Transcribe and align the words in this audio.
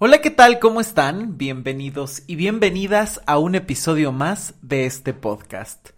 Hola, 0.00 0.20
¿qué 0.20 0.30
tal? 0.30 0.60
¿Cómo 0.60 0.80
están? 0.80 1.38
Bienvenidos 1.38 2.22
y 2.28 2.36
bienvenidas 2.36 3.20
a 3.26 3.38
un 3.38 3.56
episodio 3.56 4.12
más 4.12 4.54
de 4.62 4.86
este 4.86 5.12
podcast. 5.12 5.88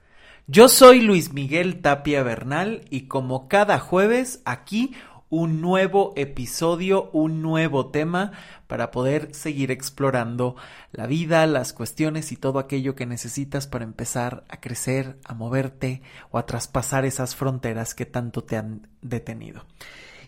Yo 0.46 0.71
soy 0.71 1.03
Luis 1.03 1.34
Miguel 1.34 1.83
Tapia 1.83 2.23
Bernal 2.23 2.86
y 2.89 3.08
como 3.08 3.47
cada 3.47 3.78
jueves 3.78 4.41
aquí 4.47 4.94
un 5.28 5.60
nuevo 5.60 6.15
episodio, 6.17 7.10
un 7.13 7.42
nuevo 7.42 7.91
tema 7.91 8.32
para 8.68 8.91
poder 8.91 9.34
seguir 9.34 9.70
explorando 9.70 10.56
la 10.92 11.06
vida, 11.06 11.46
las 11.46 11.74
cuestiones 11.74 12.32
y 12.32 12.36
todo 12.36 12.58
aquello 12.58 12.94
que 12.94 13.04
necesitas 13.04 13.66
para 13.66 13.84
empezar 13.84 14.44
a 14.48 14.60
crecer, 14.60 15.18
a 15.24 15.34
moverte 15.34 16.00
o 16.30 16.38
a 16.38 16.46
traspasar 16.46 17.04
esas 17.04 17.36
fronteras 17.36 17.94
que 17.94 18.06
tanto 18.06 18.44
te 18.44 18.56
han 18.56 18.88
detenido. 19.02 19.66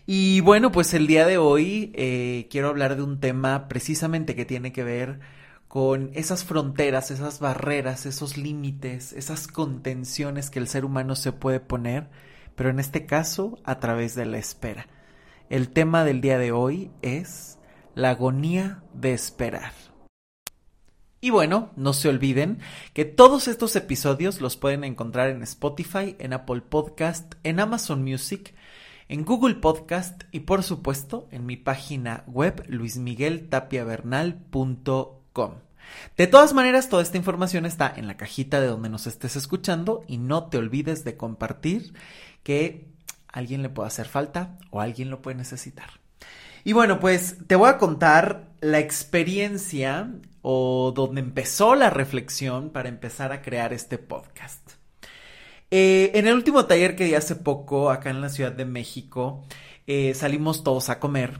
Y 0.05 0.41
bueno, 0.41 0.71
pues 0.71 0.93
el 0.93 1.07
día 1.07 1.25
de 1.25 1.37
hoy 1.37 1.91
eh, 1.95 2.47
quiero 2.49 2.67
hablar 2.67 2.97
de 2.97 3.03
un 3.03 3.21
tema 3.21 3.69
precisamente 3.69 4.35
que 4.35 4.43
tiene 4.43 4.73
que 4.73 4.83
ver 4.83 5.21
con 5.69 6.11
esas 6.13 6.43
fronteras, 6.43 7.09
esas 7.09 7.39
barreras, 7.39 8.05
esos 8.05 8.37
límites, 8.37 9.13
esas 9.13 9.47
contenciones 9.47 10.49
que 10.49 10.59
el 10.59 10.67
ser 10.67 10.83
humano 10.83 11.15
se 11.15 11.31
puede 11.31 11.61
poner, 11.61 12.09
pero 12.55 12.69
en 12.69 12.79
este 12.79 13.05
caso 13.05 13.57
a 13.63 13.79
través 13.79 14.13
de 14.13 14.25
la 14.25 14.37
espera. 14.37 14.87
El 15.49 15.69
tema 15.69 16.03
del 16.03 16.19
día 16.19 16.37
de 16.37 16.51
hoy 16.51 16.91
es 17.01 17.57
la 17.95 18.09
agonía 18.09 18.83
de 18.93 19.13
esperar. 19.13 19.71
Y 21.21 21.29
bueno, 21.29 21.71
no 21.77 21.93
se 21.93 22.09
olviden 22.09 22.59
que 22.93 23.05
todos 23.05 23.47
estos 23.47 23.77
episodios 23.77 24.41
los 24.41 24.57
pueden 24.57 24.83
encontrar 24.83 25.29
en 25.29 25.41
Spotify, 25.43 26.17
en 26.19 26.33
Apple 26.33 26.59
Podcast, 26.59 27.35
en 27.43 27.61
Amazon 27.61 28.03
Music, 28.03 28.53
en 29.13 29.23
Google 29.25 29.55
Podcast 29.55 30.23
y 30.31 30.39
por 30.39 30.63
supuesto 30.63 31.27
en 31.29 31.45
mi 31.45 31.55
página 31.55 32.23
web 32.25 32.65
luismigueltapiavernal.com. 32.67 35.51
De 36.17 36.25
todas 36.25 36.55
maneras, 36.55 36.89
toda 36.89 37.03
esta 37.03 37.17
información 37.17 37.67
está 37.67 37.93
en 37.95 38.07
la 38.07 38.17
cajita 38.17 38.59
de 38.59 38.65
donde 38.65 38.89
nos 38.89 39.05
estés 39.05 39.35
escuchando 39.35 40.03
y 40.07 40.17
no 40.17 40.47
te 40.47 40.57
olvides 40.57 41.03
de 41.03 41.15
compartir 41.15 41.93
que 42.41 42.87
alguien 43.27 43.61
le 43.61 43.69
puede 43.69 43.85
hacer 43.85 44.07
falta 44.07 44.57
o 44.71 44.81
alguien 44.81 45.11
lo 45.11 45.21
puede 45.21 45.37
necesitar. 45.37 45.91
Y 46.63 46.73
bueno, 46.73 46.99
pues 46.99 47.37
te 47.45 47.55
voy 47.55 47.69
a 47.69 47.77
contar 47.77 48.49
la 48.61 48.79
experiencia 48.79 50.11
o 50.41 50.91
donde 50.91 51.21
empezó 51.21 51.75
la 51.75 51.91
reflexión 51.91 52.71
para 52.71 52.89
empezar 52.89 53.31
a 53.31 53.43
crear 53.43 53.73
este 53.73 53.99
podcast. 53.99 54.71
Eh, 55.75 56.11
en 56.19 56.27
el 56.27 56.35
último 56.35 56.67
taller 56.67 56.95
que 56.95 57.05
di 57.05 57.15
hace 57.15 57.35
poco, 57.35 57.89
acá 57.89 58.11
en 58.11 58.21
la 58.21 58.29
Ciudad 58.29 58.51
de 58.51 58.63
México, 58.63 59.43
eh, 59.87 60.13
salimos 60.13 60.63
todos 60.63 60.89
a 60.89 60.99
comer. 60.99 61.39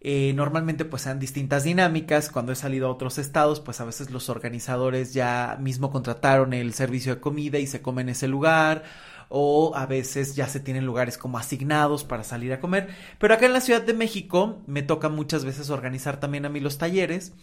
Eh, 0.00 0.32
normalmente 0.34 0.84
pues 0.84 1.02
sean 1.02 1.20
distintas 1.20 1.62
dinámicas. 1.62 2.30
Cuando 2.30 2.50
he 2.50 2.56
salido 2.56 2.88
a 2.88 2.90
otros 2.90 3.18
estados, 3.18 3.60
pues 3.60 3.80
a 3.80 3.84
veces 3.84 4.10
los 4.10 4.28
organizadores 4.28 5.14
ya 5.14 5.56
mismo 5.60 5.92
contrataron 5.92 6.52
el 6.52 6.74
servicio 6.74 7.14
de 7.14 7.20
comida 7.20 7.60
y 7.60 7.68
se 7.68 7.80
come 7.80 8.02
en 8.02 8.08
ese 8.08 8.26
lugar. 8.26 8.82
O 9.28 9.72
a 9.76 9.86
veces 9.86 10.34
ya 10.34 10.48
se 10.48 10.58
tienen 10.58 10.84
lugares 10.84 11.16
como 11.16 11.38
asignados 11.38 12.02
para 12.02 12.24
salir 12.24 12.52
a 12.52 12.58
comer. 12.58 12.88
Pero 13.20 13.34
acá 13.34 13.46
en 13.46 13.52
la 13.52 13.60
Ciudad 13.60 13.82
de 13.82 13.94
México 13.94 14.62
me 14.66 14.82
toca 14.82 15.08
muchas 15.08 15.44
veces 15.44 15.70
organizar 15.70 16.18
también 16.18 16.44
a 16.44 16.48
mí 16.48 16.58
los 16.58 16.76
talleres. 16.78 17.34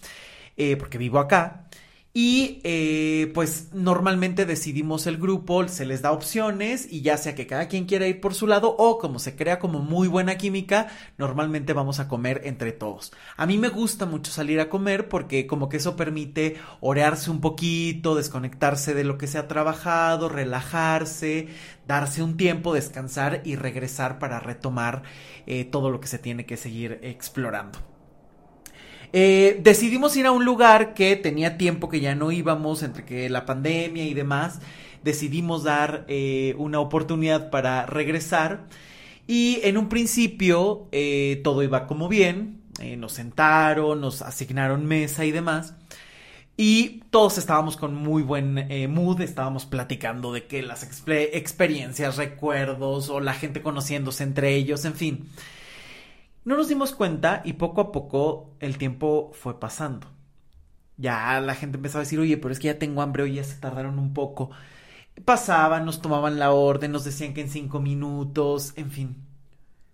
porque 0.78 0.98
vivo 0.98 1.20
acá. 1.20 1.68
Y 2.20 2.62
eh, 2.64 3.30
pues 3.36 3.70
normalmente 3.74 4.48
decidimos 4.48 5.06
el 5.06 5.20
grupo, 5.20 5.68
se 5.68 5.86
les 5.86 6.02
da 6.02 6.12
opciones 6.12 6.92
y 6.92 7.02
ya 7.02 7.16
sea 7.16 7.36
que 7.36 7.46
cada 7.46 7.68
quien 7.68 7.86
quiera 7.86 8.08
ir 8.08 8.22
por 8.22 8.34
su 8.34 8.48
lado 8.48 8.76
o 8.76 8.98
como 8.98 9.20
se 9.20 9.36
crea 9.36 9.60
como 9.60 9.78
muy 9.82 10.08
buena 10.08 10.36
química, 10.36 10.88
normalmente 11.20 11.74
vamos 11.74 12.00
a 12.00 12.08
comer 12.08 12.42
entre 12.46 12.72
todos. 12.72 13.12
A 13.36 13.46
mí 13.46 13.60
me 13.60 13.70
gusta 13.70 14.08
mucho 14.08 14.32
salir 14.32 14.60
a 14.60 14.68
comer 14.68 15.10
porque 15.10 15.46
como 15.46 15.70
que 15.70 15.78
eso 15.78 15.96
permite 15.96 16.58
orearse 16.80 17.30
un 17.30 17.40
poquito, 17.40 18.16
desconectarse 18.16 18.96
de 18.96 19.04
lo 19.04 19.20
que 19.20 19.28
se 19.28 19.38
ha 19.38 19.48
trabajado, 19.48 20.28
relajarse, 20.28 21.50
darse 21.86 22.24
un 22.24 22.36
tiempo, 22.36 22.74
descansar 22.74 23.44
y 23.46 23.58
regresar 23.58 24.18
para 24.18 24.40
retomar 24.40 25.04
eh, 25.46 25.66
todo 25.66 25.92
lo 25.92 26.00
que 26.00 26.08
se 26.08 26.18
tiene 26.18 26.48
que 26.48 26.58
seguir 26.58 26.98
explorando. 27.04 27.97
Eh, 29.14 29.60
decidimos 29.64 30.16
ir 30.18 30.26
a 30.26 30.32
un 30.32 30.46
lugar 30.46 30.94
que 30.94 31.16
tenía 31.16 31.58
tiempo 31.58 31.90
que 31.90 32.00
ya 32.00 32.16
no 32.16 32.32
íbamos, 32.32 32.84
entre 32.84 33.06
que 33.06 33.30
la 33.30 33.46
pandemia 33.46 34.06
y 34.06 34.14
demás. 34.14 34.60
Decidimos 35.04 35.64
dar 35.64 36.06
eh, 36.08 36.56
una 36.58 36.80
oportunidad 36.80 37.50
para 37.50 37.86
regresar. 37.86 38.66
Y 39.28 39.60
en 39.64 39.78
un 39.78 39.90
principio 39.90 40.88
eh, 40.92 41.42
todo 41.44 41.64
iba 41.64 41.88
como 41.88 42.08
bien. 42.08 42.62
nos 42.98 43.14
sentaron, 43.14 44.02
nos 44.02 44.22
asignaron 44.22 44.86
mesa 44.86 45.26
y 45.26 45.32
demás. 45.32 45.74
Y 46.58 47.02
todos 47.12 47.38
estábamos 47.38 47.78
con 47.78 47.96
muy 47.96 48.24
buen 48.24 48.68
mood, 48.92 49.22
estábamos 49.22 49.66
platicando 49.66 50.34
de 50.34 50.48
que 50.48 50.64
las 50.64 50.84
experiencias, 50.84 52.18
recuerdos 52.18 53.10
o 53.10 53.20
la 53.20 53.34
gente 53.34 53.62
conociéndose 53.62 54.24
entre 54.24 54.56
ellos, 54.56 54.84
en 54.86 54.96
fin. 54.96 55.30
No 56.48 56.56
nos 56.56 56.70
dimos 56.70 56.94
cuenta 56.94 57.42
y 57.44 57.54
poco 57.54 57.82
a 57.82 57.92
poco 57.92 58.56
el 58.62 58.78
tiempo 58.78 59.32
fue 59.34 59.60
pasando. 59.60 60.08
Ya 60.96 61.42
la 61.42 61.56
gente 61.56 61.76
empezaba 61.76 62.04
a 62.04 62.06
decir, 62.06 62.22
oye, 62.22 62.38
pero 62.38 62.54
es 62.54 62.60
que 62.62 62.68
ya 62.68 62.80
tengo 62.80 63.02
hambre, 63.02 63.24
oye, 63.24 63.34
ya 63.34 63.44
se 63.44 63.60
tardaron 63.60 64.00
un 64.00 64.14
poco. 64.14 64.52
Pasaban, 65.26 65.84
nos 65.84 66.02
tomaban 66.02 66.40
la 66.40 66.54
orden, 66.54 66.94
nos 66.94 67.04
decían 67.04 67.34
que 67.34 67.42
en 67.42 67.50
cinco 67.50 67.82
minutos, 67.82 68.72
en 68.78 68.92
fin. 68.92 69.18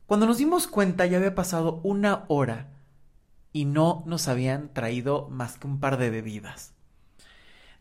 Cuando 0.06 0.28
nos 0.28 0.38
dimos 0.38 0.68
cuenta 0.68 1.08
ya 1.08 1.18
había 1.18 1.34
pasado 1.34 1.82
una 1.84 2.26
hora 2.28 2.70
y 3.52 3.66
no 3.66 4.04
nos 4.06 4.28
habían 4.28 4.72
traído 4.76 5.30
más 5.32 5.58
que 5.58 5.66
un 5.66 5.80
par 5.80 5.98
de 5.98 6.12
bebidas. 6.12 6.76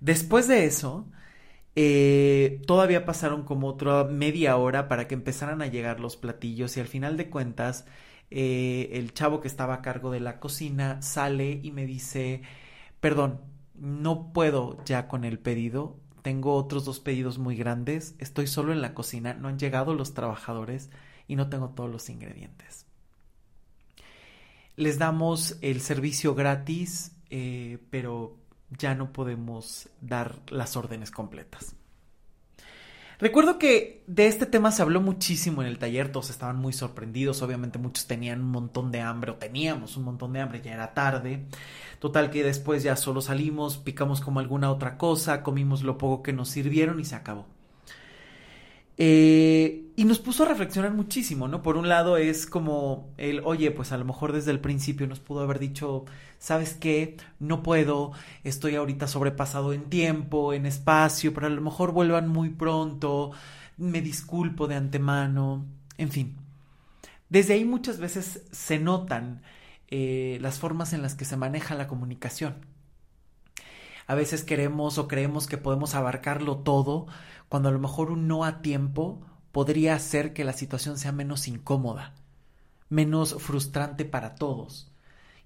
Después 0.00 0.49
de 0.49 0.65
eso, 0.65 1.05
eh, 1.77 2.62
todavía 2.66 3.05
pasaron 3.05 3.43
como 3.43 3.69
otra 3.69 4.05
media 4.05 4.56
hora 4.56 4.88
para 4.88 5.09
que 5.09 5.15
empezaran 5.15 5.61
a 5.61 5.66
llegar 5.66 6.00
los 6.00 6.16
platillos 6.16 6.78
y 6.78 6.81
al 6.81 6.88
final 6.88 7.19
de 7.19 7.28
cuentas 7.28 7.84
eh, 8.34 8.98
el 8.98 9.12
chavo 9.12 9.41
que 9.41 9.48
estaba 9.48 9.75
a 9.75 9.82
cargo 9.82 10.10
de 10.10 10.20
la 10.20 10.41
cocina 10.41 11.03
sale 11.03 11.60
y 11.62 11.70
me 11.70 11.84
dice, 11.84 12.43
perdón, 13.00 13.41
no 13.75 14.32
puedo 14.32 14.82
ya 14.84 15.06
con 15.06 15.25
el 15.25 15.38
pedido, 15.38 15.98
tengo 16.22 16.54
otros 16.54 16.84
dos 16.84 17.00
pedidos 17.00 17.38
muy 17.38 17.56
grandes, 17.56 18.15
estoy 18.19 18.47
solo 18.47 18.72
en 18.72 18.81
la 18.81 18.94
cocina, 18.94 19.34
no 19.34 19.48
han 19.48 19.59
llegado 19.59 19.93
los 19.94 20.15
trabajadores 20.15 20.91
y 21.28 21.37
no 21.37 21.50
tengo 21.50 21.70
todos 21.70 21.91
los 21.91 22.09
ingredientes. 22.09 22.87
Les 24.76 24.99
damos 24.99 25.59
el 25.60 25.82
servicio 25.82 26.34
gratis, 26.34 27.14
eh, 27.28 27.78
pero 27.91 28.38
ya 28.70 28.94
no 28.94 29.12
podemos 29.12 29.91
dar 30.00 30.41
las 30.49 30.76
órdenes 30.76 31.10
completas. 31.10 31.76
Recuerdo 33.22 33.56
que 33.56 34.03
de 34.09 34.27
este 34.27 34.47
tema 34.47 34.72
se 34.72 34.83
habló 34.83 35.00
muchísimo 35.00 35.62
en 35.62 35.69
el 35.69 35.78
taller, 35.78 36.10
todos 36.10 36.28
estaban 36.28 36.56
muy 36.56 36.72
sorprendidos, 36.72 37.41
obviamente 37.41 37.78
muchos 37.78 38.09
tenían 38.09 38.41
un 38.41 38.50
montón 38.50 38.91
de 38.91 39.00
hambre 39.00 39.31
o 39.31 39.37
teníamos 39.37 39.97
un 39.97 40.03
montón 40.03 40.33
de 40.33 40.41
hambre, 40.41 40.60
ya 40.60 40.72
era 40.72 40.93
tarde. 40.93 41.47
Total 42.00 42.32
que 42.32 42.43
después 42.43 42.82
ya 42.82 42.97
solo 42.97 43.21
salimos, 43.21 43.78
picamos 43.78 44.21
como 44.21 44.41
alguna 44.41 44.72
otra 44.72 44.99
cosa, 44.99 45.44
comimos 45.44 45.84
lo 45.84 45.99
poco 45.99 46.25
que 46.25 46.32
nos 46.32 46.49
sirvieron 46.49 46.99
y 46.99 47.05
se 47.05 47.15
acabó. 47.15 47.47
Eh, 48.99 49.87
y 49.97 50.05
nos 50.05 50.19
puso 50.19 50.45
a 50.45 50.49
reflexionar 50.49 50.93
muchísimo, 50.93 51.49
¿no? 51.49 51.63
Por 51.63 51.77
un 51.77 51.89
lado 51.89 52.17
es 52.17 52.47
como 52.47 53.11
el, 53.19 53.41
oye, 53.45 53.71
pues 53.71 53.93
a 53.93 53.99
lo 53.99 54.05
mejor 54.05 54.33
desde 54.33 54.51
el 54.51 54.61
principio 54.61 55.07
nos 55.07 55.21
pudo 55.21 55.41
haber 55.41 55.59
dicho, 55.59 56.05
¿sabes 56.39 56.75
qué? 56.75 57.17
No 57.39 57.63
puedo, 57.63 58.13
estoy 58.45 58.77
ahorita 58.77 59.07
sobrepasado 59.09 59.73
en 59.73 59.85
tiempo, 59.85 60.53
en 60.53 60.67
espacio, 60.67 61.33
pero 61.35 61.47
a 61.47 61.51
lo 61.51 61.61
mejor 61.61 61.93
vuelvan 61.93 62.29
muy 62.29 62.51
pronto, 62.51 63.33
me 63.77 64.01
disculpo 64.01 64.67
de 64.67 64.77
antemano, 64.77 65.65
en 65.99 66.11
fin. 66.11 66.37
Desde 67.29 67.55
ahí 67.55 67.65
muchas 67.65 67.99
veces 67.99 68.45
se 68.51 68.79
notan 68.79 69.43
eh, 69.89 70.39
las 70.41 70.59
formas 70.59 70.93
en 70.93 71.03
las 71.03 71.15
que 71.15 71.25
se 71.25 71.37
maneja 71.37 71.75
la 71.75 71.87
comunicación. 71.88 72.56
A 74.06 74.15
veces 74.15 74.45
queremos 74.45 74.99
o 74.99 75.09
creemos 75.09 75.47
que 75.47 75.59
podemos 75.59 75.95
abarcarlo 75.95 76.59
todo, 76.59 77.06
cuando 77.52 77.69
a 77.69 77.72
lo 77.72 77.78
mejor 77.78 78.10
un 78.10 78.28
no 78.28 78.46
a 78.46 78.62
tiempo 78.62 79.20
podría 79.52 79.94
hacer 79.94 80.32
que 80.32 80.43
la 80.43 80.54
situación 80.54 80.96
sea 80.96 81.12
menos 81.12 81.49
incómoda, 81.49 82.14
menos 82.88 83.37
frustrante 83.43 84.06
para 84.06 84.37
todos 84.37 84.90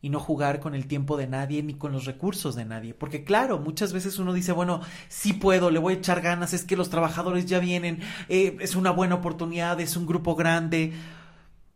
y 0.00 0.08
no 0.08 0.20
jugar 0.20 0.60
con 0.60 0.76
el 0.76 0.86
tiempo 0.86 1.16
de 1.16 1.26
nadie 1.26 1.64
ni 1.64 1.74
con 1.74 1.90
los 1.90 2.04
recursos 2.04 2.54
de 2.54 2.64
nadie. 2.64 2.94
Porque 2.94 3.24
claro, 3.24 3.58
muchas 3.58 3.92
veces 3.92 4.20
uno 4.20 4.32
dice, 4.32 4.52
bueno, 4.52 4.82
sí 5.08 5.32
puedo, 5.32 5.72
le 5.72 5.80
voy 5.80 5.94
a 5.94 5.96
echar 5.96 6.20
ganas, 6.20 6.54
es 6.54 6.62
que 6.62 6.76
los 6.76 6.90
trabajadores 6.90 7.46
ya 7.46 7.58
vienen, 7.58 7.98
eh, 8.28 8.56
es 8.60 8.76
una 8.76 8.92
buena 8.92 9.16
oportunidad, 9.16 9.80
es 9.80 9.96
un 9.96 10.06
grupo 10.06 10.36
grande. 10.36 10.92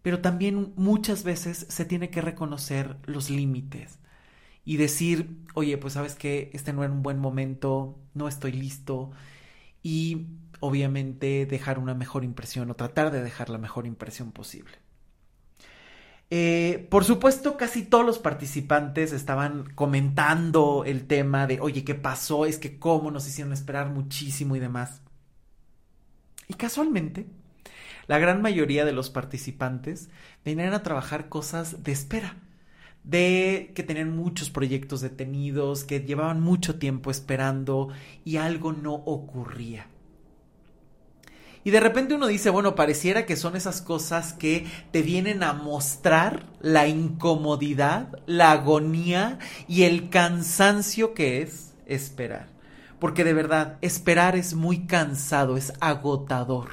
Pero 0.02 0.20
también 0.20 0.72
muchas 0.76 1.24
veces 1.24 1.66
se 1.68 1.84
tiene 1.84 2.10
que 2.10 2.20
reconocer 2.20 2.98
los 3.04 3.30
límites 3.30 3.98
y 4.64 4.76
decir, 4.76 5.40
oye, 5.54 5.76
pues 5.76 5.94
sabes 5.94 6.14
que 6.14 6.52
este 6.52 6.72
no 6.72 6.84
era 6.84 6.92
un 6.92 7.02
buen 7.02 7.18
momento, 7.18 7.98
no 8.14 8.28
estoy 8.28 8.52
listo, 8.52 9.10
y 9.82 10.26
obviamente 10.60 11.46
dejar 11.46 11.78
una 11.78 11.94
mejor 11.94 12.24
impresión 12.24 12.70
o 12.70 12.76
tratar 12.76 13.10
de 13.10 13.22
dejar 13.22 13.48
la 13.48 13.58
mejor 13.58 13.86
impresión 13.86 14.32
posible. 14.32 14.72
Eh, 16.32 16.86
por 16.90 17.04
supuesto, 17.04 17.56
casi 17.56 17.82
todos 17.82 18.06
los 18.06 18.20
participantes 18.20 19.12
estaban 19.12 19.64
comentando 19.74 20.84
el 20.86 21.06
tema 21.06 21.48
de, 21.48 21.60
oye, 21.60 21.82
¿qué 21.82 21.96
pasó? 21.96 22.46
Es 22.46 22.58
que 22.58 22.78
cómo 22.78 23.10
nos 23.10 23.26
hicieron 23.26 23.52
esperar 23.52 23.90
muchísimo 23.90 24.54
y 24.54 24.60
demás. 24.60 25.02
Y 26.46 26.54
casualmente, 26.54 27.26
la 28.06 28.18
gran 28.18 28.42
mayoría 28.42 28.84
de 28.84 28.92
los 28.92 29.10
participantes 29.10 30.08
venían 30.44 30.72
a 30.72 30.82
trabajar 30.82 31.28
cosas 31.28 31.82
de 31.82 31.92
espera, 31.92 32.36
de 33.05 33.73
que 33.75 33.82
tenían 33.82 34.17
muchos 34.17 34.50
proyectos 34.50 35.00
detenidos, 35.00 35.85
que 35.85 36.00
llevaban 36.00 36.41
mucho 36.41 36.79
tiempo 36.79 37.11
esperando 37.11 37.88
y 38.25 38.37
algo 38.37 38.73
no 38.73 38.94
ocurría. 38.94 39.87
Y 41.62 41.70
de 41.70 41.81
repente 41.81 42.14
uno 42.14 42.26
dice, 42.26 42.49
bueno, 42.49 42.75
pareciera 42.75 43.26
que 43.26 43.37
son 43.37 43.55
esas 43.55 43.82
cosas 43.82 44.32
que 44.32 44.67
te 44.93 45.02
vienen 45.02 45.43
a 45.43 45.52
mostrar 45.52 46.47
la 46.61 46.88
incomodidad, 46.88 48.19
la 48.26 48.52
agonía 48.52 49.38
y 49.69 49.82
el 49.82 50.08
cansancio 50.08 51.12
que 51.12 51.43
es 51.43 51.75
esperar. 51.87 52.49
Porque 52.99 53.25
de 53.25 53.35
verdad, 53.35 53.76
esperar 53.82 54.37
es 54.37 54.55
muy 54.55 54.87
cansado, 54.87 55.56
es 55.56 55.73
agotador. 55.81 56.70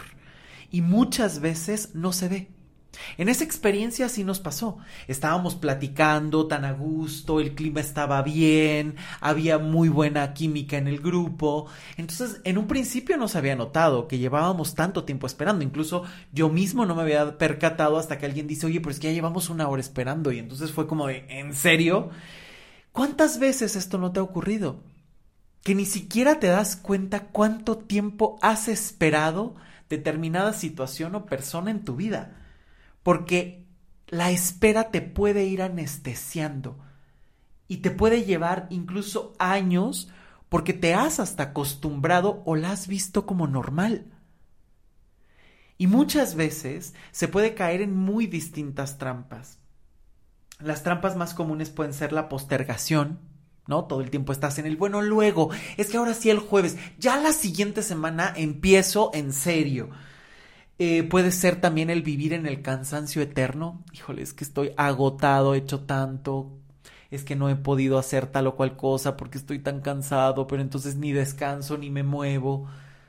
Y 0.72 0.82
muchas 0.82 1.40
veces 1.40 1.94
no 1.94 2.14
se 2.14 2.30
ve. 2.30 2.57
En 3.18 3.30
esa 3.30 3.44
experiencia 3.44 4.10
sí 4.10 4.24
nos 4.24 4.40
pasó. 4.40 4.78
Estábamos 5.08 5.56
platicando 5.56 6.48
tan 6.48 6.66
a 6.66 6.72
gusto, 6.72 7.40
el 7.40 7.56
clima 7.56 7.80
estaba 7.80 8.22
bien, 8.22 8.96
había 9.22 9.58
muy 9.58 9.90
buena 9.90 10.34
química 10.34 10.78
en 10.78 10.88
el 10.88 11.00
grupo. 11.00 11.68
Entonces, 11.98 12.42
en 12.44 12.58
un 12.58 12.68
principio 12.68 13.18
no 13.18 13.28
se 13.28 13.38
había 13.38 13.56
notado 13.56 14.08
que 14.08 14.18
llevábamos 14.18 14.76
tanto 14.76 15.04
tiempo 15.04 15.28
esperando. 15.28 15.64
Incluso 15.64 16.04
yo 16.32 16.50
mismo 16.50 16.86
no 16.86 16.96
me 16.96 17.02
había 17.02 17.38
percatado 17.38 17.98
hasta 17.98 18.18
que 18.18 18.26
alguien 18.26 18.48
dice, 18.48 18.66
oye, 18.66 18.80
pero 18.80 18.92
es 18.92 19.00
que 19.00 19.08
ya 19.08 19.14
llevamos 19.14 19.50
una 19.50 19.68
hora 19.68 19.82
esperando. 19.82 20.32
Y 20.32 20.40
entonces 20.40 20.72
fue 20.72 20.88
como 20.88 21.08
de, 21.08 21.26
¿en 21.30 21.54
serio? 21.54 22.10
¿Cuántas 22.92 23.40
veces 23.40 23.76
esto 23.76 23.98
no 23.98 24.12
te 24.12 24.20
ha 24.20 24.24
ocurrido? 24.24 24.84
Que 25.64 25.76
ni 25.76 25.86
siquiera 25.86 26.40
te 26.40 26.48
das 26.48 26.76
cuenta 26.76 27.28
cuánto 27.28 27.78
tiempo 27.78 28.38
has 28.42 28.68
esperado 28.68 29.56
determinada 29.90 30.54
situación 30.54 31.16
o 31.16 31.26
persona 31.26 31.72
en 31.72 31.84
tu 31.84 31.96
vida 31.96 32.47
porque 33.08 33.66
la 34.08 34.32
espera 34.32 34.92
te 34.92 35.00
puede 35.00 35.46
ir 35.46 35.62
anestesiando 35.62 36.78
y 37.70 37.78
te 37.78 37.90
puede 37.90 38.26
llevar 38.26 38.68
incluso 38.70 39.34
años 39.40 40.10
porque 40.50 40.74
te 40.74 40.94
has 40.94 41.22
hasta 41.22 41.44
acostumbrado 41.44 42.44
o 42.46 42.58
la 42.58 42.72
has 42.72 42.90
visto 42.90 43.26
como 43.26 43.48
normal. 43.48 44.12
Y 45.78 45.88
muchas 45.88 46.36
veces 46.36 46.96
se 47.12 47.30
puede 47.30 47.54
caer 47.54 47.80
en 47.80 47.96
muy 47.96 48.28
distintas 48.28 48.98
trampas. 48.98 49.60
Las 50.60 50.84
trampas 50.84 51.16
más 51.16 51.34
comunes 51.34 51.70
pueden 51.70 51.94
ser 51.94 52.12
la 52.12 52.28
postergación, 52.28 53.20
¿no? 53.68 53.86
Todo 53.86 54.02
el 54.02 54.10
tiempo 54.10 54.34
estás 54.34 54.60
en 54.60 54.66
el 54.66 54.76
bueno, 54.76 55.02
luego, 55.02 55.50
es 55.78 55.88
que 55.90 55.96
ahora 55.96 56.14
sí 56.14 56.30
el 56.30 56.40
jueves, 56.40 56.76
ya 57.00 57.16
la 57.16 57.32
siguiente 57.32 57.84
semana 57.84 58.34
empiezo 58.36 59.12
en 59.14 59.32
serio. 59.32 59.92
Eh, 60.80 61.04
puede 61.04 61.32
ser 61.32 61.60
también 61.60 61.90
el 61.90 62.04
vivir 62.04 62.34
en 62.34 62.46
el 62.46 62.62
cansancio 62.62 63.22
eterno. 63.22 63.84
Híjole, 63.94 64.22
es 64.22 64.34
que 64.34 64.44
estoy 64.44 64.74
agotado, 64.78 65.56
he 65.56 65.60
hecho 65.60 65.82
tanto, 65.86 66.52
es 67.10 67.24
que 67.24 67.36
no 67.36 67.50
he 67.50 67.56
podido 67.56 67.98
hacer 67.98 68.28
tal 68.28 68.48
o 68.48 68.56
cual 68.56 68.78
cosa 68.78 69.18
porque 69.18 69.38
estoy 69.40 69.60
tan 69.60 69.82
cansado, 69.82 70.46
pero 70.48 70.62
entonces 70.62 70.96
ni 70.96 71.12
descanso 71.14 71.78
ni 71.78 71.90
me 71.90 72.04
muevo. 72.04 72.68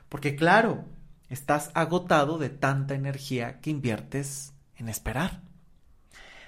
Porque 0.09 0.35
claro, 0.35 0.85
estás 1.29 1.69
agotado 1.75 2.37
de 2.39 2.49
tanta 2.49 2.95
energía 2.95 3.59
que 3.61 3.69
inviertes 3.71 4.53
en 4.77 4.89
esperar. 4.89 5.41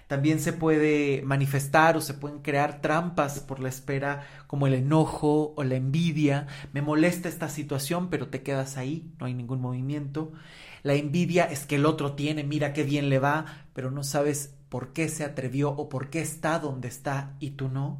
También 0.07 0.41
se 0.41 0.51
puede 0.51 1.21
manifestar 1.23 1.95
o 1.95 2.01
se 2.01 2.13
pueden 2.13 2.39
crear 2.39 2.81
trampas 2.81 3.39
por 3.39 3.61
la 3.61 3.69
espera 3.69 4.27
como 4.47 4.67
el 4.67 4.73
enojo 4.73 5.53
o 5.55 5.63
la 5.63 5.75
envidia. 5.75 6.47
Me 6.73 6.81
molesta 6.81 7.29
esta 7.29 7.47
situación, 7.47 8.09
pero 8.09 8.27
te 8.27 8.43
quedas 8.43 8.75
ahí, 8.75 9.09
no 9.19 9.25
hay 9.25 9.33
ningún 9.33 9.61
movimiento. 9.61 10.33
La 10.83 10.93
envidia 10.93 11.45
es 11.45 11.65
que 11.65 11.75
el 11.75 11.85
otro 11.85 12.13
tiene, 12.13 12.43
mira 12.43 12.73
qué 12.73 12.83
bien 12.83 13.09
le 13.09 13.19
va, 13.19 13.65
pero 13.73 13.91
no 13.91 14.03
sabes 14.03 14.53
por 14.69 14.93
qué 14.93 15.09
se 15.09 15.23
atrevió 15.23 15.69
o 15.71 15.89
por 15.89 16.09
qué 16.09 16.21
está 16.21 16.59
donde 16.59 16.87
está 16.87 17.35
y 17.39 17.51
tú 17.51 17.67
no. 17.69 17.99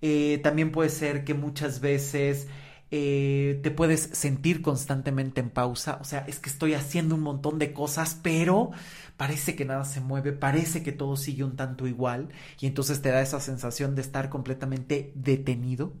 Eh, 0.00 0.38
también 0.42 0.70
puede 0.70 0.90
ser 0.90 1.24
que 1.24 1.34
muchas 1.34 1.80
veces 1.80 2.46
eh, 2.90 3.60
te 3.62 3.70
puedes 3.70 4.00
sentir 4.00 4.62
constantemente 4.62 5.40
en 5.40 5.50
pausa, 5.50 5.98
o 6.00 6.04
sea, 6.04 6.20
es 6.28 6.38
que 6.38 6.48
estoy 6.48 6.74
haciendo 6.74 7.16
un 7.16 7.20
montón 7.22 7.58
de 7.58 7.72
cosas, 7.72 8.18
pero 8.22 8.70
parece 9.16 9.56
que 9.56 9.64
nada 9.64 9.84
se 9.84 10.00
mueve, 10.00 10.32
parece 10.32 10.82
que 10.82 10.92
todo 10.92 11.16
sigue 11.16 11.44
un 11.44 11.56
tanto 11.56 11.86
igual 11.86 12.28
y 12.60 12.66
entonces 12.66 13.02
te 13.02 13.10
da 13.10 13.20
esa 13.20 13.40
sensación 13.40 13.94
de 13.94 14.02
estar 14.02 14.30
completamente 14.30 15.12
detenido, 15.14 15.92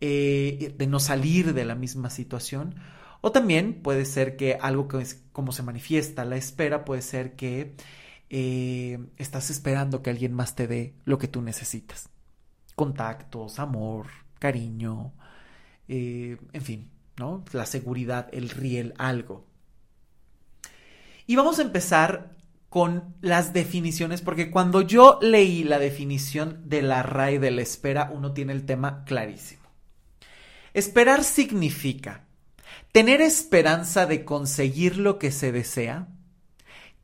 eh, 0.00 0.74
de 0.78 0.86
no 0.86 1.00
salir 1.00 1.52
de 1.52 1.64
la 1.64 1.74
misma 1.74 2.08
situación 2.10 2.76
o 3.20 3.32
también 3.32 3.82
puede 3.82 4.04
ser 4.04 4.36
que 4.36 4.54
algo 4.54 4.88
que 4.88 4.98
es 4.98 5.22
como 5.32 5.52
se 5.52 5.62
manifiesta 5.62 6.24
la 6.24 6.36
espera 6.36 6.84
puede 6.84 7.02
ser 7.02 7.36
que 7.36 7.74
eh, 8.30 8.98
estás 9.16 9.50
esperando 9.50 10.02
que 10.02 10.10
alguien 10.10 10.32
más 10.32 10.54
te 10.54 10.66
dé 10.66 10.94
lo 11.04 11.18
que 11.18 11.28
tú 11.28 11.42
necesitas. 11.42 12.08
Contactos, 12.76 13.58
amor, 13.58 14.06
cariño, 14.38 15.12
eh, 15.88 16.38
en 16.52 16.62
fin, 16.62 16.90
¿no? 17.18 17.44
La 17.52 17.66
seguridad, 17.66 18.28
el 18.32 18.48
riel, 18.48 18.94
algo. 18.98 19.46
Y 21.26 21.36
vamos 21.36 21.58
a 21.58 21.62
empezar 21.62 22.36
con 22.68 23.16
las 23.20 23.52
definiciones, 23.52 24.22
porque 24.22 24.50
cuando 24.50 24.80
yo 24.80 25.18
leí 25.20 25.64
la 25.64 25.80
definición 25.80 26.62
de 26.68 26.82
la 26.82 27.02
RAI 27.02 27.38
de 27.38 27.50
la 27.50 27.62
espera, 27.62 28.10
uno 28.14 28.32
tiene 28.32 28.52
el 28.52 28.64
tema 28.64 29.04
clarísimo. 29.04 29.62
Esperar 30.72 31.24
significa 31.24 32.28
tener 32.92 33.20
esperanza 33.20 34.06
de 34.06 34.24
conseguir 34.24 34.96
lo 34.96 35.18
que 35.18 35.30
se 35.30 35.52
desea, 35.52 36.08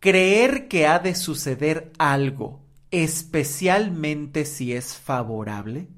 creer 0.00 0.68
que 0.68 0.86
ha 0.86 0.98
de 0.98 1.14
suceder 1.14 1.92
algo, 1.98 2.60
especialmente 2.90 4.44
si 4.44 4.72
es 4.72 4.96
favorable, 4.96 5.88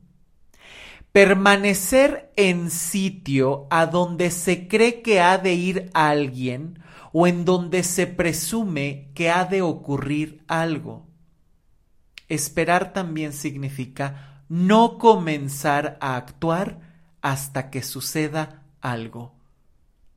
permanecer 1.13 2.33
en 2.37 2.71
sitio 2.71 3.67
a 3.71 3.87
donde 3.87 4.31
se 4.31 4.69
cree 4.69 5.03
que 5.03 5.21
ha 5.21 5.39
de 5.39 5.55
ir 5.55 5.91
alguien 5.95 6.81
o 7.13 7.27
en 7.27 7.45
donde 7.45 7.83
se 7.83 8.07
presume 8.07 9.11
que 9.15 9.31
ha 9.31 9.45
de 9.47 9.63
ocurrir 9.63 10.45
algo. 10.49 11.07
Esperar 12.29 12.93
también 12.93 13.33
significa 13.33 14.45
no 14.51 14.99
comenzar 14.99 15.97
a 16.03 16.17
actuar 16.17 16.81
hasta 17.23 17.71
que 17.71 17.83
suceda 17.83 18.63
algo 18.83 19.38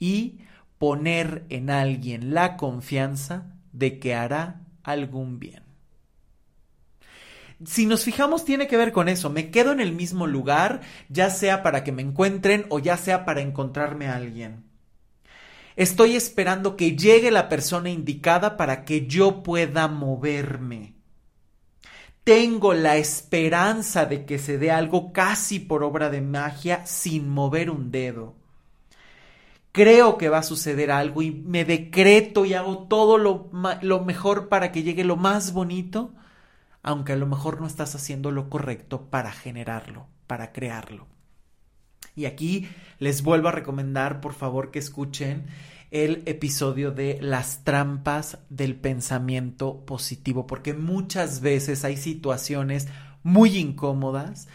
y 0.01 0.39
poner 0.79 1.45
en 1.49 1.69
alguien 1.69 2.33
la 2.33 2.57
confianza 2.57 3.53
de 3.71 3.99
que 3.99 4.15
hará 4.15 4.63
algún 4.81 5.37
bien. 5.37 5.61
Si 7.63 7.85
nos 7.85 8.03
fijamos, 8.03 8.43
tiene 8.43 8.67
que 8.67 8.77
ver 8.77 8.91
con 8.91 9.07
eso. 9.07 9.29
Me 9.29 9.51
quedo 9.51 9.71
en 9.71 9.79
el 9.79 9.93
mismo 9.93 10.25
lugar, 10.25 10.81
ya 11.07 11.29
sea 11.29 11.61
para 11.61 11.83
que 11.83 11.91
me 11.91 12.01
encuentren 12.01 12.65
o 12.69 12.79
ya 12.79 12.97
sea 12.97 13.25
para 13.25 13.41
encontrarme 13.41 14.07
a 14.07 14.15
alguien. 14.15 14.63
Estoy 15.75 16.15
esperando 16.15 16.75
que 16.75 16.97
llegue 16.97 17.29
la 17.29 17.47
persona 17.47 17.91
indicada 17.91 18.57
para 18.57 18.83
que 18.83 19.05
yo 19.05 19.43
pueda 19.43 19.87
moverme. 19.87 20.95
Tengo 22.23 22.73
la 22.73 22.97
esperanza 22.97 24.07
de 24.07 24.25
que 24.25 24.39
se 24.39 24.57
dé 24.57 24.71
algo 24.71 25.13
casi 25.13 25.59
por 25.59 25.83
obra 25.83 26.09
de 26.09 26.21
magia 26.21 26.87
sin 26.87 27.29
mover 27.29 27.69
un 27.69 27.91
dedo 27.91 28.40
creo 29.71 30.17
que 30.17 30.29
va 30.29 30.39
a 30.39 30.43
suceder 30.43 30.91
algo 30.91 31.21
y 31.21 31.31
me 31.31 31.65
decreto 31.65 32.45
y 32.45 32.53
hago 32.53 32.87
todo 32.87 33.17
lo, 33.17 33.49
lo, 33.81 34.03
mejor 34.03 34.49
para 34.49 34.71
que 34.71 34.83
llegue 34.83 35.03
lo 35.03 35.15
más 35.15 35.53
bonito, 35.53 36.13
aunque 36.83 37.13
a 37.13 37.17
lo 37.17 37.27
mejor 37.27 37.61
no 37.61 37.67
estás 37.67 37.95
haciendo 37.95 38.31
lo 38.31 38.49
correcto 38.49 39.09
para 39.09 39.31
generarlo, 39.31 40.07
para 40.27 40.51
crearlo. 40.51 41.07
Y 42.15 42.25
aquí 42.25 42.67
les 42.99 43.23
vuelvo 43.23 43.47
a 43.47 43.53
recomendar, 43.53 44.19
por 44.19 44.33
favor, 44.33 44.71
que 44.71 44.79
escuchen 44.79 45.45
el 45.91 46.23
episodio 46.25 46.91
de 46.91 47.19
las 47.21 47.63
trampas 47.63 48.39
del 48.49 48.75
pensamiento 48.75 49.85
positivo, 49.85 50.47
porque 50.47 50.73
muchas 50.73 51.41
veces 51.41 51.85
hay 51.85 51.97
situaciones 51.97 52.87
muy 53.23 53.57
incómodas 53.57 54.47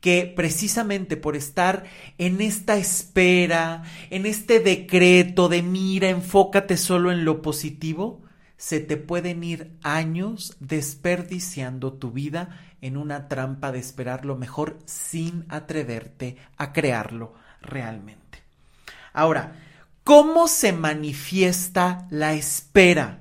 que 0.00 0.32
precisamente 0.34 1.16
por 1.16 1.36
estar 1.36 1.84
en 2.18 2.40
esta 2.40 2.76
espera, 2.76 3.82
en 4.10 4.26
este 4.26 4.60
decreto 4.60 5.48
de 5.48 5.62
mira, 5.62 6.08
enfócate 6.08 6.76
solo 6.76 7.12
en 7.12 7.24
lo 7.24 7.42
positivo, 7.42 8.22
se 8.56 8.80
te 8.80 8.96
pueden 8.96 9.44
ir 9.44 9.72
años 9.82 10.56
desperdiciando 10.60 11.94
tu 11.94 12.10
vida 12.10 12.60
en 12.80 12.96
una 12.96 13.28
trampa 13.28 13.72
de 13.72 13.78
esperar 13.78 14.24
lo 14.24 14.36
mejor 14.36 14.78
sin 14.86 15.44
atreverte 15.48 16.36
a 16.56 16.72
crearlo 16.72 17.34
realmente. 17.60 18.42
Ahora, 19.12 19.56
¿cómo 20.04 20.48
se 20.48 20.72
manifiesta 20.72 22.06
la 22.10 22.34
espera? 22.34 23.20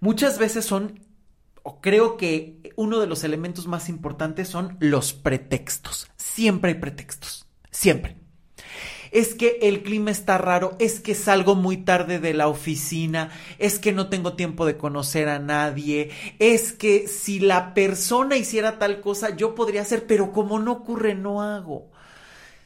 Muchas 0.00 0.38
veces 0.38 0.64
son 0.64 1.00
o 1.64 1.80
creo 1.80 2.18
que 2.18 2.74
uno 2.76 3.00
de 3.00 3.06
los 3.06 3.24
elementos 3.24 3.66
más 3.66 3.88
importantes 3.88 4.48
son 4.48 4.76
los 4.80 5.14
pretextos. 5.14 6.08
Siempre 6.16 6.72
hay 6.72 6.78
pretextos, 6.78 7.48
siempre. 7.70 8.18
Es 9.10 9.34
que 9.34 9.60
el 9.62 9.82
clima 9.82 10.10
está 10.10 10.36
raro, 10.36 10.76
es 10.78 11.00
que 11.00 11.14
salgo 11.14 11.54
muy 11.54 11.78
tarde 11.78 12.18
de 12.18 12.34
la 12.34 12.48
oficina, 12.48 13.30
es 13.58 13.78
que 13.78 13.92
no 13.92 14.08
tengo 14.08 14.34
tiempo 14.34 14.66
de 14.66 14.76
conocer 14.76 15.28
a 15.28 15.38
nadie, 15.38 16.10
es 16.38 16.72
que 16.72 17.08
si 17.08 17.40
la 17.40 17.72
persona 17.72 18.36
hiciera 18.36 18.78
tal 18.78 19.00
cosa 19.00 19.34
yo 19.34 19.54
podría 19.54 19.82
hacer, 19.82 20.06
pero 20.06 20.32
como 20.32 20.58
no 20.58 20.72
ocurre 20.72 21.14
no 21.14 21.40
hago. 21.40 21.90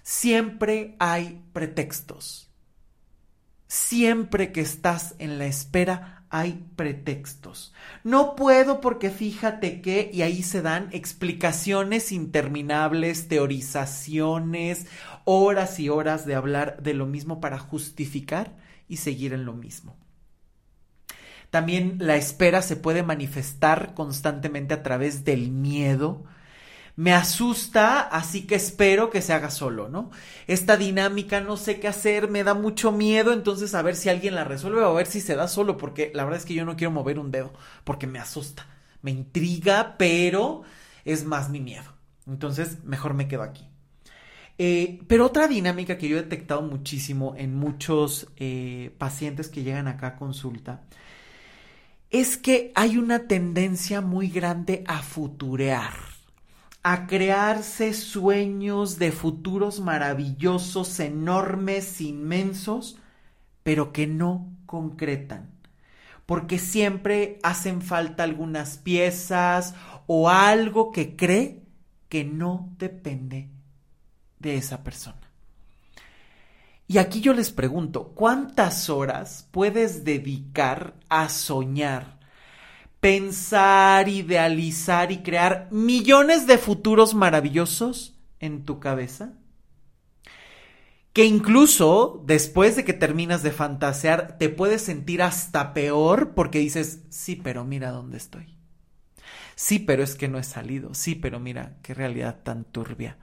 Siempre 0.03 0.97
hay 0.99 1.41
pretextos. 1.53 2.51
Siempre 3.69 4.51
que 4.51 4.63
estás 4.63 5.15
en 5.19 5.39
la 5.39 5.47
espera 5.47 6.18
hay 6.31 6.65
pretextos. 6.77 7.73
No 8.05 8.37
puedo 8.37 8.81
porque 8.81 9.11
fíjate 9.11 9.81
que, 9.81 10.11
y 10.13 10.23
ahí 10.23 10.43
se 10.43 10.63
dan 10.63 10.89
explicaciones 10.93 12.13
interminables, 12.13 13.29
teorizaciones, 13.29 14.87
horas 15.25 15.81
y 15.81 15.89
horas 15.89 16.27
de 16.27 16.35
hablar 16.35 16.83
de 16.83 16.95
lo 16.95 17.07
mismo 17.07 17.41
para 17.41 17.59
justificar 17.59 18.57
y 18.89 18.99
seguir 18.99 19.33
en 19.33 19.45
lo 19.45 19.55
mismo. 19.55 19.97
También 21.51 21.97
la 21.99 22.17
espera 22.17 22.61
se 22.61 22.77
puede 22.77 23.03
manifestar 23.03 23.95
constantemente 23.95 24.75
a 24.75 24.83
través 24.83 25.25
del 25.25 25.51
miedo, 25.51 26.25
me 26.99 27.13
asusta, 27.13 28.01
así 28.01 28.45
que 28.45 28.57
espero 28.57 29.09
que 29.09 29.23
se 29.23 29.33
haga 29.33 29.51
solo, 29.51 29.89
¿no? 29.89 30.11
Esta 30.49 30.77
dinámica 30.77 31.41
no 31.41 31.57
sé 31.57 31.79
qué 31.79 31.87
hacer, 31.87 32.29
me 32.29 32.43
da 32.43 32.55
mucho 32.55 32.91
miedo, 32.91 33.33
entonces 33.33 33.73
a 33.77 33.83
ver 33.83 33.95
si 33.95 34.09
alguien 34.09 34.35
la 34.35 34.43
resuelve 34.43 34.81
o 34.83 34.89
a 34.89 34.95
ver 34.95 35.07
si 35.07 35.21
se 35.21 35.37
da 35.37 35.47
solo, 35.47 35.77
porque 35.77 36.11
la 36.13 36.25
verdad 36.25 36.41
es 36.41 36.45
que 36.45 36.55
yo 36.55 36.65
no 36.65 36.77
quiero 36.77 36.91
mover 36.91 37.21
un 37.21 37.31
dedo, 37.31 37.53
porque 37.85 38.09
me 38.09 38.19
asusta, 38.19 38.67
me 39.01 39.13
intriga, 39.13 39.95
pero 39.97 40.63
es 41.05 41.25
más 41.25 41.51
mi 41.51 41.61
miedo. 41.61 41.85
Entonces, 42.27 42.83
mejor 42.83 43.15
me 43.15 43.29
quedo 43.29 43.45
aquí. 43.45 43.65
Eh, 44.59 45.01
pero 45.07 45.27
otra 45.27 45.47
dinámica 45.47 45.99
que 45.99 46.09
yo 46.09 46.19
he 46.19 46.23
detectado 46.23 46.63
muchísimo 46.63 47.37
en 47.39 47.55
muchos 47.55 48.27
eh, 48.39 48.93
pacientes 48.99 49.49
que 49.51 49.63
llegan 49.63 49.87
acá 49.87 50.09
a 50.09 50.17
consulta 50.17 50.83
es 52.11 52.37
que 52.37 52.73
hay 52.75 52.99
una 52.99 53.29
tendencia 53.29 54.01
muy 54.01 54.29
grande 54.31 54.83
a 54.89 55.01
futurear 55.01 56.08
a 56.83 57.07
crearse 57.07 57.93
sueños 57.93 58.99
de 58.99 59.13
futuros 59.13 59.81
maravillosos, 59.81 61.01
enormes, 61.01 62.01
inmensos, 62.01 62.99
pero 63.63 63.93
que 63.93 64.07
no 64.07 64.51
concretan. 64.67 65.51
Porque 66.27 66.59
siempre 66.59 67.39
hacen 67.43 67.83
falta 67.83 68.23
algunas 68.23 68.79
piezas 68.79 69.75
o 70.07 70.29
algo 70.29 70.93
que 70.93 71.17
cree 71.17 71.63
que 72.09 72.25
no 72.25 72.71
depende 72.79 73.49
de 74.39 74.57
esa 74.57 74.83
persona. 74.85 75.21
Y 76.87 76.99
aquí 76.99 77.21
yo 77.21 77.35
les 77.35 77.51
pregunto, 77.51 78.13
¿cuántas 78.15 78.89
horas 78.89 79.47
puedes 79.51 80.05
dedicar 80.05 80.95
a 81.11 81.29
soñar 81.29 82.18
pensar, 83.01 84.09
idealizar 84.09 85.13
y 85.13 85.19
crear 85.19 85.69
millones 85.71 86.47
de 86.47 86.59
futuros 86.59 87.15
maravillosos 87.15 88.19
en 88.41 88.65
tu 88.65 88.81
cabeza? 88.81 89.35
Que 91.13 91.25
incluso 91.25 92.23
después 92.27 92.77
de 92.77 92.85
que 92.85 92.93
terminas 92.93 93.43
de 93.43 93.51
fantasear 93.51 94.39
te 94.39 94.49
puedes 94.49 94.83
sentir 94.83 95.23
hasta 95.23 95.73
peor 95.75 96.35
porque 96.35 96.59
dices, 96.59 97.03
sí, 97.09 97.37
pero 97.37 97.65
mira 97.65 97.91
dónde 97.91 98.19
estoy. 98.19 98.57
Sí, 99.55 99.81
pero 99.81 100.05
es 100.05 100.15
que 100.15 100.29
no 100.29 100.39
he 100.39 100.45
salido. 100.45 100.95
Sí, 100.95 101.17
pero 101.17 101.41
mira, 101.41 101.79
qué 101.83 101.93
realidad 101.93 102.43
tan 102.45 102.65
turbia. 102.65 103.17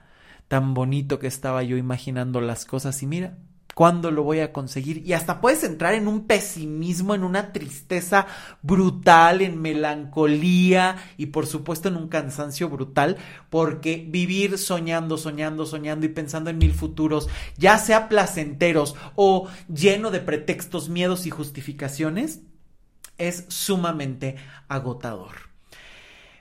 Tan 0.49 0.73
bonito 0.73 1.19
que 1.19 1.27
estaba 1.27 1.63
yo 1.63 1.77
imaginando 1.77 2.41
las 2.41 2.65
cosas 2.65 3.01
y 3.01 3.07
mira, 3.07 3.37
¿Cuándo 3.75 4.09
lo 4.09 4.23
voy 4.23 4.39
a 4.39 4.53
conseguir? 4.53 5.05
Y 5.05 5.11
hasta 5.11 5.41
puedes 5.41 5.65
entrar 5.65 5.95
en 5.95 6.07
un 6.07 6.27
pesimismo, 6.27 7.13
en 7.13 7.25
una 7.25 7.51
tristeza 7.51 8.25
brutal, 8.61 9.41
en 9.41 9.61
melancolía 9.61 10.95
y 11.17 11.25
por 11.25 11.45
supuesto 11.45 11.89
en 11.89 11.97
un 11.97 12.07
cansancio 12.07 12.69
brutal, 12.69 13.17
porque 13.49 14.07
vivir 14.07 14.57
soñando, 14.57 15.17
soñando, 15.17 15.65
soñando 15.65 16.05
y 16.05 16.09
pensando 16.09 16.49
en 16.49 16.57
mil 16.57 16.73
futuros, 16.73 17.27
ya 17.57 17.77
sea 17.77 18.07
placenteros 18.07 18.95
o 19.15 19.49
lleno 19.67 20.09
de 20.09 20.21
pretextos, 20.21 20.87
miedos 20.87 21.25
y 21.25 21.29
justificaciones, 21.29 22.39
es 23.17 23.43
sumamente 23.49 24.37
agotador. 24.69 25.35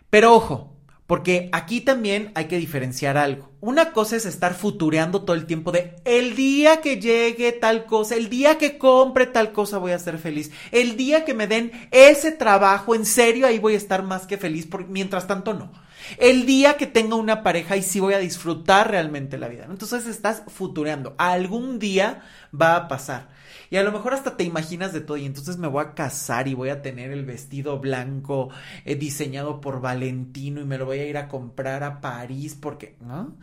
Pero 0.09 0.37
ojo, 0.37 0.74
porque 1.07 1.51
aquí 1.53 1.81
también 1.81 2.33
hay 2.35 2.47
que 2.47 2.59
diferenciar 2.59 3.17
algo. 3.17 3.51
Una 3.61 3.93
cosa 3.93 4.17
es 4.17 4.27
estar 4.27 4.55
futureando 4.55 5.23
todo 5.23 5.37
el 5.37 5.47
tiempo 5.47 5.73
de 5.73 5.97
el 6.05 6.35
día 6.35 6.81
que 6.81 7.01
llegue 7.01 7.53
tal 7.53 7.87
cosa, 7.87 8.15
el 8.17 8.31
día 8.31 8.59
que 8.59 8.79
compre 8.79 9.27
tal 9.27 9.53
cosa 9.53 9.79
voy 9.79 9.93
a 9.93 9.99
ser 9.99 10.19
feliz, 10.19 10.51
el 10.71 10.97
día 10.97 11.25
que 11.25 11.35
me 11.35 11.47
den 11.47 11.73
ese 11.91 12.33
trabajo, 12.33 12.95
en 12.95 13.07
serio 13.07 13.47
ahí 13.47 13.59
voy 13.59 13.75
a 13.75 13.79
estar 13.79 14.03
más 14.03 14.27
que 14.27 14.39
feliz, 14.39 14.67
porque 14.67 14.91
mientras 14.91 15.27
tanto 15.27 15.55
no. 15.55 15.71
El 16.19 16.47
día 16.47 16.77
que 16.77 16.87
tenga 16.87 17.17
una 17.17 17.43
pareja 17.43 17.77
y 17.77 17.83
sí 17.83 18.01
voy 18.01 18.15
a 18.15 18.19
disfrutar 18.19 18.91
realmente 18.91 19.39
la 19.39 19.49
vida. 19.49 19.67
Entonces 19.69 20.07
estás 20.07 20.43
futureando. 20.49 21.15
Algún 21.19 21.79
día 21.79 22.23
va 22.53 22.77
a 22.77 22.89
pasar. 22.89 23.29
Y 23.71 23.77
a 23.77 23.83
lo 23.83 23.93
mejor 23.93 24.15
hasta 24.15 24.37
te 24.37 24.45
imaginas 24.45 24.93
de 24.93 25.01
todo 25.01 25.17
y 25.17 25.25
entonces 25.25 25.57
me 25.57 25.67
voy 25.67 25.85
a 25.85 25.95
casar 25.95 26.49
y 26.49 26.55
voy 26.55 26.69
a 26.69 26.83
tener 26.83 27.11
el 27.11 27.25
vestido 27.25 27.79
blanco 27.81 28.51
eh, 28.85 28.95
diseñado 28.95 29.61
por 29.61 29.81
Valentino 29.81 30.61
y 30.61 30.65
me 30.65 30.79
lo 30.79 30.87
voy 30.87 31.01
a 31.01 31.07
ir 31.07 31.17
a 31.17 31.29
comprar 31.29 31.83
a 31.83 32.01
París 32.01 32.57
porque, 32.61 32.95
¿no? 33.01 33.37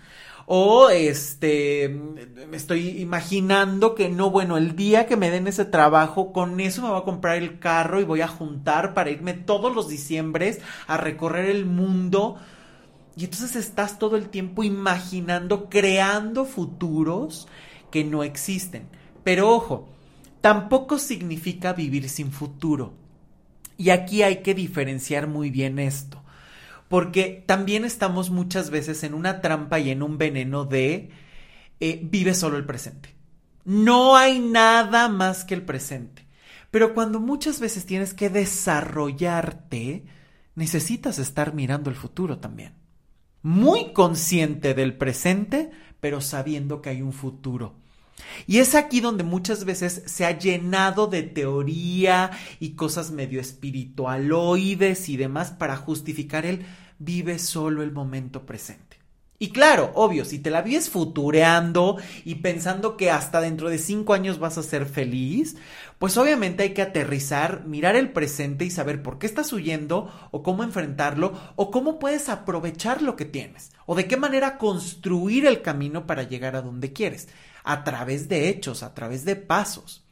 O 0.45 0.89
este, 0.89 1.89
me 2.50 2.57
estoy 2.57 3.00
imaginando 3.00 3.95
que 3.95 4.10
no, 4.10 4.29
bueno, 4.29 4.57
el 4.57 4.75
día 4.75 5.05
que 5.05 5.17
me 5.17 5.29
den 5.29 5.48
ese 5.48 5.65
trabajo, 5.65 6.33
con 6.33 6.60
eso 6.60 6.81
me 6.81 6.89
voy 6.89 7.00
a 7.00 7.05
comprar 7.05 7.38
el 7.38 7.60
carro 7.60 8.00
y 8.00 8.03
voy 8.03 8.21
a 8.21 8.27
juntar 8.27 8.93
para 8.93 9.10
irme 9.10 9.33
todos 9.33 9.74
los 9.74 9.88
diciembres 9.88 10.60
a 10.88 10.98
recorrer 10.98 11.45
el 11.45 11.65
mundo. 11.65 12.38
Y 13.15 13.25
entonces 13.25 13.55
estás 13.55 14.00
todo 14.00 14.15
el 14.15 14.29
tiempo 14.29 14.63
imaginando, 14.63 15.69
creando 15.69 16.45
futuros 16.45 17.48
que 17.91 18.03
no 18.03 18.24
existen. 18.24 18.88
Pero 19.24 19.50
ojo, 19.50 19.89
tampoco 20.41 20.98
significa 20.98 21.74
vivir 21.74 22.10
sin 22.10 22.31
futuro. 22.31 22.93
Y 23.77 23.89
aquí 23.89 24.24
hay 24.24 24.38
que 24.38 24.53
diferenciar 24.53 25.27
muy 25.27 25.50
bien 25.50 25.79
esto, 25.79 26.21
porque 26.91 27.41
también 27.48 27.86
estamos 27.86 28.31
muchas 28.31 28.69
veces 28.69 29.05
en 29.05 29.13
una 29.13 29.39
trampa 29.39 29.79
y 29.79 29.91
en 29.91 30.03
un 30.03 30.17
veneno 30.17 30.65
de 30.65 31.10
eh, 31.79 32.01
vive 32.03 32.36
solo 32.36 32.57
el 32.57 32.65
presente. 32.65 33.15
No 33.63 34.17
hay 34.17 34.39
nada 34.39 35.07
más 35.07 35.45
que 35.45 35.53
el 35.53 35.62
presente. 35.62 36.27
Pero 36.69 36.93
cuando 36.93 37.21
muchas 37.21 37.62
veces 37.62 37.86
tienes 37.86 38.13
que 38.13 38.29
desarrollarte, 38.29 40.03
necesitas 40.55 41.17
estar 41.17 41.53
mirando 41.53 41.89
el 41.89 41.95
futuro 41.95 42.39
también. 42.39 42.74
Muy 43.41 43.93
consciente 43.93 44.74
del 44.74 44.98
presente, 44.98 45.71
pero 46.01 46.19
sabiendo 46.19 46.81
que 46.81 46.89
hay 46.89 47.01
un 47.01 47.13
futuro. 47.13 47.77
Y 48.48 48.60
es 48.60 48.75
aquí 48.75 49.00
donde 49.00 49.24
muchas 49.24 49.66
veces 49.66 50.04
se 50.06 50.25
ha 50.25 50.38
llenado 50.38 51.08
de 51.08 51.24
teoría 51.24 52.32
y 52.60 52.72
cosas 52.72 53.12
medio 53.12 53.40
espiritualoides 53.40 55.10
y 55.10 55.18
demás 55.18 55.51
para 55.51 55.75
justificar 55.78 56.46
el 56.46 56.66
vive 57.00 57.40
solo 57.40 57.84
el 57.84 57.92
momento 57.92 58.46
presente. 58.46 58.92
Y 59.42 59.50
claro, 59.50 59.92
obvio, 59.96 60.24
si 60.24 60.38
te 60.38 60.51
la 60.51 60.62
vives 60.62 60.92
futureando 60.92 61.98
y 62.25 62.36
pensando 62.36 62.96
que 62.96 63.10
hasta 63.10 63.42
dentro 63.42 63.70
de 63.70 63.80
cinco 63.80 64.13
años 64.13 64.38
vas 64.38 64.60
a 64.60 64.63
ser 64.63 64.86
feliz, 64.86 65.56
pues 66.01 66.17
obviamente 66.17 66.63
hay 66.63 66.74
que 66.74 66.81
aterrizar, 66.81 67.67
mirar 67.67 67.96
el 67.96 68.12
presente 68.12 68.65
y 68.65 68.72
saber 68.72 69.03
por 69.03 69.20
qué 69.20 69.27
estás 69.27 69.53
huyendo 69.53 70.12
o 70.31 70.41
cómo 70.41 70.63
enfrentarlo 70.63 71.39
o 71.55 71.70
cómo 71.70 72.00
puedes 72.00 72.27
aprovechar 72.27 73.03
lo 73.03 73.15
que 73.15 73.25
tienes 73.25 73.72
o 73.86 73.93
de 73.93 74.08
qué 74.08 74.17
manera 74.17 74.58
construir 74.58 75.46
el 75.46 75.62
camino 75.62 76.08
para 76.08 76.24
llegar 76.24 76.55
a 76.55 76.63
donde 76.63 76.91
quieres 76.91 77.27
a 77.63 77.84
través 77.84 78.27
de 78.29 78.50
hechos, 78.50 78.81
a 78.81 78.96
través 78.96 79.25
de 79.25 79.36
pasos. 79.36 80.03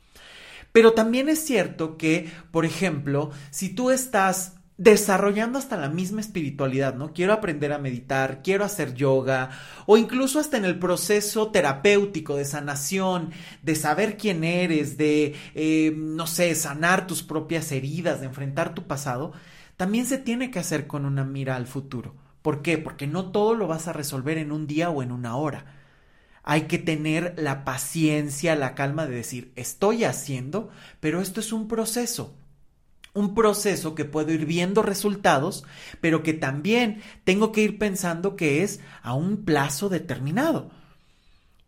Pero 0.71 0.93
también 0.93 1.27
es 1.27 1.43
cierto 1.43 1.97
que, 1.97 2.31
por 2.51 2.67
ejemplo, 2.67 3.31
si 3.49 3.69
tú 3.69 3.89
estás 3.89 4.58
desarrollando 4.79 5.59
hasta 5.59 5.75
la 5.75 5.89
misma 5.89 6.21
espiritualidad, 6.21 6.95
¿no? 6.95 7.11
Quiero 7.11 7.33
aprender 7.33 7.73
a 7.73 7.79
meditar, 7.79 8.41
quiero 8.41 8.63
hacer 8.63 8.93
yoga, 8.95 9.49
o 9.85 9.97
incluso 9.97 10.39
hasta 10.39 10.55
en 10.55 10.63
el 10.63 10.79
proceso 10.79 11.51
terapéutico 11.51 12.37
de 12.37 12.45
sanación, 12.45 13.31
de 13.61 13.75
saber 13.75 14.17
quién 14.17 14.45
eres, 14.45 14.97
de, 14.97 15.35
eh, 15.53 15.93
no 15.93 16.27
sé, 16.27 16.55
sanar 16.55 17.07
tus 17.07 17.23
propias 17.23 17.73
heridas, 17.73 18.21
de 18.21 18.27
enfrentar 18.27 18.73
tu 18.73 18.87
pasado, 18.87 19.33
también 19.75 20.05
se 20.05 20.17
tiene 20.17 20.49
que 20.49 20.59
hacer 20.59 20.87
con 20.87 21.05
una 21.05 21.25
mira 21.25 21.57
al 21.57 21.67
futuro. 21.67 22.15
¿Por 22.41 22.61
qué? 22.61 22.77
Porque 22.77 23.05
no 23.05 23.31
todo 23.31 23.55
lo 23.55 23.67
vas 23.67 23.89
a 23.89 23.93
resolver 23.93 24.37
en 24.37 24.53
un 24.53 24.65
día 24.65 24.89
o 24.89 25.03
en 25.03 25.11
una 25.11 25.35
hora 25.35 25.75
hay 26.41 26.63
que 26.63 26.79
tener 26.79 27.35
la 27.37 27.63
paciencia, 27.63 28.55
la 28.55 28.73
calma 28.73 29.05
de 29.05 29.17
decir, 29.17 29.51
estoy 29.55 30.03
haciendo, 30.05 30.69
pero 30.99 31.21
esto 31.21 31.41
es 31.41 31.51
un 31.53 31.67
proceso. 31.67 32.39
Un 33.13 33.35
proceso 33.35 33.95
que 33.95 34.05
puedo 34.05 34.31
ir 34.31 34.45
viendo 34.45 34.81
resultados, 34.81 35.63
pero 36.01 36.23
que 36.23 36.33
también 36.33 37.01
tengo 37.23 37.51
que 37.51 37.61
ir 37.61 37.77
pensando 37.77 38.35
que 38.35 38.63
es 38.63 38.79
a 39.01 39.13
un 39.13 39.43
plazo 39.45 39.89
determinado 39.89 40.71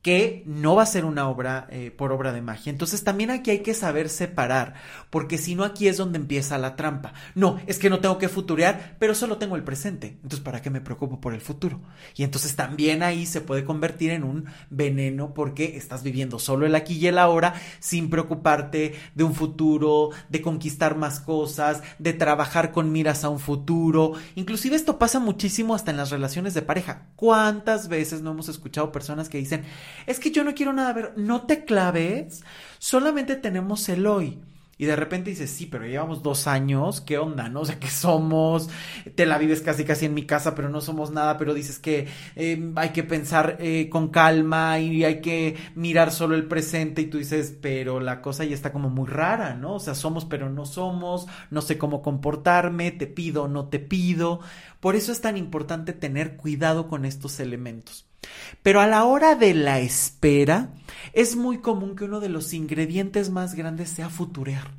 que 0.01 0.43
no 0.47 0.75
va 0.75 0.83
a 0.83 0.87
ser 0.87 1.05
una 1.05 1.29
obra 1.29 1.67
eh, 1.69 1.91
por 1.91 2.11
obra 2.11 2.33
de 2.33 2.41
magia. 2.41 2.71
Entonces 2.71 3.03
también 3.03 3.29
aquí 3.29 3.51
hay 3.51 3.59
que 3.59 3.73
saber 3.73 4.09
separar, 4.09 4.73
porque 5.09 5.37
si 5.37 5.53
no 5.55 5.63
aquí 5.63 5.87
es 5.87 5.97
donde 5.97 6.17
empieza 6.17 6.57
la 6.57 6.75
trampa. 6.75 7.13
No, 7.35 7.59
es 7.67 7.77
que 7.77 7.89
no 7.89 7.99
tengo 7.99 8.17
que 8.17 8.29
futurear, 8.29 8.95
pero 8.99 9.13
solo 9.13 9.37
tengo 9.37 9.55
el 9.55 9.63
presente. 9.63 10.17
Entonces, 10.23 10.39
¿para 10.39 10.61
qué 10.61 10.69
me 10.69 10.81
preocupo 10.81 11.21
por 11.21 11.33
el 11.33 11.41
futuro? 11.41 11.79
Y 12.15 12.23
entonces 12.23 12.55
también 12.55 13.03
ahí 13.03 13.25
se 13.25 13.41
puede 13.41 13.63
convertir 13.63 14.11
en 14.11 14.23
un 14.23 14.45
veneno 14.69 15.33
porque 15.33 15.77
estás 15.77 16.01
viviendo 16.03 16.39
solo 16.39 16.65
el 16.65 16.75
aquí 16.75 16.95
y 16.95 17.07
el 17.07 17.19
ahora 17.19 17.53
sin 17.79 18.09
preocuparte 18.09 18.95
de 19.13 19.23
un 19.23 19.35
futuro, 19.35 20.09
de 20.29 20.41
conquistar 20.41 20.95
más 20.95 21.19
cosas, 21.19 21.83
de 21.99 22.13
trabajar 22.13 22.71
con 22.71 22.91
miras 22.91 23.23
a 23.23 23.29
un 23.29 23.39
futuro. 23.39 24.13
Inclusive 24.35 24.75
esto 24.75 24.97
pasa 24.97 25.19
muchísimo 25.19 25.75
hasta 25.75 25.91
en 25.91 25.97
las 25.97 26.09
relaciones 26.09 26.55
de 26.55 26.63
pareja. 26.63 27.07
¿Cuántas 27.15 27.87
veces 27.87 28.21
no 28.21 28.31
hemos 28.31 28.49
escuchado 28.49 28.91
personas 28.91 29.29
que 29.29 29.37
dicen, 29.37 29.63
es 30.05 30.19
que 30.19 30.31
yo 30.31 30.43
no 30.43 30.53
quiero 30.53 30.73
nada 30.73 30.93
ver, 30.93 31.13
no 31.17 31.43
te 31.43 31.65
claves, 31.65 32.43
solamente 32.79 33.35
tenemos 33.35 33.87
el 33.89 34.07
hoy. 34.07 34.39
Y 34.81 34.85
de 34.85 34.95
repente 34.95 35.29
dices, 35.29 35.51
sí, 35.51 35.67
pero 35.67 35.85
llevamos 35.85 36.23
dos 36.23 36.47
años, 36.47 37.01
¿qué 37.01 37.19
onda? 37.19 37.49
¿No? 37.49 37.61
O 37.61 37.65
sea, 37.65 37.77
¿qué 37.77 37.87
somos? 37.87 38.67
Te 39.13 39.27
la 39.27 39.37
vives 39.37 39.61
casi 39.61 39.85
casi 39.85 40.07
en 40.07 40.15
mi 40.15 40.25
casa, 40.25 40.55
pero 40.55 40.69
no 40.69 40.81
somos 40.81 41.11
nada, 41.11 41.37
pero 41.37 41.53
dices 41.53 41.77
que 41.77 42.07
eh, 42.35 42.71
hay 42.75 42.89
que 42.89 43.03
pensar 43.03 43.57
eh, 43.59 43.89
con 43.91 44.07
calma 44.07 44.79
y 44.79 45.03
hay 45.03 45.21
que 45.21 45.55
mirar 45.75 46.11
solo 46.11 46.33
el 46.33 46.47
presente 46.47 47.03
y 47.03 47.05
tú 47.05 47.19
dices, 47.19 47.55
pero 47.61 47.99
la 47.99 48.23
cosa 48.23 48.43
ya 48.43 48.55
está 48.55 48.71
como 48.71 48.89
muy 48.89 49.07
rara, 49.07 49.53
¿no? 49.53 49.75
O 49.75 49.79
sea, 49.79 49.93
somos 49.93 50.25
pero 50.25 50.49
no 50.49 50.65
somos, 50.65 51.27
no 51.51 51.61
sé 51.61 51.77
cómo 51.77 52.01
comportarme, 52.01 52.89
te 52.89 53.05
pido 53.05 53.47
no 53.47 53.69
te 53.69 53.77
pido. 53.77 54.39
Por 54.79 54.95
eso 54.95 55.11
es 55.11 55.21
tan 55.21 55.37
importante 55.37 55.93
tener 55.93 56.37
cuidado 56.37 56.87
con 56.87 57.05
estos 57.05 57.39
elementos. 57.39 58.10
Pero 58.63 58.81
a 58.81 58.87
la 58.87 59.05
hora 59.05 59.35
de 59.35 59.53
la 59.53 59.79
espera, 59.79 60.73
es 61.13 61.35
muy 61.35 61.59
común 61.59 61.95
que 61.95 62.05
uno 62.05 62.19
de 62.19 62.29
los 62.29 62.53
ingredientes 62.53 63.29
más 63.29 63.55
grandes 63.55 63.89
sea 63.89 64.09
futurear. 64.09 64.71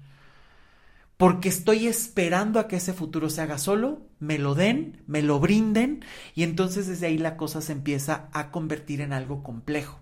Porque 1.16 1.48
estoy 1.48 1.86
esperando 1.86 2.58
a 2.58 2.66
que 2.66 2.76
ese 2.76 2.92
futuro 2.92 3.30
se 3.30 3.42
haga 3.42 3.58
solo, 3.58 4.02
me 4.18 4.38
lo 4.38 4.54
den, 4.54 5.02
me 5.06 5.22
lo 5.22 5.38
brinden, 5.38 6.04
y 6.34 6.42
entonces 6.42 6.86
desde 6.86 7.06
ahí 7.06 7.18
la 7.18 7.36
cosa 7.36 7.60
se 7.60 7.72
empieza 7.72 8.28
a 8.32 8.50
convertir 8.50 9.00
en 9.00 9.12
algo 9.12 9.42
complejo, 9.42 10.00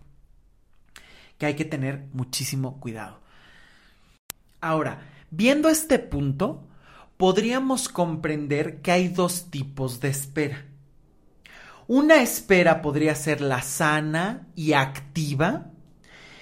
que 1.37 1.47
hay 1.47 1.57
que 1.57 1.65
tener 1.67 2.07
muchísimo 2.13 2.81
cuidado. 2.81 3.21
Ahora, 4.63 5.03
viendo 5.31 5.69
este 5.69 5.99
punto, 5.99 6.67
podríamos 7.17 7.89
comprender 7.89 8.81
que 8.81 8.93
hay 8.93 9.09
dos 9.09 9.51
tipos 9.51 10.01
de 10.01 10.09
espera. 10.09 10.70
Una 11.93 12.23
espera 12.23 12.83
podría 12.83 13.17
ser 13.17 13.41
la 13.41 13.63
sana 13.63 14.47
y 14.55 14.75
activa. 14.75 15.73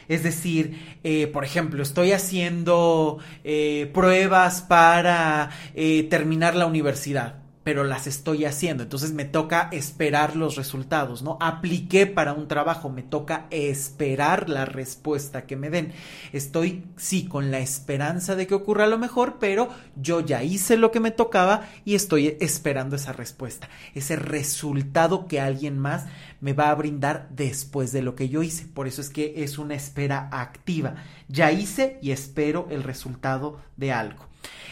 Es 0.07 0.23
decir, 0.23 0.99
eh, 1.05 1.27
por 1.27 1.43
ejemplo, 1.43 1.83
estoy 1.83 2.13
haciendo 2.13 3.17
eh, 3.45 3.91
pruebas 3.95 4.61
para 4.61 5.49
eh, 5.75 6.07
terminar 6.11 6.55
la 6.55 6.67
universidad 6.67 7.48
pero 7.69 7.85
las 7.85 8.07
estoy 8.07 8.47
haciendo. 8.47 8.83
Entonces 8.83 9.13
me 9.13 9.27
toca 9.27 9.69
esperar 9.73 10.37
los 10.37 10.57
resultados, 10.57 11.21
¿no? 11.21 11.37
Apliqué 11.39 12.07
para 12.07 12.33
un 12.33 12.49
trabajo, 12.49 12.89
me 12.89 13.03
toca 13.03 13.47
esperar 13.51 14.49
la 14.49 14.65
respuesta 14.65 15.45
que 15.45 15.57
me 15.57 15.69
den. 15.69 15.93
Estoy, 16.33 16.85
sí, 16.97 17.27
con 17.27 17.51
la 17.51 17.59
esperanza 17.59 18.37
de 18.37 18.47
que 18.47 18.55
ocurra 18.55 18.87
lo 18.87 18.97
mejor, 18.97 19.37
pero 19.39 19.69
yo 19.97 20.21
ya 20.21 20.43
hice 20.43 20.79
lo 20.79 20.91
que 20.91 21.01
me 21.01 21.11
tocaba 21.11 21.69
y 21.85 21.95
estoy 21.95 22.39
esperando 22.41 22.97
esa 22.97 23.13
respuesta, 23.13 23.69
ese 23.95 24.17
resultado 24.17 25.27
que 25.27 25.39
alguien 25.39 25.79
más 25.79 26.07
me 26.41 26.55
va 26.55 26.71
a 26.71 26.75
brindar 26.75 27.29
después 27.29 27.93
de 27.93 28.01
lo 28.01 28.15
que 28.15 28.31
yo 28.31 28.43
hice. 28.43 28.65
Por 28.65 28.89
eso 28.89 29.03
es 29.03 29.11
que 29.11 29.45
es 29.45 29.59
una 29.59 29.75
espera 29.75 30.31
activa. 30.33 30.95
Ya 31.29 31.53
hice 31.53 31.99
y 32.01 32.13
espero 32.13 32.67
el 32.71 32.83
resultado 32.83 33.61
de 33.77 33.93
algo. 33.93 34.27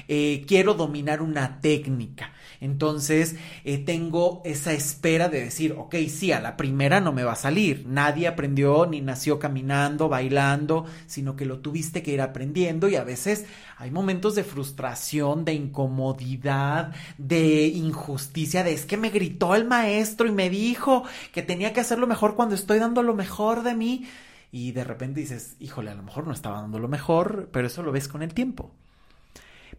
Eh, 0.09 0.45
quiero 0.47 0.73
dominar 0.73 1.21
una 1.21 1.61
técnica. 1.61 2.33
Entonces 2.61 3.37
eh, 3.65 3.79
tengo 3.79 4.43
esa 4.45 4.73
espera 4.73 5.29
de 5.29 5.43
decir, 5.43 5.75
ok, 5.77 5.97
sí, 6.09 6.33
a 6.33 6.41
la 6.41 6.57
primera 6.57 7.01
no 7.01 7.13
me 7.13 7.25
va 7.25 7.33
a 7.33 7.37
salir. 7.37 7.85
Nadie 7.89 8.29
aprendió 8.29 8.87
ni 8.87 9.01
nació 9.01 9.39
caminando, 9.39 10.09
bailando, 10.09 10.87
sino 11.07 11.35
que 11.35 11.45
lo 11.45 11.59
tuviste 11.59 12.03
que 12.03 12.13
ir 12.13 12.21
aprendiendo 12.21 12.89
y 12.89 12.95
a 12.95 13.05
veces 13.05 13.47
hay 13.79 13.91
momentos 13.91 14.35
de 14.35 14.45
frustración, 14.45 15.45
de 15.45 15.55
incomodidad, 15.55 16.95
de 17.19 17.67
injusticia, 17.67 18.63
de 18.63 18.77
es 18.77 18.85
que 18.85 18.97
me 18.97 19.11
gritó 19.11 19.55
el 19.55 19.65
maestro 19.65 20.27
y 20.27 20.33
me 20.33 20.51
dijo 20.51 21.05
que 21.33 21.43
tenía 21.43 21.73
que 21.73 21.81
hacerlo 21.81 22.07
mejor 22.07 22.37
cuando 22.37 22.55
estoy 22.55 22.79
dando 22.79 23.03
lo 23.03 23.15
mejor 23.15 23.63
de 23.63 23.75
mí. 23.75 24.07
Y 24.53 24.73
de 24.73 24.85
repente 24.85 25.21
dices, 25.21 25.57
híjole, 25.59 25.91
a 25.91 25.95
lo 25.95 26.03
mejor 26.03 26.27
no 26.27 26.33
estaba 26.33 26.61
dando 26.61 26.79
lo 26.79 26.89
mejor, 26.89 27.49
pero 27.53 27.67
eso 27.67 27.83
lo 27.83 27.93
ves 27.93 28.09
con 28.09 28.23
el 28.23 28.33
tiempo. 28.33 28.71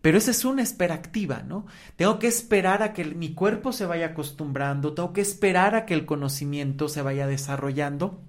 Pero 0.02 0.18
esa 0.18 0.32
es 0.32 0.46
una 0.46 0.62
espera 0.62 0.96
activa, 0.96 1.44
¿no? 1.46 1.66
Tengo 1.96 2.20
que 2.20 2.28
esperar 2.28 2.84
a 2.84 2.94
que 2.94 3.04
mi 3.06 3.34
cuerpo 3.34 3.74
se 3.74 3.86
vaya 3.86 4.08
acostumbrando, 4.08 4.94
tengo 4.94 5.14
que 5.14 5.22
esperar 5.22 5.76
a 5.76 5.86
que 5.86 5.94
el 5.94 6.06
conocimiento 6.06 6.88
se 6.90 7.02
vaya 7.02 7.28
desarrollando 7.28 8.22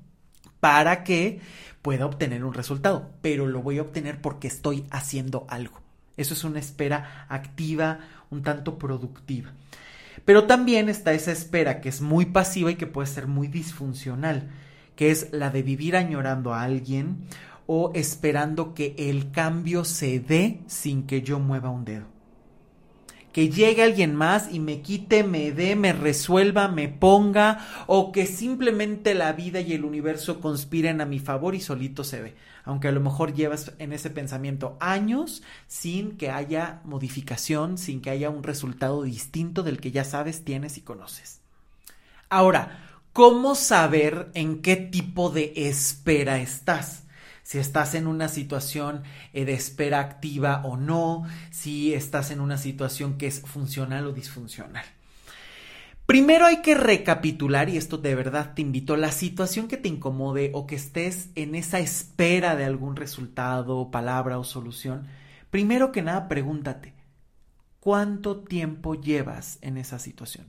para 0.60 1.04
que 1.04 1.40
pueda 1.82 2.06
obtener 2.06 2.44
un 2.44 2.54
resultado, 2.54 3.12
pero 3.22 3.46
lo 3.46 3.62
voy 3.62 3.78
a 3.78 3.82
obtener 3.82 4.20
porque 4.20 4.48
estoy 4.48 4.84
haciendo 4.90 5.46
algo. 5.48 5.80
Eso 6.16 6.34
es 6.34 6.42
una 6.44 6.58
espera 6.58 7.26
activa, 7.28 8.00
un 8.30 8.42
tanto 8.42 8.78
productiva. 8.78 9.52
Pero 10.24 10.44
también 10.44 10.88
está 10.88 11.12
esa 11.12 11.32
espera 11.32 11.80
que 11.80 11.88
es 11.88 12.00
muy 12.00 12.26
pasiva 12.26 12.70
y 12.70 12.74
que 12.74 12.86
puede 12.86 13.06
ser 13.06 13.28
muy 13.28 13.46
disfuncional, 13.46 14.50
que 14.96 15.10
es 15.10 15.28
la 15.32 15.50
de 15.50 15.62
vivir 15.62 15.96
añorando 15.96 16.52
a 16.52 16.62
alguien 16.62 17.28
o 17.70 17.92
esperando 17.94 18.72
que 18.72 18.94
el 18.96 19.30
cambio 19.30 19.84
se 19.84 20.20
dé 20.20 20.62
sin 20.66 21.06
que 21.06 21.20
yo 21.20 21.38
mueva 21.38 21.68
un 21.68 21.84
dedo. 21.84 22.06
Que 23.30 23.50
llegue 23.50 23.82
alguien 23.82 24.14
más 24.14 24.48
y 24.50 24.58
me 24.58 24.80
quite, 24.80 25.22
me 25.22 25.52
dé, 25.52 25.76
me 25.76 25.92
resuelva, 25.92 26.68
me 26.68 26.88
ponga, 26.88 27.84
o 27.86 28.10
que 28.10 28.24
simplemente 28.24 29.14
la 29.14 29.34
vida 29.34 29.60
y 29.60 29.74
el 29.74 29.84
universo 29.84 30.40
conspiren 30.40 31.02
a 31.02 31.04
mi 31.04 31.18
favor 31.18 31.54
y 31.54 31.60
solito 31.60 32.04
se 32.04 32.22
ve. 32.22 32.34
Aunque 32.64 32.88
a 32.88 32.92
lo 32.92 33.00
mejor 33.00 33.34
llevas 33.34 33.70
en 33.78 33.92
ese 33.92 34.08
pensamiento 34.08 34.78
años 34.80 35.42
sin 35.66 36.16
que 36.16 36.30
haya 36.30 36.80
modificación, 36.86 37.76
sin 37.76 38.00
que 38.00 38.08
haya 38.08 38.30
un 38.30 38.44
resultado 38.44 39.02
distinto 39.02 39.62
del 39.62 39.78
que 39.78 39.90
ya 39.90 40.04
sabes, 40.04 40.42
tienes 40.42 40.78
y 40.78 40.80
conoces. 40.80 41.42
Ahora, 42.30 42.80
¿cómo 43.12 43.54
saber 43.54 44.30
en 44.32 44.62
qué 44.62 44.76
tipo 44.76 45.28
de 45.28 45.52
espera 45.54 46.40
estás? 46.40 47.04
Si 47.48 47.56
estás 47.56 47.94
en 47.94 48.06
una 48.06 48.28
situación 48.28 49.04
eh, 49.32 49.46
de 49.46 49.54
espera 49.54 50.00
activa 50.00 50.60
o 50.66 50.76
no, 50.76 51.24
si 51.50 51.94
estás 51.94 52.30
en 52.30 52.42
una 52.42 52.58
situación 52.58 53.16
que 53.16 53.26
es 53.26 53.40
funcional 53.40 54.06
o 54.06 54.12
disfuncional. 54.12 54.84
Primero 56.04 56.44
hay 56.44 56.60
que 56.60 56.74
recapitular, 56.74 57.70
y 57.70 57.78
esto 57.78 57.96
de 57.96 58.14
verdad 58.14 58.52
te 58.52 58.60
invito, 58.60 58.98
la 58.98 59.12
situación 59.12 59.66
que 59.66 59.78
te 59.78 59.88
incomode 59.88 60.50
o 60.52 60.66
que 60.66 60.74
estés 60.74 61.30
en 61.36 61.54
esa 61.54 61.78
espera 61.78 62.54
de 62.54 62.66
algún 62.66 62.96
resultado, 62.96 63.90
palabra 63.90 64.38
o 64.38 64.44
solución. 64.44 65.06
Primero 65.50 65.90
que 65.90 66.02
nada, 66.02 66.28
pregúntate, 66.28 66.92
¿cuánto 67.80 68.40
tiempo 68.40 68.94
llevas 68.94 69.56
en 69.62 69.78
esa 69.78 69.98
situación? 69.98 70.48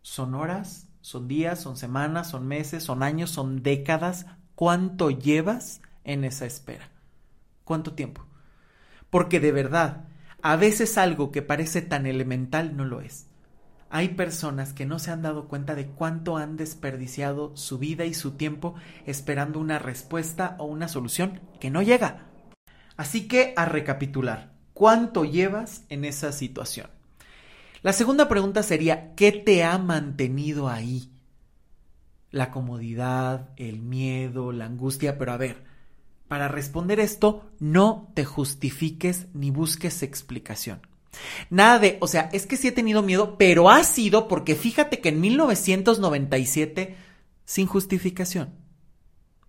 ¿Son 0.00 0.34
horas? 0.34 0.86
¿Son 1.02 1.28
días? 1.28 1.60
¿Son 1.60 1.76
semanas? 1.76 2.30
¿Son 2.30 2.48
meses? 2.48 2.82
¿Son 2.82 3.02
años? 3.02 3.28
¿Son 3.28 3.62
décadas? 3.62 4.24
¿Cuánto 4.54 5.10
llevas 5.10 5.82
en 6.04 6.24
esa 6.24 6.46
espera. 6.46 6.90
¿Cuánto 7.64 7.94
tiempo? 7.94 8.26
Porque 9.10 9.40
de 9.40 9.52
verdad, 9.52 10.04
a 10.42 10.56
veces 10.56 10.98
algo 10.98 11.32
que 11.32 11.42
parece 11.42 11.82
tan 11.82 12.06
elemental 12.06 12.76
no 12.76 12.84
lo 12.84 13.00
es. 13.00 13.26
Hay 13.90 14.08
personas 14.08 14.72
que 14.72 14.86
no 14.86 14.98
se 14.98 15.10
han 15.10 15.22
dado 15.22 15.46
cuenta 15.46 15.74
de 15.74 15.86
cuánto 15.86 16.36
han 16.36 16.56
desperdiciado 16.56 17.56
su 17.56 17.78
vida 17.78 18.04
y 18.04 18.12
su 18.12 18.32
tiempo 18.32 18.74
esperando 19.06 19.60
una 19.60 19.78
respuesta 19.78 20.56
o 20.58 20.64
una 20.64 20.88
solución 20.88 21.40
que 21.60 21.70
no 21.70 21.80
llega. 21.80 22.26
Así 22.96 23.28
que 23.28 23.54
a 23.56 23.64
recapitular, 23.64 24.52
¿cuánto 24.72 25.24
llevas 25.24 25.84
en 25.88 26.04
esa 26.04 26.32
situación? 26.32 26.90
La 27.82 27.92
segunda 27.92 28.28
pregunta 28.28 28.62
sería, 28.62 29.14
¿qué 29.14 29.30
te 29.30 29.62
ha 29.62 29.78
mantenido 29.78 30.68
ahí? 30.68 31.10
La 32.30 32.50
comodidad, 32.50 33.50
el 33.56 33.80
miedo, 33.80 34.52
la 34.52 34.64
angustia, 34.64 35.18
pero 35.18 35.32
a 35.32 35.36
ver, 35.36 35.64
para 36.34 36.48
responder 36.48 36.98
esto, 36.98 37.48
no 37.60 38.10
te 38.14 38.24
justifiques 38.24 39.28
ni 39.34 39.52
busques 39.52 40.02
explicación. 40.02 40.80
Nada 41.48 41.78
de, 41.78 41.96
o 42.00 42.08
sea, 42.08 42.28
es 42.32 42.44
que 42.44 42.56
sí 42.56 42.66
he 42.66 42.72
tenido 42.72 43.02
miedo, 43.02 43.38
pero 43.38 43.70
ha 43.70 43.84
sido 43.84 44.26
porque 44.26 44.56
fíjate 44.56 44.98
que 44.98 45.10
en 45.10 45.20
1997, 45.20 46.96
sin 47.44 47.68
justificación. 47.68 48.52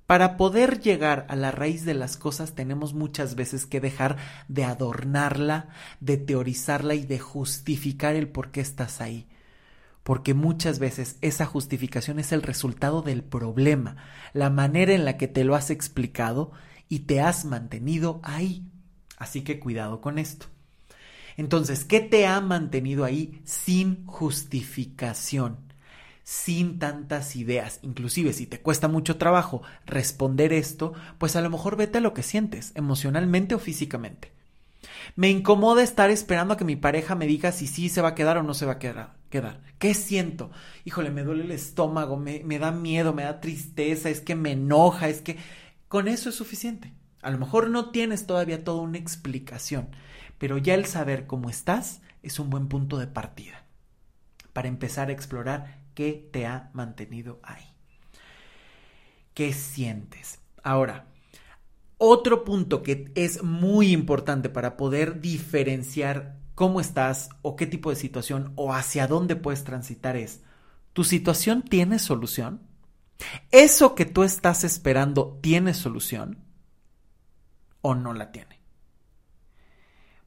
Para 0.06 0.38
poder 0.38 0.80
llegar 0.80 1.26
a 1.28 1.36
la 1.36 1.50
raíz 1.50 1.86
de 1.86 1.96
las 1.96 2.18
cosas 2.18 2.54
tenemos 2.54 2.94
muchas 2.94 3.34
veces 3.34 3.66
que 3.66 3.82
dejar 3.82 4.18
de 4.48 4.66
adornarla, 4.66 5.70
de 6.02 6.18
teorizarla 6.18 6.94
y 6.94 7.08
de 7.08 7.18
justificar 7.18 8.16
el 8.16 8.28
por 8.28 8.52
qué 8.52 8.62
estás 8.62 9.02
ahí. 9.02 9.28
Porque 10.04 10.36
muchas 10.36 10.78
veces 10.78 11.18
esa 11.22 11.48
justificación 11.48 12.20
es 12.20 12.32
el 12.32 12.44
resultado 12.44 13.02
del 13.02 13.24
problema, 13.24 13.96
la 14.34 14.52
manera 14.52 14.94
en 14.94 15.04
la 15.04 15.18
que 15.18 15.28
te 15.28 15.44
lo 15.44 15.56
has 15.56 15.72
explicado 15.72 16.52
y 16.90 17.00
te 17.00 17.22
has 17.22 17.46
mantenido 17.46 18.20
ahí. 18.24 18.64
Así 19.18 19.42
que 19.42 19.60
cuidado 19.60 20.02
con 20.02 20.20
esto. 20.20 20.48
Entonces, 21.38 21.84
¿qué 21.84 22.00
te 22.00 22.28
ha 22.28 22.40
mantenido 22.42 23.04
ahí 23.04 23.42
sin 23.44 24.06
justificación? 24.06 25.66
sin 26.26 26.80
tantas 26.80 27.36
ideas. 27.36 27.80
Inclusive 27.84 28.34
si 28.34 28.48
te 28.48 28.60
cuesta 28.60 28.88
mucho 28.88 29.18
trabajo 29.18 29.62
responder 29.86 30.54
esto, 30.54 30.94
pues 31.20 31.36
a 31.36 31.42
lo 31.42 31.52
mejor 31.52 31.78
vete 31.78 32.00
a 32.00 32.02
lo 32.02 32.16
que 32.16 32.24
sientes, 32.24 32.72
emocionalmente 32.74 33.54
o 33.54 33.60
físicamente. 33.60 34.32
Me 35.16 35.30
incomoda 35.30 35.84
estar 35.84 36.10
esperando 36.10 36.56
a 36.56 36.58
que 36.58 36.66
mi 36.66 36.76
pareja 36.76 37.14
me 37.14 37.28
diga 37.28 37.52
si 37.52 37.68
sí 37.68 37.90
se 37.90 38.02
va 38.02 38.10
a 38.10 38.16
quedar 38.16 38.40
o 38.40 38.44
no 38.44 38.56
se 38.56 38.66
va 38.66 38.74
a 38.74 38.80
quedar. 38.80 39.14
¿Qué 39.80 39.94
siento? 39.94 40.50
Híjole, 40.84 41.12
me 41.12 41.24
duele 41.24 41.44
el 41.44 41.52
estómago, 41.52 42.18
me 42.18 42.60
da 42.60 42.72
miedo, 42.72 43.14
me 43.14 43.24
da 43.24 43.40
tristeza, 43.40 44.10
es 44.10 44.22
que 44.22 44.36
me 44.36 44.54
enoja, 44.54 45.10
es 45.10 45.22
que... 45.22 45.38
Con 45.88 46.08
eso 46.08 46.30
es 46.30 46.36
suficiente. 46.36 46.94
A 47.22 47.32
lo 47.32 47.38
mejor 47.38 47.70
no 47.70 47.92
tienes 47.92 48.28
todavía 48.28 48.64
toda 48.64 48.82
una 48.82 48.98
explicación, 48.98 49.90
pero 50.38 50.58
ya 50.58 50.76
el 50.76 50.86
saber 50.86 51.26
cómo 51.28 51.50
estás 51.50 52.02
es 52.24 52.40
un 52.40 52.50
buen 52.50 52.68
punto 52.68 52.98
de 52.98 53.08
partida 53.08 53.66
para 54.54 54.68
empezar 54.68 55.10
a 55.10 55.12
explorar 55.12 55.82
qué 55.96 56.30
te 56.32 56.46
ha 56.46 56.70
mantenido 56.74 57.40
ahí. 57.44 57.66
¿Qué 59.34 59.54
sientes? 59.54 60.40
Ahora, 60.64 61.08
otro 61.98 62.44
punto 62.44 62.84
que 62.84 63.12
es 63.16 63.44
muy 63.44 63.92
importante 63.92 64.50
para 64.50 64.78
poder 64.78 65.22
diferenciar 65.22 66.38
cómo 66.56 66.80
estás 66.80 67.30
o 67.42 67.56
qué 67.56 67.68
tipo 67.68 67.90
de 67.90 67.96
situación 67.96 68.54
o 68.56 68.74
hacia 68.74 69.08
dónde 69.08 69.36
puedes 69.36 69.64
transitar 69.64 70.16
es, 70.16 70.42
¿tu 70.94 71.04
situación 71.04 71.62
tiene 71.62 72.00
solución? 72.00 72.62
¿Eso 73.52 73.96
que 73.96 74.06
tú 74.06 74.24
estás 74.24 74.64
esperando 74.64 75.40
tiene 75.42 75.74
solución 75.74 76.44
o 77.82 77.96
no 77.96 78.14
la 78.14 78.32
tiene? 78.32 78.60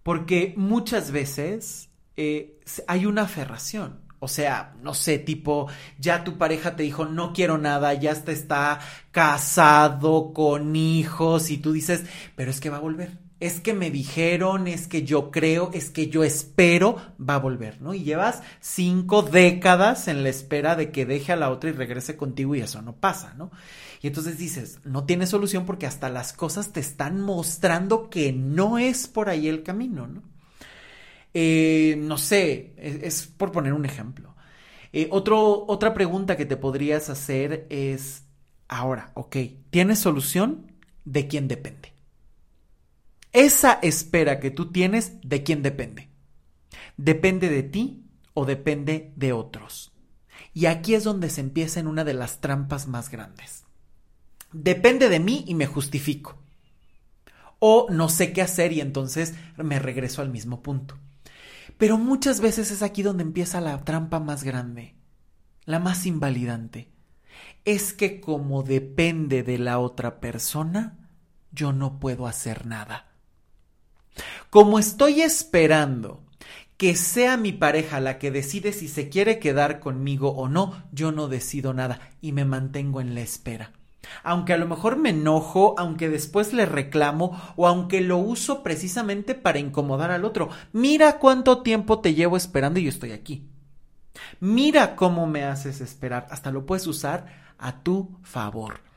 Porque 0.02 0.54
muchas 0.56 1.10
veces 1.10 1.90
eh, 2.16 2.60
hay 2.86 3.06
una 3.06 3.22
aferración. 3.22 4.00
O 4.20 4.26
sea, 4.26 4.74
no 4.82 4.94
sé, 4.94 5.18
tipo, 5.18 5.68
ya 5.98 6.24
tu 6.24 6.38
pareja 6.38 6.74
te 6.74 6.82
dijo, 6.82 7.04
no 7.04 7.32
quiero 7.32 7.56
nada, 7.56 7.94
ya 7.94 8.14
te 8.14 8.32
está 8.32 8.80
casado 9.12 10.32
con 10.32 10.74
hijos 10.74 11.50
y 11.50 11.58
tú 11.58 11.72
dices, 11.72 12.04
pero 12.34 12.50
es 12.50 12.58
que 12.58 12.70
va 12.70 12.78
a 12.78 12.80
volver. 12.80 13.27
Es 13.40 13.60
que 13.60 13.72
me 13.72 13.90
dijeron, 13.90 14.66
es 14.66 14.88
que 14.88 15.04
yo 15.04 15.30
creo, 15.30 15.70
es 15.72 15.90
que 15.90 16.08
yo 16.08 16.24
espero, 16.24 16.96
va 17.18 17.36
a 17.36 17.38
volver, 17.38 17.80
¿no? 17.80 17.94
Y 17.94 18.02
llevas 18.02 18.42
cinco 18.60 19.22
décadas 19.22 20.08
en 20.08 20.24
la 20.24 20.28
espera 20.28 20.74
de 20.74 20.90
que 20.90 21.06
deje 21.06 21.32
a 21.32 21.36
la 21.36 21.50
otra 21.50 21.70
y 21.70 21.72
regrese 21.72 22.16
contigo 22.16 22.56
y 22.56 22.60
eso 22.60 22.82
no 22.82 22.96
pasa, 22.96 23.34
¿no? 23.34 23.52
Y 24.02 24.08
entonces 24.08 24.38
dices, 24.38 24.80
no 24.84 25.04
tiene 25.04 25.26
solución 25.26 25.66
porque 25.66 25.86
hasta 25.86 26.08
las 26.08 26.32
cosas 26.32 26.72
te 26.72 26.80
están 26.80 27.20
mostrando 27.20 28.10
que 28.10 28.32
no 28.32 28.78
es 28.78 29.06
por 29.06 29.28
ahí 29.28 29.48
el 29.48 29.62
camino, 29.62 30.06
¿no? 30.06 30.22
Eh, 31.34 31.96
no 31.98 32.18
sé, 32.18 32.74
es, 32.76 33.26
por 33.26 33.52
poner 33.52 33.72
un 33.72 33.84
ejemplo. 33.84 34.34
Eh, 34.92 35.08
otra 35.10 35.94
pregunta 35.94 36.36
que 36.36 36.46
te 36.46 36.56
podrías 36.56 37.10
hacer 37.10 37.66
es, 37.70 38.24
ahora, 38.68 39.12
ok, 39.14 39.36
¿tienes 39.70 39.98
solución? 39.98 40.72
¿De 41.04 41.28
quién 41.28 41.48
depende? 41.48 41.97
Esa 43.32 43.78
espera 43.82 44.40
que 44.40 44.50
tú 44.50 44.72
tienes, 44.72 45.20
¿de 45.22 45.42
quién 45.42 45.62
depende? 45.62 46.08
¿Depende 46.96 47.48
de 47.48 47.62
ti 47.62 48.04
o 48.34 48.46
depende 48.46 49.12
de 49.16 49.32
otros? 49.32 49.92
Y 50.54 50.66
aquí 50.66 50.94
es 50.94 51.04
donde 51.04 51.30
se 51.30 51.40
empieza 51.40 51.78
en 51.78 51.86
una 51.86 52.04
de 52.04 52.14
las 52.14 52.40
trampas 52.40 52.88
más 52.88 53.10
grandes. 53.10 53.64
Depende 54.52 55.08
de 55.08 55.20
mí 55.20 55.44
y 55.46 55.54
me 55.54 55.66
justifico. 55.66 56.38
O 57.58 57.86
no 57.90 58.08
sé 58.08 58.32
qué 58.32 58.40
hacer 58.40 58.72
y 58.72 58.80
entonces 58.80 59.34
me 59.56 59.78
regreso 59.78 60.22
al 60.22 60.30
mismo 60.30 60.62
punto. 60.62 60.96
Pero 61.76 61.98
muchas 61.98 62.40
veces 62.40 62.70
es 62.70 62.82
aquí 62.82 63.02
donde 63.02 63.22
empieza 63.22 63.60
la 63.60 63.84
trampa 63.84 64.20
más 64.20 64.42
grande, 64.42 64.96
la 65.64 65.78
más 65.78 66.06
invalidante. 66.06 66.90
Es 67.64 67.92
que 67.92 68.20
como 68.20 68.62
depende 68.62 69.42
de 69.42 69.58
la 69.58 69.78
otra 69.78 70.18
persona, 70.18 71.10
yo 71.52 71.72
no 71.72 72.00
puedo 72.00 72.26
hacer 72.26 72.66
nada. 72.66 73.07
Como 74.50 74.78
estoy 74.78 75.22
esperando 75.22 76.22
que 76.76 76.94
sea 76.94 77.36
mi 77.36 77.52
pareja 77.52 78.00
la 78.00 78.18
que 78.18 78.30
decide 78.30 78.72
si 78.72 78.88
se 78.88 79.08
quiere 79.08 79.38
quedar 79.38 79.80
conmigo 79.80 80.30
o 80.30 80.48
no, 80.48 80.84
yo 80.92 81.12
no 81.12 81.28
decido 81.28 81.74
nada 81.74 82.00
y 82.20 82.32
me 82.32 82.44
mantengo 82.44 83.00
en 83.00 83.14
la 83.14 83.20
espera 83.20 83.72
aunque 84.22 84.52
a 84.52 84.58
lo 84.58 84.66
mejor 84.66 84.96
me 84.96 85.10
enojo, 85.10 85.74
aunque 85.78 86.08
después 86.08 86.52
le 86.52 86.66
reclamo 86.66 87.40
o 87.56 87.66
aunque 87.66 88.00
lo 88.00 88.18
uso 88.18 88.62
precisamente 88.62 89.34
para 89.34 89.58
incomodar 89.58 90.10
al 90.10 90.24
otro. 90.24 90.48
Mira 90.72 91.18
cuánto 91.18 91.62
tiempo 91.62 92.00
te 92.00 92.14
llevo 92.14 92.36
esperando 92.36 92.80
y 92.80 92.84
yo 92.84 92.88
estoy 92.88 93.12
aquí. 93.12 93.48
Mira 94.40 94.96
cómo 94.96 95.26
me 95.26 95.44
haces 95.44 95.80
esperar. 95.80 96.26
Hasta 96.30 96.50
lo 96.50 96.66
puedes 96.66 96.86
usar 96.86 97.26
a 97.58 97.82
tu 97.82 98.18
favor. 98.22 98.87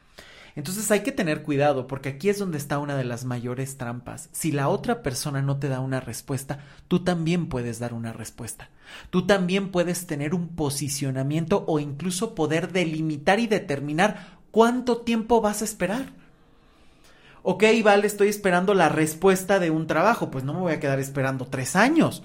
Entonces 0.56 0.92
hay 0.92 1.02
que 1.02 1.12
tener 1.12 1.44
cuidado 1.44 1.88
porque 1.88 2.10
aquí 2.10 2.30
es 2.30 2.40
donde 2.40 2.58
está 2.58 2.80
una 2.80 2.98
de 2.98 3.06
las 3.06 3.26
mayores 3.26 3.78
trampas. 3.78 4.30
Si 4.32 4.52
la 4.52 4.68
otra 4.68 5.02
persona 5.02 5.42
no 5.42 5.58
te 5.58 5.70
da 5.70 5.80
una 5.80 6.00
respuesta, 6.00 6.60
tú 6.88 7.04
también 7.04 7.48
puedes 7.48 7.80
dar 7.80 7.94
una 7.94 8.14
respuesta. 8.14 8.70
Tú 9.10 9.26
también 9.26 9.72
puedes 9.72 10.08
tener 10.08 10.34
un 10.36 10.50
posicionamiento 10.50 11.64
o 11.68 11.80
incluso 11.80 12.36
poder 12.36 12.72
delimitar 12.72 13.40
y 13.40 13.48
determinar 13.48 14.42
¿Cuánto 14.52 14.98
tiempo 14.98 15.40
vas 15.40 15.62
a 15.62 15.66
esperar? 15.66 16.08
Ok, 17.42 17.64
vale, 17.84 18.06
estoy 18.06 18.28
esperando 18.28 18.74
la 18.74 18.90
respuesta 18.90 19.60
de 19.60 19.72
un 19.72 19.88
trabajo. 19.88 20.30
Pues 20.30 20.44
no 20.44 20.54
me 20.54 20.60
voy 20.60 20.74
a 20.74 20.80
quedar 20.80 21.00
esperando 21.00 21.48
tres 21.48 21.76
años. 21.76 22.22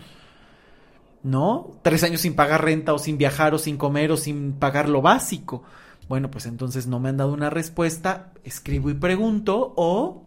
¿No? 1.23 1.79
Tres 1.83 2.03
años 2.03 2.21
sin 2.21 2.35
pagar 2.35 2.65
renta 2.65 2.93
o 2.93 2.99
sin 2.99 3.17
viajar 3.17 3.55
o 3.55 3.59
sin 3.59 3.79
comer 3.79 4.13
o 4.13 4.17
sin 4.17 4.53
pagar 4.55 4.89
lo 4.89 5.03
básico. 5.03 5.63
Bueno, 6.09 6.31
pues 6.31 6.47
entonces 6.47 6.87
no 6.87 7.01
me 7.01 7.09
han 7.09 7.17
dado 7.17 7.33
una 7.33 7.51
respuesta, 7.51 8.33
escribo 8.45 8.91
y 8.91 8.95
pregunto 8.95 9.75
o 9.77 10.27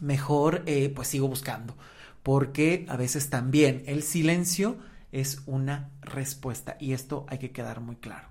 mejor 0.00 0.62
eh, 0.66 0.92
pues 0.94 1.08
sigo 1.08 1.28
buscando. 1.28 1.76
Porque 2.22 2.86
a 2.88 2.96
veces 2.96 3.30
también 3.30 3.82
el 3.86 4.02
silencio 4.02 4.78
es 5.12 5.42
una 5.46 5.90
respuesta 6.02 6.76
y 6.78 6.92
esto 6.92 7.26
hay 7.28 7.38
que 7.38 7.50
quedar 7.50 7.80
muy 7.80 7.96
claro. 7.96 8.28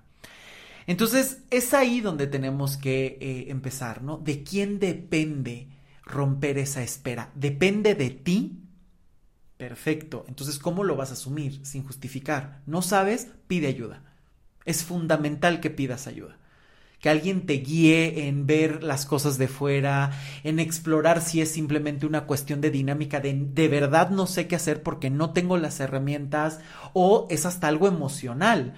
Entonces, 0.86 1.42
es 1.50 1.74
ahí 1.74 2.00
donde 2.00 2.26
tenemos 2.26 2.76
que 2.76 3.18
eh, 3.20 3.46
empezar, 3.50 4.02
¿no? 4.02 4.16
¿De 4.16 4.42
quién 4.42 4.78
depende 4.80 5.68
romper 6.04 6.58
esa 6.58 6.82
espera? 6.82 7.30
¿Depende 7.34 7.94
de 7.94 8.10
ti? 8.10 8.58
Perfecto. 9.56 10.24
Entonces, 10.26 10.58
¿cómo 10.58 10.82
lo 10.82 10.96
vas 10.96 11.10
a 11.10 11.12
asumir? 11.12 11.64
Sin 11.64 11.84
justificar. 11.84 12.62
¿No 12.66 12.82
sabes? 12.82 13.28
Pide 13.46 13.68
ayuda. 13.68 14.02
Es 14.64 14.82
fundamental 14.82 15.60
que 15.60 15.70
pidas 15.70 16.06
ayuda. 16.06 16.39
Que 17.00 17.08
alguien 17.08 17.46
te 17.46 17.54
guíe 17.54 18.28
en 18.28 18.46
ver 18.46 18.82
las 18.84 19.06
cosas 19.06 19.38
de 19.38 19.48
fuera, 19.48 20.12
en 20.44 20.60
explorar 20.60 21.22
si 21.22 21.40
es 21.40 21.50
simplemente 21.50 22.06
una 22.06 22.26
cuestión 22.26 22.60
de 22.60 22.70
dinámica, 22.70 23.20
de 23.20 23.34
de 23.34 23.68
verdad 23.68 24.10
no 24.10 24.26
sé 24.26 24.46
qué 24.46 24.56
hacer 24.56 24.82
porque 24.82 25.10
no 25.10 25.32
tengo 25.32 25.56
las 25.56 25.80
herramientas 25.80 26.60
o 26.92 27.26
es 27.30 27.46
hasta 27.46 27.68
algo 27.68 27.88
emocional 27.88 28.74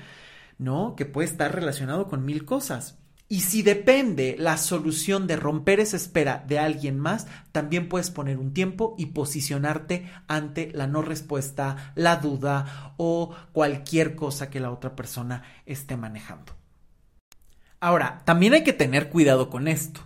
¿no? 0.63 0.95
Que 0.97 1.07
puede 1.07 1.29
estar 1.29 1.55
relacionado 1.55 2.09
con 2.09 2.25
mil 2.25 2.45
cosas. 2.45 2.99
Y 3.29 3.41
si 3.41 3.63
depende 3.63 4.37
la 4.39 4.59
solución 4.59 5.27
de 5.27 5.37
romper 5.37 5.81
esa 5.81 5.97
espera 5.97 6.45
de 6.47 6.59
alguien 6.59 6.99
más, 6.99 7.27
también 7.51 7.89
puedes 7.89 8.11
poner 8.11 8.39
un 8.39 8.53
tiempo 8.53 8.95
y 8.99 9.07
posicionarte 9.07 10.11
ante 10.29 10.71
la 10.73 10.87
no 10.87 11.01
respuesta, 11.01 11.93
la 11.95 12.17
duda 12.17 12.95
o 12.99 13.35
cualquier 13.53 14.15
cosa 14.17 14.51
que 14.51 14.61
la 14.61 14.71
otra 14.71 14.95
persona 14.95 15.45
esté 15.65 15.97
manejando. 15.97 16.62
Ahora, 17.83 18.23
también 18.25 18.55
hay 18.55 18.63
que 18.63 18.73
tener 18.73 19.09
cuidado 19.09 19.51
con 19.51 19.67
esto, 19.67 20.03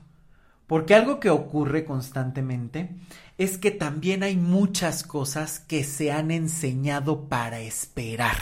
porque 0.66 0.94
algo 0.94 1.20
que 1.20 1.28
ocurre 1.28 1.84
constantemente 1.84 2.88
es 3.36 3.58
que 3.58 3.70
también 3.70 4.22
hay 4.22 4.38
muchas 4.38 5.02
cosas 5.02 5.60
que 5.60 5.84
se 5.84 6.10
han 6.10 6.30
enseñado 6.30 7.28
para 7.28 7.60
esperar. 7.60 8.38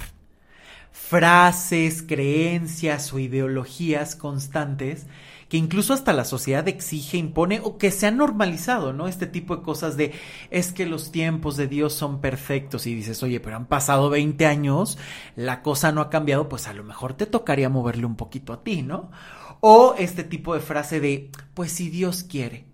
Frases, 0.93 2.05
creencias 2.05 3.13
o 3.13 3.19
ideologías 3.19 4.15
constantes 4.15 5.09
que 5.55 5.59
incluso 5.59 5.95
hasta 5.95 6.13
la 6.13 6.25
sociedad 6.25 6.67
exige, 6.67 7.17
impone 7.17 7.61
o 7.63 7.79
que 7.79 7.93
se 7.93 8.09
han 8.09 8.17
normalizado, 8.17 8.93
¿no? 8.93 9.07
Este 9.07 9.29
tipo 9.29 9.55
de 9.55 9.63
cosas 9.63 9.97
de 9.97 10.11
es 10.51 10.73
que 10.73 10.85
los 10.85 11.13
tiempos 11.13 11.57
de 11.57 11.69
Dios 11.69 11.93
son 11.93 12.21
perfectos 12.21 12.89
y 12.89 12.95
dices, 12.97 13.23
oye, 13.23 13.39
pero 13.39 13.55
han 13.55 13.67
pasado 13.67 14.11
20 14.11 14.47
años, 14.47 14.99
la 15.37 15.63
cosa 15.63 15.93
no 15.93 16.01
ha 16.01 16.11
cambiado, 16.11 16.49
pues 16.49 16.67
a 16.67 16.75
lo 16.75 16.83
mejor 16.83 17.15
te 17.15 17.27
tocaría 17.27 17.69
moverle 17.69 18.05
un 18.05 18.17
poquito 18.17 18.53
a 18.53 18.65
ti, 18.65 18.83
¿no? 18.83 19.13
O 19.61 19.95
este 19.97 20.25
tipo 20.25 20.55
de 20.55 20.61
frase 20.61 20.99
de, 20.99 21.31
pues 21.55 21.71
si 21.71 21.89
Dios 21.89 22.25
quiere, 22.25 22.65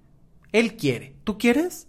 Él 0.51 0.79
quiere, 0.79 1.17
¿tú 1.25 1.37
quieres? 1.37 1.87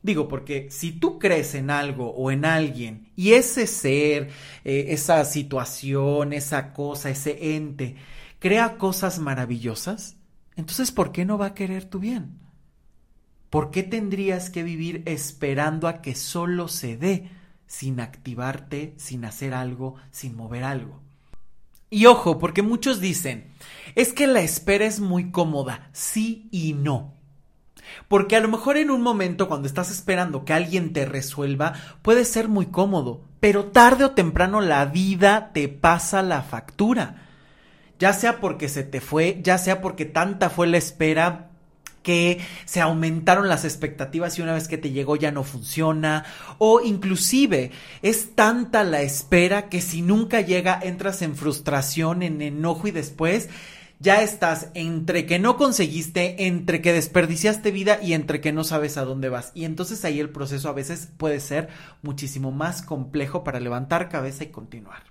Digo, 0.00 0.28
porque 0.28 0.68
si 0.70 0.92
tú 0.92 1.18
crees 1.18 1.54
en 1.54 1.68
algo 1.68 2.08
o 2.08 2.30
en 2.30 2.46
alguien 2.46 3.12
y 3.16 3.34
ese 3.34 3.66
ser, 3.66 4.30
eh, 4.64 4.86
esa 4.88 5.26
situación, 5.26 6.32
esa 6.32 6.72
cosa, 6.72 7.10
ese 7.10 7.54
ente, 7.54 7.96
crea 8.38 8.78
cosas 8.78 9.18
maravillosas, 9.18 10.16
entonces 10.56 10.92
¿por 10.92 11.12
qué 11.12 11.24
no 11.24 11.38
va 11.38 11.46
a 11.46 11.54
querer 11.54 11.84
tu 11.84 11.98
bien? 11.98 12.38
¿Por 13.50 13.70
qué 13.70 13.82
tendrías 13.82 14.48
que 14.48 14.62
vivir 14.62 15.02
esperando 15.04 15.86
a 15.86 16.00
que 16.00 16.14
solo 16.14 16.68
se 16.68 16.96
dé, 16.96 17.30
sin 17.66 18.00
activarte, 18.00 18.94
sin 18.96 19.24
hacer 19.26 19.52
algo, 19.52 19.96
sin 20.10 20.36
mover 20.36 20.64
algo? 20.64 21.00
Y 21.90 22.06
ojo, 22.06 22.38
porque 22.38 22.62
muchos 22.62 23.00
dicen, 23.00 23.52
es 23.94 24.14
que 24.14 24.26
la 24.26 24.40
espera 24.40 24.86
es 24.86 25.00
muy 25.00 25.30
cómoda, 25.30 25.90
sí 25.92 26.48
y 26.50 26.72
no. 26.72 27.12
Porque 28.08 28.36
a 28.36 28.40
lo 28.40 28.48
mejor 28.48 28.78
en 28.78 28.90
un 28.90 29.02
momento 29.02 29.48
cuando 29.48 29.68
estás 29.68 29.90
esperando 29.90 30.46
que 30.46 30.54
alguien 30.54 30.94
te 30.94 31.04
resuelva 31.04 31.74
puede 32.00 32.24
ser 32.24 32.48
muy 32.48 32.66
cómodo, 32.66 33.20
pero 33.40 33.66
tarde 33.66 34.06
o 34.06 34.12
temprano 34.12 34.62
la 34.62 34.86
vida 34.86 35.50
te 35.52 35.68
pasa 35.68 36.22
la 36.22 36.40
factura. 36.40 37.31
Ya 38.02 38.12
sea 38.12 38.40
porque 38.40 38.68
se 38.68 38.82
te 38.82 39.00
fue, 39.00 39.38
ya 39.44 39.58
sea 39.58 39.80
porque 39.80 40.04
tanta 40.04 40.50
fue 40.50 40.66
la 40.66 40.76
espera 40.76 41.50
que 42.02 42.40
se 42.64 42.80
aumentaron 42.80 43.46
las 43.46 43.64
expectativas 43.64 44.36
y 44.36 44.42
una 44.42 44.54
vez 44.54 44.66
que 44.66 44.76
te 44.76 44.90
llegó 44.90 45.14
ya 45.14 45.30
no 45.30 45.44
funciona 45.44 46.24
o 46.58 46.80
inclusive 46.80 47.70
es 48.02 48.34
tanta 48.34 48.82
la 48.82 49.02
espera 49.02 49.68
que 49.68 49.80
si 49.80 50.02
nunca 50.02 50.40
llega 50.40 50.80
entras 50.82 51.22
en 51.22 51.36
frustración, 51.36 52.24
en 52.24 52.42
enojo 52.42 52.88
y 52.88 52.90
después 52.90 53.48
ya 54.00 54.20
estás 54.20 54.70
entre 54.74 55.24
que 55.24 55.38
no 55.38 55.56
conseguiste, 55.56 56.48
entre 56.48 56.82
que 56.82 56.92
desperdiciaste 56.92 57.70
vida 57.70 58.00
y 58.02 58.14
entre 58.14 58.40
que 58.40 58.50
no 58.50 58.64
sabes 58.64 58.96
a 58.96 59.04
dónde 59.04 59.28
vas. 59.28 59.52
Y 59.54 59.64
entonces 59.64 60.04
ahí 60.04 60.18
el 60.18 60.30
proceso 60.30 60.68
a 60.68 60.72
veces 60.72 61.08
puede 61.18 61.38
ser 61.38 61.68
muchísimo 62.02 62.50
más 62.50 62.82
complejo 62.82 63.44
para 63.44 63.60
levantar 63.60 64.08
cabeza 64.08 64.42
y 64.42 64.48
continuar. 64.48 65.04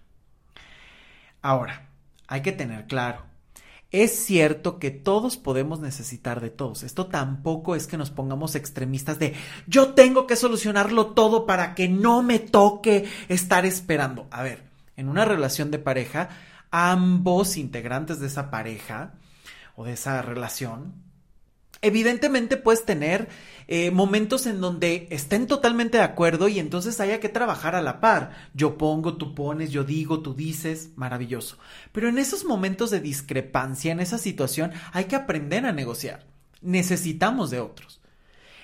Ahora, 1.42 1.91
hay 2.32 2.42
que 2.42 2.54
tener 2.54 2.88
claro, 2.88 3.26
es 3.92 4.24
cierto 4.24 4.80
que 4.80 4.90
todos 4.90 5.36
podemos 5.36 5.82
necesitar 5.82 6.40
de 6.40 6.50
todos. 6.50 6.84
Esto 6.84 7.08
tampoco 7.08 7.76
es 7.76 7.88
que 7.88 7.98
nos 7.98 8.10
pongamos 8.10 8.56
extremistas 8.56 9.20
de 9.20 9.34
yo 9.68 9.94
tengo 9.96 10.28
que 10.28 10.38
solucionarlo 10.38 11.08
todo 11.08 11.46
para 11.46 11.76
que 11.76 11.90
no 11.90 12.24
me 12.24 12.40
toque 12.40 13.06
estar 13.28 13.66
esperando. 13.66 14.28
A 14.32 14.44
ver, 14.44 14.64
en 14.96 15.10
una 15.10 15.26
relación 15.26 15.72
de 15.72 15.80
pareja, 15.80 16.30
ambos 16.72 17.58
integrantes 17.58 18.22
de 18.22 18.28
esa 18.28 18.50
pareja 18.50 19.16
o 19.76 19.84
de 19.84 19.92
esa 19.92 20.22
relación, 20.22 20.94
evidentemente 21.82 22.58
puedes 22.58 22.86
tener 22.86 23.30
eh, 23.68 23.92
momentos 23.92 24.46
en 24.46 24.62
donde 24.62 25.08
estén 25.12 25.48
totalmente 25.48 25.98
de 25.98 26.04
acuerdo 26.04 26.48
y 26.48 26.60
entonces 26.60 27.00
haya 27.00 27.20
que 27.20 27.30
trabajar 27.30 27.76
a 27.76 27.82
la 27.82 28.00
par. 28.00 28.32
Yo 28.54 28.78
pongo, 28.78 29.18
tú 29.18 29.34
pones, 29.34 29.72
yo 29.72 29.84
digo, 29.84 30.22
tú 30.22 30.34
dices, 30.34 30.92
maravilloso. 30.96 31.58
Pero 31.92 32.10
en 32.10 32.18
esos 32.18 32.46
momentos 32.46 32.92
de 32.92 33.00
discrepancia, 33.00 33.92
en 33.92 34.00
esa 34.00 34.18
situación, 34.18 34.72
hay 34.94 35.06
que 35.06 35.16
aprender 35.16 35.66
a 35.66 35.72
negociar. 35.72 36.26
Necesitamos 36.62 37.50
de 37.50 37.60
otros. 37.60 38.02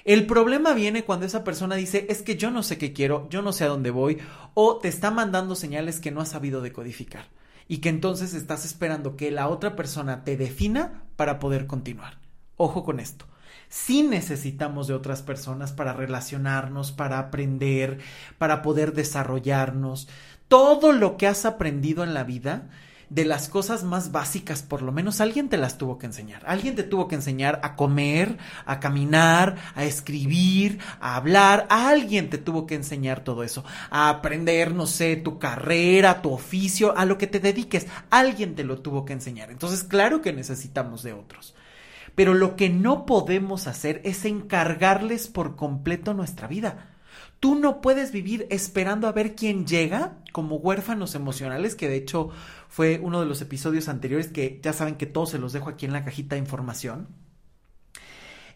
El 0.03 0.25
problema 0.25 0.73
viene 0.73 1.03
cuando 1.03 1.25
esa 1.25 1.43
persona 1.43 1.75
dice, 1.75 2.05
es 2.09 2.21
que 2.21 2.37
yo 2.37 2.49
no 2.49 2.63
sé 2.63 2.77
qué 2.77 2.93
quiero, 2.93 3.27
yo 3.29 3.41
no 3.41 3.51
sé 3.51 3.65
a 3.65 3.67
dónde 3.67 3.91
voy, 3.91 4.19
o 4.53 4.77
te 4.77 4.87
está 4.87 5.11
mandando 5.11 5.55
señales 5.55 5.99
que 5.99 6.11
no 6.11 6.21
has 6.21 6.29
sabido 6.29 6.61
decodificar 6.61 7.25
y 7.67 7.79
que 7.79 7.89
entonces 7.89 8.33
estás 8.33 8.63
esperando 8.63 9.17
que 9.17 9.31
la 9.31 9.49
otra 9.49 9.75
persona 9.75 10.23
te 10.23 10.37
defina 10.37 11.03
para 11.17 11.39
poder 11.39 11.67
continuar. 11.67 12.26
Ojo 12.57 12.83
con 12.83 12.99
esto. 12.99 13.25
Sí 13.69 14.03
necesitamos 14.03 14.87
de 14.87 14.93
otras 14.93 15.21
personas 15.21 15.73
para 15.73 15.93
relacionarnos, 15.93 16.91
para 16.91 17.19
aprender, 17.19 17.99
para 18.37 18.61
poder 18.61 18.93
desarrollarnos. 18.93 20.07
Todo 20.47 20.91
lo 20.91 21.17
que 21.17 21.27
has 21.27 21.45
aprendido 21.45 22.03
en 22.03 22.13
la 22.13 22.23
vida 22.23 22.69
de 23.09 23.23
las 23.23 23.47
cosas 23.47 23.83
más 23.83 24.11
básicas, 24.11 24.63
por 24.63 24.81
lo 24.81 24.91
menos 24.91 25.21
alguien 25.21 25.47
te 25.47 25.57
las 25.57 25.77
tuvo 25.77 25.97
que 25.97 26.05
enseñar. 26.05 26.43
Alguien 26.45 26.75
te 26.75 26.83
tuvo 26.83 27.07
que 27.07 27.15
enseñar 27.15 27.59
a 27.63 27.75
comer, 27.75 28.37
a 28.65 28.79
caminar, 28.79 29.55
a 29.75 29.85
escribir, 29.85 30.79
a 30.99 31.15
hablar. 31.15 31.67
Alguien 31.69 32.29
te 32.29 32.37
tuvo 32.37 32.65
que 32.67 32.75
enseñar 32.75 33.23
todo 33.23 33.43
eso. 33.43 33.63
A 33.89 34.09
aprender, 34.09 34.73
no 34.73 34.87
sé, 34.87 35.15
tu 35.15 35.39
carrera, 35.39 36.21
tu 36.21 36.31
oficio, 36.31 36.97
a 36.97 37.05
lo 37.05 37.17
que 37.17 37.27
te 37.27 37.39
dediques. 37.39 37.87
Alguien 38.09 38.55
te 38.55 38.63
lo 38.63 38.79
tuvo 38.79 39.05
que 39.05 39.13
enseñar. 39.13 39.51
Entonces, 39.51 39.83
claro 39.83 40.21
que 40.21 40.33
necesitamos 40.33 41.03
de 41.03 41.13
otros. 41.13 41.53
Pero 42.17 42.33
lo 42.33 42.55
que 42.55 42.69
no 42.69 43.05
podemos 43.05 43.67
hacer 43.67 44.01
es 44.03 44.25
encargarles 44.25 45.27
por 45.27 45.55
completo 45.55 46.15
nuestra 46.15 46.47
vida. 46.47 46.89
Tú 47.39 47.53
no 47.53 47.79
puedes 47.79 48.11
vivir 48.11 48.47
esperando 48.49 49.07
a 49.07 49.11
ver 49.11 49.35
quién 49.35 49.67
llega 49.67 50.17
como 50.31 50.55
huérfanos 50.55 51.13
emocionales, 51.13 51.75
que 51.75 51.87
de 51.87 51.97
hecho 51.97 52.31
fue 52.69 52.99
uno 53.03 53.19
de 53.19 53.27
los 53.27 53.39
episodios 53.43 53.87
anteriores 53.87 54.29
que 54.29 54.59
ya 54.63 54.73
saben 54.73 54.95
que 54.95 55.05
todos 55.05 55.29
se 55.29 55.37
los 55.37 55.53
dejo 55.53 55.69
aquí 55.69 55.85
en 55.85 55.93
la 55.93 56.03
cajita 56.03 56.33
de 56.33 56.39
información. 56.39 57.07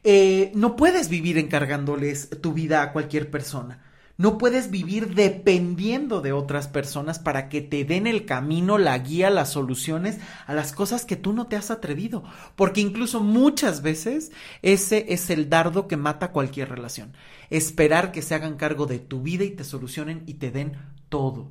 Eh, 0.04 0.52
no 0.56 0.76
puedes 0.76 1.10
vivir 1.10 1.38
encargándoles 1.38 2.32
tu 2.41 2.54
vida 2.54 2.82
a 2.82 2.91
cualquier 2.91 3.30
persona. 3.30 3.84
No 4.17 4.38
puedes 4.38 4.69
vivir 4.69 5.15
dependiendo 5.15 6.21
de 6.21 6.32
otras 6.32 6.67
personas 6.67 7.17
para 7.17 7.50
que 7.50 7.62
te 7.62 7.86
den 7.86 8.08
el 8.08 8.26
camino, 8.26 8.78
la 8.78 8.97
guía, 9.00 9.30
las 9.30 9.52
soluciones 9.52 10.19
a 10.45 10.54
las 10.54 10.74
cosas 10.74 11.06
que 11.06 11.15
tú 11.15 11.34
no 11.34 11.47
te 11.47 11.56
has 11.56 11.71
atrevido. 11.71 12.24
Porque 12.56 12.82
incluso 12.82 13.21
muchas 13.21 13.82
veces 13.82 14.32
ese 14.62 15.13
es 15.13 15.30
el 15.30 15.50
dardo 15.50 15.88
que 15.88 15.97
mata 15.97 16.32
cualquier 16.32 16.69
relación. 16.69 17.13
Esperar 17.50 18.12
que 18.12 18.21
se 18.21 18.36
hagan 18.36 18.58
cargo 18.58 18.86
de 18.86 19.00
tu 19.00 19.21
vida 19.21 19.43
y 19.43 19.52
te 19.52 19.63
solucionen 19.63 20.24
y 20.28 20.36
te 20.36 20.52
den 20.52 20.74
todo. 21.10 21.50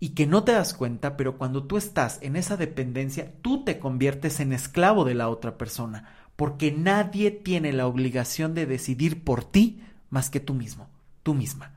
Y 0.00 0.10
que 0.10 0.26
no 0.26 0.44
te 0.44 0.52
das 0.52 0.74
cuenta, 0.74 1.16
pero 1.16 1.38
cuando 1.38 1.64
tú 1.64 1.76
estás 1.76 2.18
en 2.22 2.36
esa 2.36 2.56
dependencia, 2.56 3.32
tú 3.42 3.64
te 3.64 3.78
conviertes 3.78 4.40
en 4.40 4.52
esclavo 4.52 5.04
de 5.04 5.14
la 5.14 5.28
otra 5.28 5.56
persona. 5.56 6.16
Porque 6.36 6.72
nadie 6.72 7.30
tiene 7.30 7.72
la 7.72 7.86
obligación 7.86 8.54
de 8.54 8.66
decidir 8.66 9.24
por 9.24 9.44
ti 9.44 9.82
más 10.08 10.30
que 10.30 10.40
tú 10.40 10.54
mismo 10.54 10.89
tú 11.30 11.34
misma. 11.34 11.70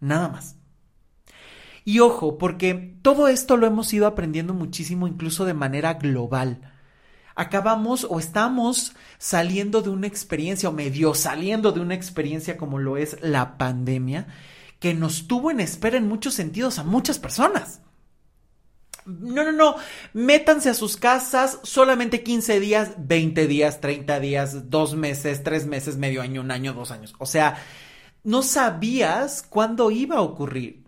Nada 0.00 0.28
más. 0.28 0.56
Y 1.84 2.00
ojo, 2.00 2.36
porque 2.36 2.98
todo 3.00 3.28
esto 3.28 3.56
lo 3.56 3.66
hemos 3.66 3.90
ido 3.94 4.06
aprendiendo 4.06 4.52
muchísimo 4.52 5.08
incluso 5.08 5.46
de 5.46 5.54
manera 5.54 5.94
global. 5.94 6.74
Acabamos 7.34 8.06
o 8.10 8.18
estamos 8.18 8.92
saliendo 9.16 9.80
de 9.80 9.88
una 9.88 10.06
experiencia 10.06 10.68
o 10.68 10.72
medio 10.72 11.14
saliendo 11.14 11.72
de 11.72 11.80
una 11.80 11.94
experiencia 11.94 12.58
como 12.58 12.78
lo 12.78 12.98
es 12.98 13.16
la 13.22 13.56
pandemia 13.56 14.26
que 14.78 14.92
nos 14.92 15.26
tuvo 15.26 15.50
en 15.50 15.60
espera 15.60 15.96
en 15.96 16.06
muchos 16.06 16.34
sentidos 16.34 16.78
a 16.78 16.84
muchas 16.84 17.18
personas. 17.18 17.80
No, 19.06 19.42
no, 19.42 19.52
no, 19.52 19.76
métanse 20.12 20.68
a 20.68 20.74
sus 20.74 20.98
casas 20.98 21.60
solamente 21.62 22.22
15 22.22 22.60
días, 22.60 22.90
20 22.98 23.46
días, 23.46 23.80
30 23.80 24.20
días, 24.20 24.68
2 24.68 24.96
meses, 24.96 25.42
3 25.42 25.66
meses, 25.66 25.96
medio 25.96 26.20
año, 26.20 26.42
un 26.42 26.50
año, 26.50 26.74
dos 26.74 26.90
años. 26.90 27.14
O 27.18 27.24
sea, 27.24 27.56
no 28.24 28.42
sabías 28.42 29.42
cuándo 29.42 29.90
iba 29.90 30.16
a 30.16 30.22
ocurrir. 30.22 30.84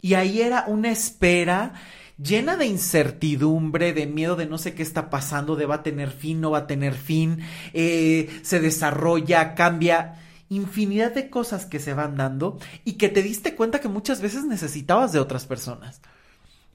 Y 0.00 0.14
ahí 0.14 0.42
era 0.42 0.64
una 0.66 0.90
espera 0.90 1.74
llena 2.22 2.56
de 2.56 2.66
incertidumbre, 2.66 3.92
de 3.92 4.06
miedo 4.06 4.36
de 4.36 4.46
no 4.46 4.58
sé 4.58 4.74
qué 4.74 4.82
está 4.82 5.10
pasando, 5.10 5.56
de 5.56 5.66
va 5.66 5.76
a 5.76 5.82
tener 5.82 6.10
fin, 6.10 6.40
no 6.40 6.50
va 6.50 6.58
a 6.58 6.66
tener 6.66 6.94
fin, 6.94 7.40
eh, 7.72 8.40
se 8.42 8.60
desarrolla, 8.60 9.54
cambia, 9.54 10.20
infinidad 10.48 11.12
de 11.12 11.30
cosas 11.30 11.66
que 11.66 11.80
se 11.80 11.94
van 11.94 12.16
dando 12.16 12.58
y 12.84 12.92
que 12.94 13.08
te 13.08 13.22
diste 13.22 13.54
cuenta 13.56 13.80
que 13.80 13.88
muchas 13.88 14.20
veces 14.20 14.44
necesitabas 14.44 15.12
de 15.12 15.18
otras 15.18 15.46
personas, 15.46 16.00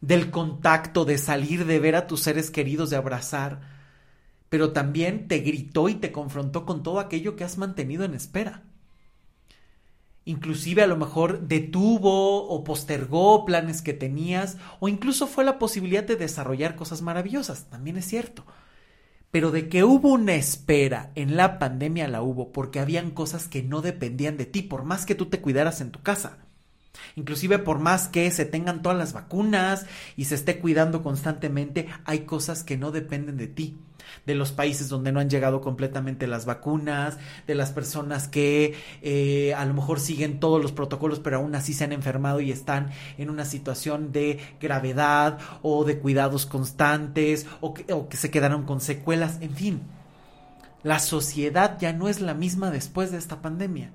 del 0.01 0.31
contacto, 0.31 1.05
de 1.05 1.17
salir, 1.17 1.65
de 1.65 1.79
ver 1.79 1.95
a 1.95 2.07
tus 2.07 2.21
seres 2.21 2.51
queridos, 2.51 2.89
de 2.89 2.97
abrazar, 2.97 3.61
pero 4.49 4.71
también 4.71 5.27
te 5.27 5.39
gritó 5.39 5.87
y 5.87 5.95
te 5.95 6.11
confrontó 6.11 6.65
con 6.65 6.83
todo 6.83 6.99
aquello 6.99 7.35
que 7.35 7.43
has 7.43 7.57
mantenido 7.57 8.03
en 8.03 8.15
espera 8.15 8.63
inclusive 10.29 10.83
a 10.83 10.87
lo 10.87 10.95
mejor 10.95 11.47
detuvo 11.47 12.47
o 12.47 12.63
postergó 12.63 13.45
planes 13.45 13.81
que 13.81 13.93
tenías 13.93 14.57
o 14.79 14.87
incluso 14.87 15.25
fue 15.25 15.43
la 15.43 15.57
posibilidad 15.57 16.03
de 16.03 16.17
desarrollar 16.17 16.75
cosas 16.75 17.01
maravillosas, 17.01 17.65
también 17.65 17.97
es 17.97 18.05
cierto. 18.05 18.45
Pero 19.31 19.49
de 19.49 19.69
que 19.69 19.83
hubo 19.83 20.09
una 20.09 20.35
espera 20.35 21.11
en 21.15 21.35
la 21.35 21.57
pandemia 21.57 22.07
la 22.07 22.21
hubo 22.21 22.51
porque 22.51 22.79
habían 22.79 23.09
cosas 23.09 23.47
que 23.47 23.63
no 23.63 23.81
dependían 23.81 24.37
de 24.37 24.45
ti, 24.45 24.61
por 24.61 24.83
más 24.83 25.07
que 25.07 25.15
tú 25.15 25.25
te 25.25 25.41
cuidaras 25.41 25.81
en 25.81 25.89
tu 25.89 26.01
casa. 26.03 26.37
Inclusive 27.15 27.57
por 27.57 27.79
más 27.79 28.07
que 28.07 28.29
se 28.29 28.45
tengan 28.45 28.83
todas 28.83 28.97
las 28.99 29.13
vacunas 29.13 29.87
y 30.15 30.25
se 30.25 30.35
esté 30.35 30.59
cuidando 30.59 31.01
constantemente, 31.01 31.87
hay 32.05 32.19
cosas 32.19 32.63
que 32.63 32.77
no 32.77 32.91
dependen 32.91 33.37
de 33.37 33.47
ti. 33.47 33.77
De 34.25 34.35
los 34.35 34.51
países 34.51 34.89
donde 34.89 35.11
no 35.11 35.19
han 35.19 35.29
llegado 35.29 35.61
completamente 35.61 36.27
las 36.27 36.45
vacunas, 36.45 37.17
de 37.47 37.55
las 37.55 37.71
personas 37.71 38.27
que 38.27 38.75
eh, 39.01 39.53
a 39.55 39.65
lo 39.65 39.73
mejor 39.73 39.99
siguen 39.99 40.39
todos 40.39 40.61
los 40.61 40.71
protocolos 40.71 41.19
pero 41.19 41.37
aún 41.37 41.55
así 41.55 41.73
se 41.73 41.83
han 41.83 41.93
enfermado 41.93 42.41
y 42.41 42.51
están 42.51 42.91
en 43.17 43.29
una 43.29 43.45
situación 43.45 44.11
de 44.11 44.39
gravedad 44.59 45.39
o 45.61 45.83
de 45.85 45.99
cuidados 45.99 46.45
constantes 46.45 47.47
o 47.61 47.73
que, 47.73 47.91
o 47.93 48.09
que 48.09 48.17
se 48.17 48.31
quedaron 48.31 48.63
con 48.63 48.81
secuelas, 48.81 49.37
en 49.41 49.55
fin. 49.55 49.81
La 50.83 50.99
sociedad 50.99 51.77
ya 51.79 51.91
no 51.93 52.07
es 52.07 52.21
la 52.21 52.33
misma 52.33 52.71
después 52.71 53.11
de 53.11 53.17
esta 53.17 53.41
pandemia. 53.41 53.91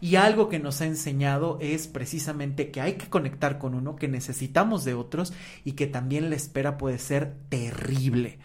Y 0.00 0.16
algo 0.16 0.48
que 0.48 0.58
nos 0.58 0.80
ha 0.80 0.86
enseñado 0.86 1.58
es 1.60 1.86
precisamente 1.86 2.70
que 2.70 2.80
hay 2.80 2.94
que 2.94 3.08
conectar 3.08 3.58
con 3.58 3.74
uno, 3.74 3.96
que 3.96 4.08
necesitamos 4.08 4.84
de 4.84 4.94
otros 4.94 5.32
y 5.64 5.72
que 5.72 5.86
también 5.86 6.28
la 6.28 6.36
espera 6.36 6.76
puede 6.76 6.98
ser 6.98 7.36
terrible. 7.48 8.38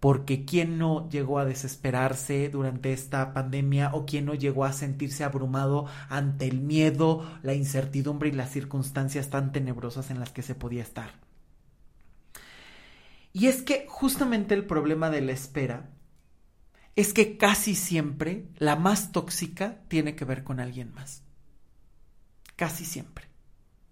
Porque 0.00 0.44
quién 0.44 0.78
no 0.78 1.08
llegó 1.08 1.38
a 1.38 1.44
desesperarse 1.44 2.48
durante 2.50 2.92
esta 2.92 3.32
pandemia 3.32 3.90
o 3.94 4.04
quién 4.04 4.26
no 4.26 4.34
llegó 4.34 4.64
a 4.64 4.72
sentirse 4.72 5.24
abrumado 5.24 5.86
ante 6.08 6.46
el 6.46 6.60
miedo, 6.60 7.26
la 7.42 7.54
incertidumbre 7.54 8.28
y 8.28 8.32
las 8.32 8.50
circunstancias 8.50 9.30
tan 9.30 9.52
tenebrosas 9.52 10.10
en 10.10 10.20
las 10.20 10.32
que 10.32 10.42
se 10.42 10.54
podía 10.54 10.82
estar. 10.82 11.10
Y 13.32 13.48
es 13.48 13.62
que 13.62 13.86
justamente 13.88 14.54
el 14.54 14.64
problema 14.64 15.10
de 15.10 15.20
la 15.20 15.32
espera 15.32 15.90
es 16.94 17.12
que 17.12 17.36
casi 17.36 17.74
siempre 17.74 18.48
la 18.56 18.76
más 18.76 19.12
tóxica 19.12 19.82
tiene 19.88 20.16
que 20.16 20.24
ver 20.24 20.42
con 20.42 20.58
alguien 20.58 20.94
más. 20.94 21.22
Casi 22.56 22.86
siempre. 22.86 23.25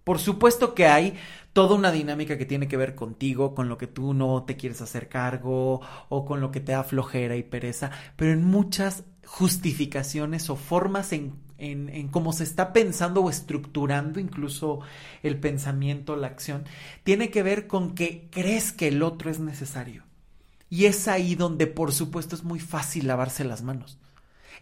Por 0.04 0.18
supuesto 0.18 0.74
que 0.74 0.86
hay 0.86 1.14
toda 1.52 1.74
una 1.76 1.92
dinámica 1.92 2.36
que 2.38 2.46
tiene 2.46 2.68
que 2.68 2.76
ver 2.76 2.94
contigo, 2.94 3.54
con 3.54 3.68
lo 3.68 3.78
que 3.78 3.86
tú 3.86 4.14
no 4.14 4.44
te 4.44 4.56
quieres 4.56 4.82
hacer 4.82 5.08
cargo 5.08 5.80
o 6.08 6.24
con 6.24 6.40
lo 6.40 6.50
que 6.50 6.60
te 6.60 6.72
da 6.72 6.84
flojera 6.84 7.36
y 7.36 7.42
pereza, 7.42 7.90
pero 8.16 8.32
en 8.32 8.44
muchas 8.44 9.04
justificaciones 9.24 10.50
o 10.50 10.56
formas 10.56 11.12
en, 11.12 11.34
en, 11.58 11.88
en 11.88 12.08
cómo 12.08 12.32
se 12.32 12.44
está 12.44 12.72
pensando 12.72 13.22
o 13.22 13.30
estructurando 13.30 14.20
incluso 14.20 14.80
el 15.22 15.38
pensamiento, 15.38 16.16
la 16.16 16.26
acción, 16.26 16.64
tiene 17.04 17.30
que 17.30 17.42
ver 17.42 17.66
con 17.66 17.94
que 17.94 18.28
crees 18.30 18.72
que 18.72 18.88
el 18.88 19.02
otro 19.02 19.30
es 19.30 19.40
necesario 19.40 20.04
y 20.68 20.86
es 20.86 21.08
ahí 21.08 21.36
donde, 21.36 21.66
por 21.68 21.92
supuesto, 21.92 22.34
es 22.34 22.42
muy 22.42 22.58
fácil 22.58 23.06
lavarse 23.06 23.44
las 23.44 23.62
manos. 23.62 23.98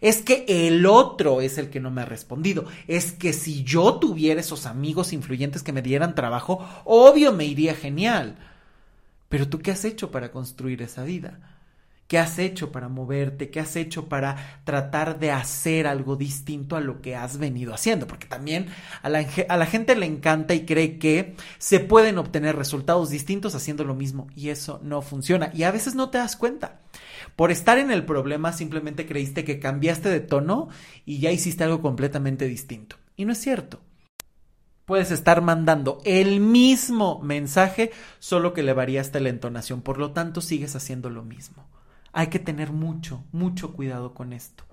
Es 0.03 0.21
que 0.21 0.43
el 0.49 0.85
otro 0.85 1.39
es 1.39 1.57
el 1.57 1.69
que 1.69 1.79
no 1.79 1.89
me 1.89 2.01
ha 2.01 2.05
respondido. 2.05 2.65
Es 2.89 3.13
que 3.13 3.31
si 3.31 3.63
yo 3.63 3.99
tuviera 3.99 4.41
esos 4.41 4.65
amigos 4.65 5.13
influyentes 5.13 5.63
que 5.63 5.71
me 5.71 5.81
dieran 5.81 6.13
trabajo, 6.13 6.59
obvio 6.83 7.31
me 7.31 7.45
iría 7.45 7.73
genial. 7.73 8.35
Pero 9.29 9.47
tú 9.47 9.59
qué 9.59 9.71
has 9.71 9.85
hecho 9.85 10.11
para 10.11 10.29
construir 10.29 10.81
esa 10.81 11.05
vida? 11.05 11.39
¿Qué 12.07 12.19
has 12.19 12.37
hecho 12.37 12.73
para 12.73 12.89
moverte? 12.89 13.49
¿Qué 13.49 13.61
has 13.61 13.77
hecho 13.77 14.09
para 14.09 14.59
tratar 14.65 15.19
de 15.19 15.31
hacer 15.31 15.87
algo 15.87 16.17
distinto 16.17 16.75
a 16.75 16.81
lo 16.81 17.01
que 17.01 17.15
has 17.15 17.37
venido 17.37 17.73
haciendo? 17.73 18.05
Porque 18.05 18.27
también 18.27 18.67
a 19.03 19.07
la, 19.07 19.25
a 19.47 19.55
la, 19.55 19.65
gente 19.65 19.95
le 19.95 20.05
encanta 20.05 20.53
y 20.53 20.65
cree 20.65 20.99
que 20.99 21.37
se 21.59 21.79
pueden 21.79 22.17
obtener 22.17 22.57
resultados 22.57 23.09
distintos 23.09 23.55
haciendo 23.55 23.85
lo 23.85 23.95
mismo 23.95 24.27
y 24.35 24.49
eso 24.49 24.81
no 24.83 25.01
funciona 25.01 25.49
y 25.53 25.63
a 25.63 25.71
veces 25.71 25.95
no 25.95 26.09
te 26.09 26.17
das 26.17 26.35
cuenta. 26.35 26.81
Por 27.35 27.51
estar 27.51 27.77
en 27.77 27.91
el 27.91 28.05
problema 28.05 28.53
simplemente 28.53 29.05
creíste 29.05 29.43
que 29.43 29.59
cambiaste 29.59 30.09
de 30.09 30.19
tono 30.19 30.69
y 31.05 31.19
ya 31.19 31.31
hiciste 31.31 31.63
algo 31.63 31.81
completamente 31.81 32.47
distinto. 32.47 32.97
Y 33.15 33.25
no 33.25 33.31
es 33.31 33.39
cierto. 33.39 33.81
Puedes 34.85 35.11
estar 35.11 35.41
mandando 35.41 35.99
el 36.03 36.41
mismo 36.41 37.19
mensaje, 37.21 37.91
solo 38.19 38.53
que 38.53 38.63
le 38.63 38.73
variaste 38.73 39.21
la 39.21 39.29
entonación, 39.29 39.81
por 39.81 39.97
lo 39.97 40.11
tanto 40.11 40.41
sigues 40.41 40.75
haciendo 40.75 41.09
lo 41.09 41.23
mismo. 41.23 41.65
Hay 42.11 42.27
que 42.27 42.39
tener 42.39 42.71
mucho, 42.71 43.23
mucho 43.31 43.73
cuidado 43.73 44.13
con 44.13 44.33
esto. 44.33 44.65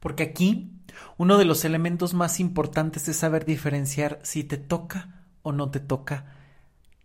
Porque 0.00 0.22
aquí 0.22 0.72
uno 1.18 1.36
de 1.36 1.44
los 1.44 1.64
elementos 1.66 2.14
más 2.14 2.40
importantes 2.40 3.08
es 3.08 3.16
saber 3.16 3.44
diferenciar 3.44 4.18
si 4.22 4.42
te 4.42 4.56
toca 4.56 5.26
o 5.42 5.52
no 5.52 5.70
te 5.70 5.80
toca 5.80 6.36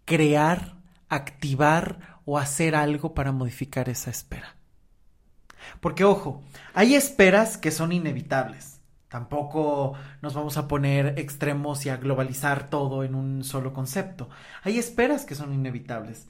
crear, 0.06 0.78
activar 1.10 2.22
o 2.26 2.38
hacer 2.38 2.76
algo 2.76 3.14
para 3.14 3.34
modificar 3.34 3.90
esa 3.90 4.10
espera. 4.10 4.55
Porque 5.80 6.04
ojo, 6.04 6.44
hay 6.74 6.96
esperas 6.96 7.58
que 7.58 7.72
son 7.72 7.92
inevitables. 7.92 8.82
Tampoco 9.10 9.94
nos 10.22 10.34
vamos 10.34 10.58
a 10.58 10.68
poner 10.68 11.18
extremos 11.20 11.86
y 11.86 11.90
a 11.90 11.98
globalizar 11.98 12.70
todo 12.70 13.04
en 13.04 13.16
un 13.16 13.44
solo 13.44 13.74
concepto. 13.74 14.30
Hay 14.64 14.78
esperas 14.78 15.26
que 15.26 15.36
son 15.36 15.54
inevitables 15.54 16.28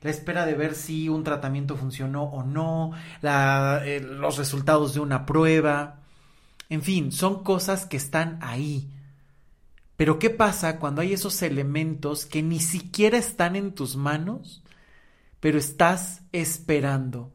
la 0.00 0.10
espera 0.10 0.46
de 0.46 0.54
ver 0.54 0.74
si 0.74 1.08
un 1.08 1.24
tratamiento 1.24 1.76
funcionó 1.76 2.24
o 2.24 2.42
no, 2.42 2.92
eh, 3.22 4.00
los 4.00 4.38
resultados 4.38 4.94
de 4.94 5.00
una 5.00 5.26
prueba, 5.26 6.00
en 6.68 6.82
fin, 6.82 7.12
son 7.12 7.42
cosas 7.42 7.86
que 7.86 7.96
están 7.96 8.38
ahí. 8.42 8.90
Pero 9.96 10.18
¿qué 10.18 10.30
pasa 10.30 10.78
cuando 10.78 11.00
hay 11.00 11.12
esos 11.12 11.42
elementos 11.42 12.26
que 12.26 12.42
ni 12.42 12.60
siquiera 12.60 13.18
están 13.18 13.56
en 13.56 13.74
tus 13.74 13.96
manos, 13.96 14.62
pero 15.40 15.58
estás 15.58 16.22
esperando? 16.32 17.32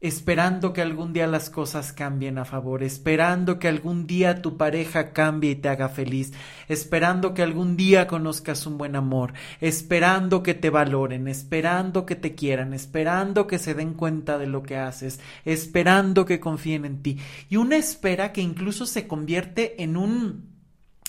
Esperando 0.00 0.72
que 0.72 0.80
algún 0.80 1.12
día 1.12 1.26
las 1.26 1.50
cosas 1.50 1.92
cambien 1.92 2.38
a 2.38 2.44
favor, 2.44 2.82
esperando 2.82 3.58
que 3.58 3.68
algún 3.68 4.06
día 4.06 4.42
tu 4.42 4.56
pareja 4.56 5.12
cambie 5.12 5.52
y 5.52 5.56
te 5.56 5.68
haga 5.68 5.88
feliz, 5.88 6.32
esperando 6.68 7.34
que 7.34 7.42
algún 7.42 7.76
día 7.76 8.06
conozcas 8.06 8.66
un 8.66 8.78
buen 8.78 8.94
amor, 8.94 9.32
esperando 9.60 10.42
que 10.42 10.54
te 10.54 10.70
valoren, 10.70 11.26
esperando 11.26 12.06
que 12.06 12.14
te 12.14 12.34
quieran, 12.34 12.74
esperando 12.74 13.46
que 13.46 13.58
se 13.58 13.74
den 13.74 13.94
cuenta 13.94 14.38
de 14.38 14.46
lo 14.46 14.62
que 14.62 14.76
haces, 14.76 15.18
esperando 15.44 16.24
que 16.24 16.40
confíen 16.40 16.84
en 16.84 17.02
ti. 17.02 17.18
Y 17.48 17.56
una 17.56 17.76
espera 17.76 18.32
que 18.32 18.40
incluso 18.40 18.86
se 18.86 19.08
convierte 19.08 19.82
en 19.82 19.96
un 19.96 20.57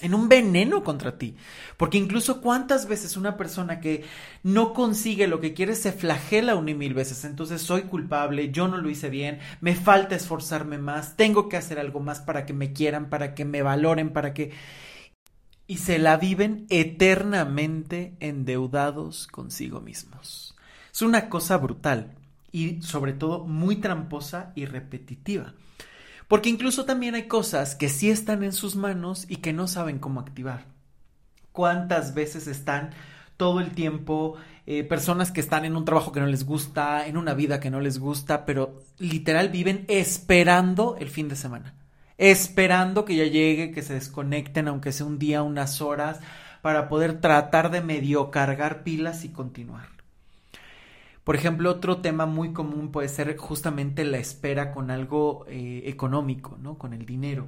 en 0.01 0.13
un 0.13 0.29
veneno 0.29 0.83
contra 0.83 1.17
ti. 1.17 1.35
Porque 1.77 1.97
incluso 1.97 2.41
cuántas 2.41 2.87
veces 2.87 3.17
una 3.17 3.37
persona 3.37 3.79
que 3.79 4.03
no 4.43 4.73
consigue 4.73 5.27
lo 5.27 5.39
que 5.39 5.53
quiere 5.53 5.75
se 5.75 5.91
flagela 5.91 6.55
una 6.55 6.71
y 6.71 6.75
mil 6.75 6.93
veces. 6.93 7.25
Entonces 7.25 7.61
soy 7.61 7.83
culpable, 7.83 8.51
yo 8.51 8.67
no 8.67 8.77
lo 8.77 8.89
hice 8.89 9.09
bien, 9.09 9.39
me 9.61 9.75
falta 9.75 10.15
esforzarme 10.15 10.77
más, 10.77 11.15
tengo 11.15 11.49
que 11.49 11.57
hacer 11.57 11.79
algo 11.79 11.99
más 11.99 12.19
para 12.19 12.45
que 12.45 12.53
me 12.53 12.73
quieran, 12.73 13.09
para 13.09 13.35
que 13.35 13.45
me 13.45 13.61
valoren, 13.61 14.11
para 14.11 14.33
que... 14.33 14.51
Y 15.67 15.77
se 15.77 15.99
la 15.99 16.17
viven 16.17 16.65
eternamente 16.69 18.15
endeudados 18.19 19.27
consigo 19.27 19.81
mismos. 19.81 20.55
Es 20.91 21.03
una 21.03 21.29
cosa 21.29 21.57
brutal 21.57 22.15
y 22.51 22.81
sobre 22.81 23.13
todo 23.13 23.45
muy 23.45 23.75
tramposa 23.75 24.51
y 24.55 24.65
repetitiva. 24.65 25.53
Porque 26.29 26.49
incluso 26.49 26.85
también 26.85 27.15
hay 27.15 27.23
cosas 27.23 27.73
que 27.73 27.89
sí 27.89 28.11
están 28.11 28.43
en 28.43 28.53
sus 28.53 28.75
manos 28.75 29.25
y 29.27 29.37
que 29.37 29.51
no 29.51 29.67
saben 29.67 29.97
cómo 29.97 30.19
activar. 30.19 30.65
¿Cuántas 31.51 32.13
veces 32.13 32.45
están 32.45 32.91
todo 33.35 33.59
el 33.59 33.71
tiempo 33.71 34.35
eh, 34.67 34.83
personas 34.83 35.31
que 35.31 35.39
están 35.39 35.65
en 35.65 35.75
un 35.75 35.85
trabajo 35.85 36.11
que 36.11 36.19
no 36.19 36.27
les 36.27 36.45
gusta, 36.45 37.07
en 37.07 37.17
una 37.17 37.33
vida 37.33 37.59
que 37.59 37.71
no 37.71 37.79
les 37.79 37.97
gusta, 37.97 38.45
pero 38.45 38.83
literal 38.99 39.49
viven 39.49 39.85
esperando 39.87 40.97
el 40.99 41.09
fin 41.09 41.29
de 41.29 41.35
semana? 41.35 41.73
Esperando 42.19 43.05
que 43.05 43.15
ya 43.15 43.25
llegue, 43.25 43.71
que 43.71 43.81
se 43.81 43.95
desconecten, 43.95 44.67
aunque 44.67 44.91
sea 44.91 45.07
un 45.07 45.17
día, 45.17 45.41
unas 45.41 45.81
horas, 45.81 46.19
para 46.61 46.89
poder 46.89 47.21
tratar 47.21 47.71
de 47.71 47.81
medio 47.81 48.29
cargar 48.29 48.83
pilas 48.83 49.25
y 49.25 49.29
continuar. 49.29 49.98
Por 51.29 51.35
ejemplo, 51.35 51.69
otro 51.69 51.97
tema 51.97 52.25
muy 52.25 52.53
común 52.53 52.91
puede 52.91 53.07
ser 53.07 53.37
justamente 53.37 54.03
la 54.03 54.17
espera 54.17 54.71
con 54.71 54.89
algo 54.89 55.45
eh, 55.47 55.83
económico, 55.85 56.57
¿no? 56.59 56.79
Con 56.79 56.91
el 56.91 57.05
dinero. 57.05 57.45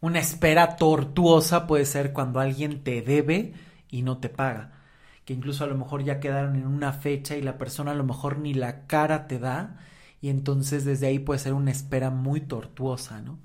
Una 0.00 0.18
espera 0.18 0.74
tortuosa 0.74 1.68
puede 1.68 1.84
ser 1.84 2.12
cuando 2.12 2.40
alguien 2.40 2.82
te 2.82 3.00
debe 3.02 3.54
y 3.88 4.02
no 4.02 4.18
te 4.18 4.28
paga. 4.28 4.72
Que 5.24 5.32
incluso 5.32 5.62
a 5.62 5.68
lo 5.68 5.78
mejor 5.78 6.02
ya 6.02 6.18
quedaron 6.18 6.56
en 6.56 6.66
una 6.66 6.92
fecha 6.92 7.36
y 7.36 7.40
la 7.40 7.56
persona 7.56 7.92
a 7.92 7.94
lo 7.94 8.02
mejor 8.02 8.40
ni 8.40 8.52
la 8.52 8.88
cara 8.88 9.28
te 9.28 9.38
da. 9.38 9.78
Y 10.20 10.28
entonces 10.28 10.84
desde 10.84 11.06
ahí 11.06 11.20
puede 11.20 11.38
ser 11.38 11.52
una 11.52 11.70
espera 11.70 12.10
muy 12.10 12.40
tortuosa, 12.40 13.22
¿no? 13.22 13.38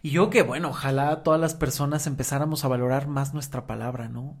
Y 0.00 0.12
yo 0.12 0.30
que 0.30 0.40
bueno, 0.40 0.70
ojalá 0.70 1.22
todas 1.22 1.38
las 1.38 1.52
personas 1.52 2.06
empezáramos 2.06 2.64
a 2.64 2.68
valorar 2.68 3.06
más 3.06 3.34
nuestra 3.34 3.66
palabra, 3.66 4.08
¿no? 4.08 4.38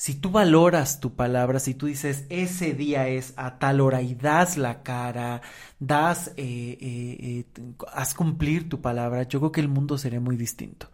Si 0.00 0.14
tú 0.14 0.30
valoras 0.30 0.98
tu 0.98 1.14
palabra, 1.14 1.60
si 1.60 1.74
tú 1.74 1.84
dices 1.84 2.24
ese 2.30 2.72
día 2.72 3.06
es 3.08 3.34
a 3.36 3.58
tal 3.58 3.82
hora 3.82 4.00
y 4.00 4.14
das 4.14 4.56
la 4.56 4.82
cara, 4.82 5.42
das, 5.78 6.28
eh, 6.38 6.78
eh, 6.80 7.16
eh, 7.20 7.74
haz 7.92 8.14
cumplir 8.14 8.70
tu 8.70 8.80
palabra, 8.80 9.24
yo 9.24 9.40
creo 9.40 9.52
que 9.52 9.60
el 9.60 9.68
mundo 9.68 9.98
sería 9.98 10.18
muy 10.18 10.38
distinto. 10.38 10.88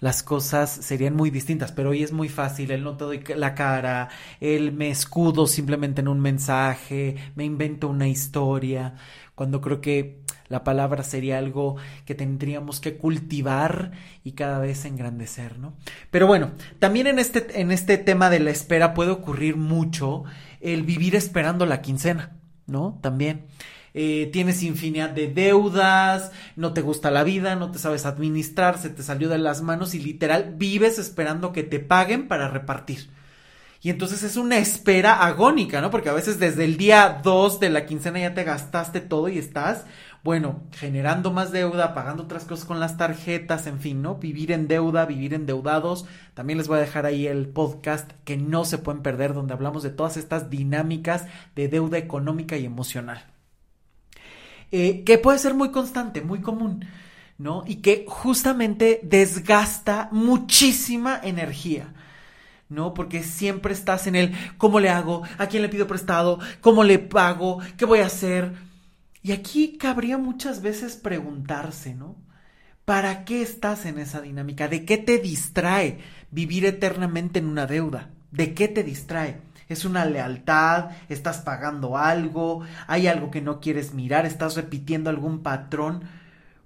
Las 0.00 0.22
cosas 0.22 0.68
serían 0.70 1.16
muy 1.16 1.30
distintas, 1.30 1.72
pero 1.72 1.88
hoy 1.88 2.02
es 2.02 2.12
muy 2.12 2.28
fácil, 2.28 2.72
él 2.72 2.84
no 2.84 2.98
te 2.98 3.04
doy 3.04 3.24
la 3.34 3.54
cara, 3.54 4.10
él 4.38 4.70
me 4.72 4.90
escudo 4.90 5.46
simplemente 5.46 6.02
en 6.02 6.08
un 6.08 6.20
mensaje, 6.20 7.16
me 7.36 7.44
invento 7.46 7.88
una 7.88 8.06
historia, 8.06 8.96
cuando 9.34 9.62
creo 9.62 9.80
que 9.80 10.25
La 10.48 10.64
palabra 10.64 11.02
sería 11.02 11.38
algo 11.38 11.76
que 12.04 12.14
tendríamos 12.14 12.80
que 12.80 12.96
cultivar 12.96 13.92
y 14.24 14.32
cada 14.32 14.58
vez 14.58 14.84
engrandecer, 14.84 15.58
¿no? 15.58 15.74
Pero 16.10 16.26
bueno, 16.26 16.52
también 16.78 17.06
en 17.06 17.18
este, 17.18 17.60
en 17.60 17.72
este 17.72 17.98
tema 17.98 18.30
de 18.30 18.40
la 18.40 18.50
espera 18.50 18.94
puede 18.94 19.10
ocurrir 19.10 19.56
mucho 19.56 20.24
el 20.60 20.82
vivir 20.82 21.14
esperando 21.14 21.66
la 21.66 21.82
quincena, 21.82 22.36
¿no? 22.66 22.98
También. 23.02 23.46
Eh, 23.98 24.28
tienes 24.30 24.62
infinidad 24.62 25.08
de 25.08 25.28
deudas, 25.28 26.30
no 26.54 26.74
te 26.74 26.82
gusta 26.82 27.10
la 27.10 27.24
vida, 27.24 27.56
no 27.56 27.70
te 27.70 27.78
sabes 27.78 28.04
administrar, 28.04 28.76
se 28.76 28.90
te 28.90 29.02
salió 29.02 29.30
de 29.30 29.38
las 29.38 29.62
manos 29.62 29.94
y 29.94 30.00
literal 30.00 30.54
vives 30.58 30.98
esperando 30.98 31.50
que 31.52 31.62
te 31.62 31.80
paguen 31.80 32.28
para 32.28 32.48
repartir. 32.48 33.08
Y 33.80 33.88
entonces 33.90 34.22
es 34.22 34.36
una 34.36 34.58
espera 34.58 35.24
agónica, 35.24 35.80
¿no? 35.80 35.90
Porque 35.90 36.08
a 36.08 36.12
veces 36.12 36.38
desde 36.38 36.64
el 36.64 36.76
día 36.76 37.20
2 37.22 37.60
de 37.60 37.70
la 37.70 37.86
quincena 37.86 38.18
ya 38.18 38.34
te 38.34 38.44
gastaste 38.44 39.00
todo 39.00 39.28
y 39.28 39.38
estás, 39.38 39.86
bueno, 40.26 40.64
generando 40.72 41.30
más 41.30 41.52
deuda, 41.52 41.94
pagando 41.94 42.24
otras 42.24 42.44
cosas 42.46 42.64
con 42.64 42.80
las 42.80 42.96
tarjetas, 42.96 43.68
en 43.68 43.78
fin, 43.78 44.02
¿no? 44.02 44.16
Vivir 44.16 44.50
en 44.50 44.66
deuda, 44.66 45.06
vivir 45.06 45.34
endeudados. 45.34 46.04
También 46.34 46.58
les 46.58 46.66
voy 46.66 46.78
a 46.78 46.80
dejar 46.80 47.06
ahí 47.06 47.28
el 47.28 47.46
podcast 47.46 48.10
que 48.24 48.36
no 48.36 48.64
se 48.64 48.78
pueden 48.78 49.02
perder, 49.02 49.34
donde 49.34 49.54
hablamos 49.54 49.84
de 49.84 49.90
todas 49.90 50.16
estas 50.16 50.50
dinámicas 50.50 51.26
de 51.54 51.68
deuda 51.68 51.98
económica 51.98 52.56
y 52.56 52.64
emocional. 52.64 53.24
Eh, 54.72 55.04
que 55.04 55.16
puede 55.18 55.38
ser 55.38 55.54
muy 55.54 55.70
constante, 55.70 56.22
muy 56.22 56.40
común, 56.40 56.84
¿no? 57.38 57.62
Y 57.64 57.76
que 57.76 58.04
justamente 58.08 58.98
desgasta 59.04 60.08
muchísima 60.10 61.20
energía. 61.22 61.94
¿no? 62.68 62.94
Porque 62.94 63.22
siempre 63.22 63.72
estás 63.72 64.08
en 64.08 64.16
el 64.16 64.34
¿cómo 64.58 64.80
le 64.80 64.88
hago? 64.88 65.22
¿A 65.38 65.46
quién 65.46 65.62
le 65.62 65.68
pido 65.68 65.86
prestado? 65.86 66.40
¿Cómo 66.60 66.82
le 66.82 66.98
pago? 66.98 67.60
¿Qué 67.76 67.84
voy 67.84 68.00
a 68.00 68.06
hacer? 68.06 68.66
Y 69.26 69.32
aquí 69.32 69.76
cabría 69.76 70.18
muchas 70.18 70.62
veces 70.62 70.94
preguntarse, 70.94 71.96
¿no? 71.96 72.14
¿Para 72.84 73.24
qué 73.24 73.42
estás 73.42 73.84
en 73.84 73.98
esa 73.98 74.20
dinámica? 74.20 74.68
¿De 74.68 74.84
qué 74.84 74.98
te 74.98 75.18
distrae 75.18 75.98
vivir 76.30 76.64
eternamente 76.64 77.40
en 77.40 77.46
una 77.46 77.66
deuda? 77.66 78.10
¿De 78.30 78.54
qué 78.54 78.68
te 78.68 78.84
distrae? 78.84 79.40
es 79.68 79.84
una 79.84 80.04
lealtad, 80.04 80.90
estás 81.08 81.38
pagando 81.38 81.98
algo, 81.98 82.60
hay 82.86 83.08
algo 83.08 83.32
que 83.32 83.40
no 83.40 83.58
quieres 83.58 83.94
mirar, 83.94 84.24
estás 84.26 84.54
repitiendo 84.54 85.10
algún 85.10 85.42
patrón. 85.42 86.04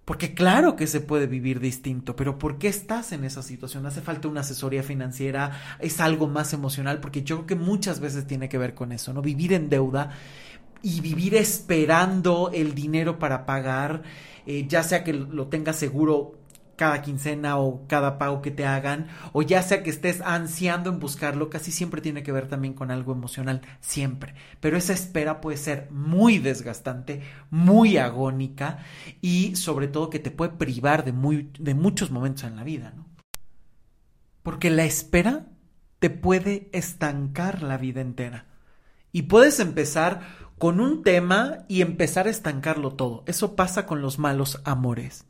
Porque 0.04 0.34
claro 0.34 0.76
que 0.76 0.86
se 0.86 1.00
puede 1.00 1.26
vivir 1.26 1.60
distinto, 1.60 2.14
pero 2.14 2.38
¿por 2.38 2.58
qué 2.58 2.68
estás 2.68 3.12
en 3.12 3.24
esa 3.24 3.42
situación? 3.42 3.86
¿Hace 3.86 4.02
falta 4.02 4.28
una 4.28 4.40
asesoría 4.40 4.82
financiera? 4.82 5.52
¿Es 5.78 5.98
algo 6.00 6.28
más 6.28 6.52
emocional? 6.52 7.00
Porque 7.00 7.22
yo 7.22 7.36
creo 7.36 7.46
que 7.46 7.54
muchas 7.64 8.00
veces 8.00 8.26
tiene 8.26 8.50
que 8.50 8.58
ver 8.58 8.74
con 8.74 8.92
eso, 8.92 9.14
¿no? 9.14 9.22
Vivir 9.22 9.54
en 9.54 9.70
deuda 9.70 10.10
y 10.82 11.00
vivir 11.00 11.34
esperando 11.34 12.50
el 12.52 12.74
dinero 12.74 13.18
para 13.18 13.46
pagar, 13.46 14.02
eh, 14.46 14.66
ya 14.68 14.82
sea 14.82 15.04
que 15.04 15.12
lo 15.12 15.48
tengas 15.48 15.76
seguro 15.76 16.40
cada 16.80 17.02
quincena 17.02 17.58
o 17.58 17.86
cada 17.86 18.16
pago 18.16 18.40
que 18.40 18.50
te 18.50 18.64
hagan, 18.64 19.08
o 19.34 19.42
ya 19.42 19.60
sea 19.60 19.82
que 19.82 19.90
estés 19.90 20.22
ansiando 20.22 20.88
en 20.88 20.98
buscarlo, 20.98 21.50
casi 21.50 21.72
siempre 21.72 22.00
tiene 22.00 22.22
que 22.22 22.32
ver 22.32 22.48
también 22.48 22.72
con 22.72 22.90
algo 22.90 23.12
emocional, 23.12 23.60
siempre. 23.80 24.32
Pero 24.60 24.78
esa 24.78 24.94
espera 24.94 25.42
puede 25.42 25.58
ser 25.58 25.90
muy 25.90 26.38
desgastante, 26.38 27.20
muy 27.50 27.98
agónica 27.98 28.78
y 29.20 29.56
sobre 29.56 29.88
todo 29.88 30.08
que 30.08 30.20
te 30.20 30.30
puede 30.30 30.52
privar 30.52 31.04
de, 31.04 31.12
muy, 31.12 31.50
de 31.58 31.74
muchos 31.74 32.10
momentos 32.10 32.44
en 32.44 32.56
la 32.56 32.64
vida, 32.64 32.94
¿no? 32.96 33.06
Porque 34.42 34.70
la 34.70 34.84
espera 34.84 35.48
te 35.98 36.08
puede 36.08 36.70
estancar 36.72 37.62
la 37.62 37.76
vida 37.76 38.00
entera. 38.00 38.46
Y 39.12 39.22
puedes 39.22 39.60
empezar 39.60 40.22
con 40.60 40.78
un 40.78 41.02
tema 41.02 41.64
y 41.66 41.82
empezar 41.82 42.28
a 42.28 42.30
estancarlo 42.30 42.92
todo. 42.92 43.24
Eso 43.26 43.56
pasa 43.56 43.84
con 43.84 44.00
los 44.00 44.20
malos 44.20 44.60
amores 44.64 45.24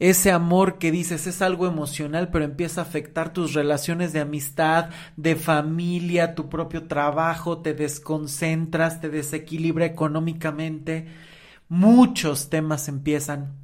ese 0.00 0.30
amor 0.30 0.78
que 0.78 0.92
dices 0.92 1.26
es 1.26 1.42
algo 1.42 1.66
emocional, 1.66 2.30
pero 2.30 2.44
empieza 2.44 2.80
a 2.80 2.84
afectar 2.84 3.32
tus 3.32 3.54
relaciones 3.54 4.12
de 4.12 4.20
amistad, 4.20 4.90
de 5.16 5.34
familia, 5.34 6.34
tu 6.34 6.48
propio 6.48 6.86
trabajo, 6.86 7.58
te 7.58 7.74
desconcentras, 7.74 9.00
te 9.00 9.08
desequilibra 9.08 9.86
económicamente. 9.86 11.08
Muchos 11.68 12.48
temas 12.48 12.88
empiezan 12.88 13.54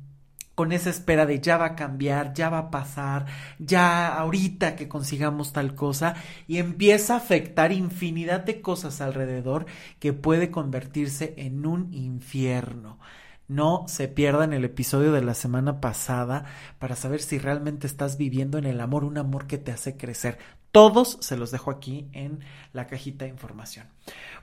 con 0.55 0.73
esa 0.73 0.91
espera 0.91 1.27
de 1.27 1.41
ya 1.41 1.57
va 1.57 1.67
a 1.67 1.77
cambiar, 1.77 2.35
ya 2.35 2.49
va 2.49 2.59
a 2.59 2.71
pasar, 2.71 3.27
ya 3.59 4.15
ahorita 4.15 4.77
que 4.77 4.89
consigamos 4.89 5.53
tal 5.53 5.75
cosa, 5.75 6.15
y 6.47 6.59
empieza 6.59 7.15
a 7.15 7.19
afectar 7.19 7.73
infinidad 7.73 8.41
de 8.41 8.61
cosas 8.61 9.01
alrededor 9.01 9.67
que 9.99 10.13
puede 10.13 10.51
convertirse 10.51 11.35
en 11.37 11.67
un 11.67 11.93
infierno. 11.93 12.99
No 13.47 13.85
se 13.89 14.09
pierdan 14.09 14.55
el 14.55 14.65
episodio 14.65 15.13
de 15.13 15.23
la 15.23 15.35
semana 15.35 15.81
pasada 15.81 16.47
para 16.79 16.97
saber 16.97 17.21
si 17.21 17.39
realmente 17.39 17.87
estás 17.87 18.17
viviendo 18.17 18.57
en 18.57 18.65
el 18.65 18.81
amor, 18.81 19.05
un 19.05 19.19
amor 19.19 19.47
que 19.47 19.59
te 19.59 19.71
hace 19.71 19.99
crecer. 19.99 20.39
Todos 20.73 21.19
se 21.21 21.37
los 21.37 21.51
dejo 21.51 21.71
aquí 21.71 22.09
en 22.13 22.41
la 22.73 22.87
cajita 22.87 23.27
de 23.27 23.31
información. 23.31 23.87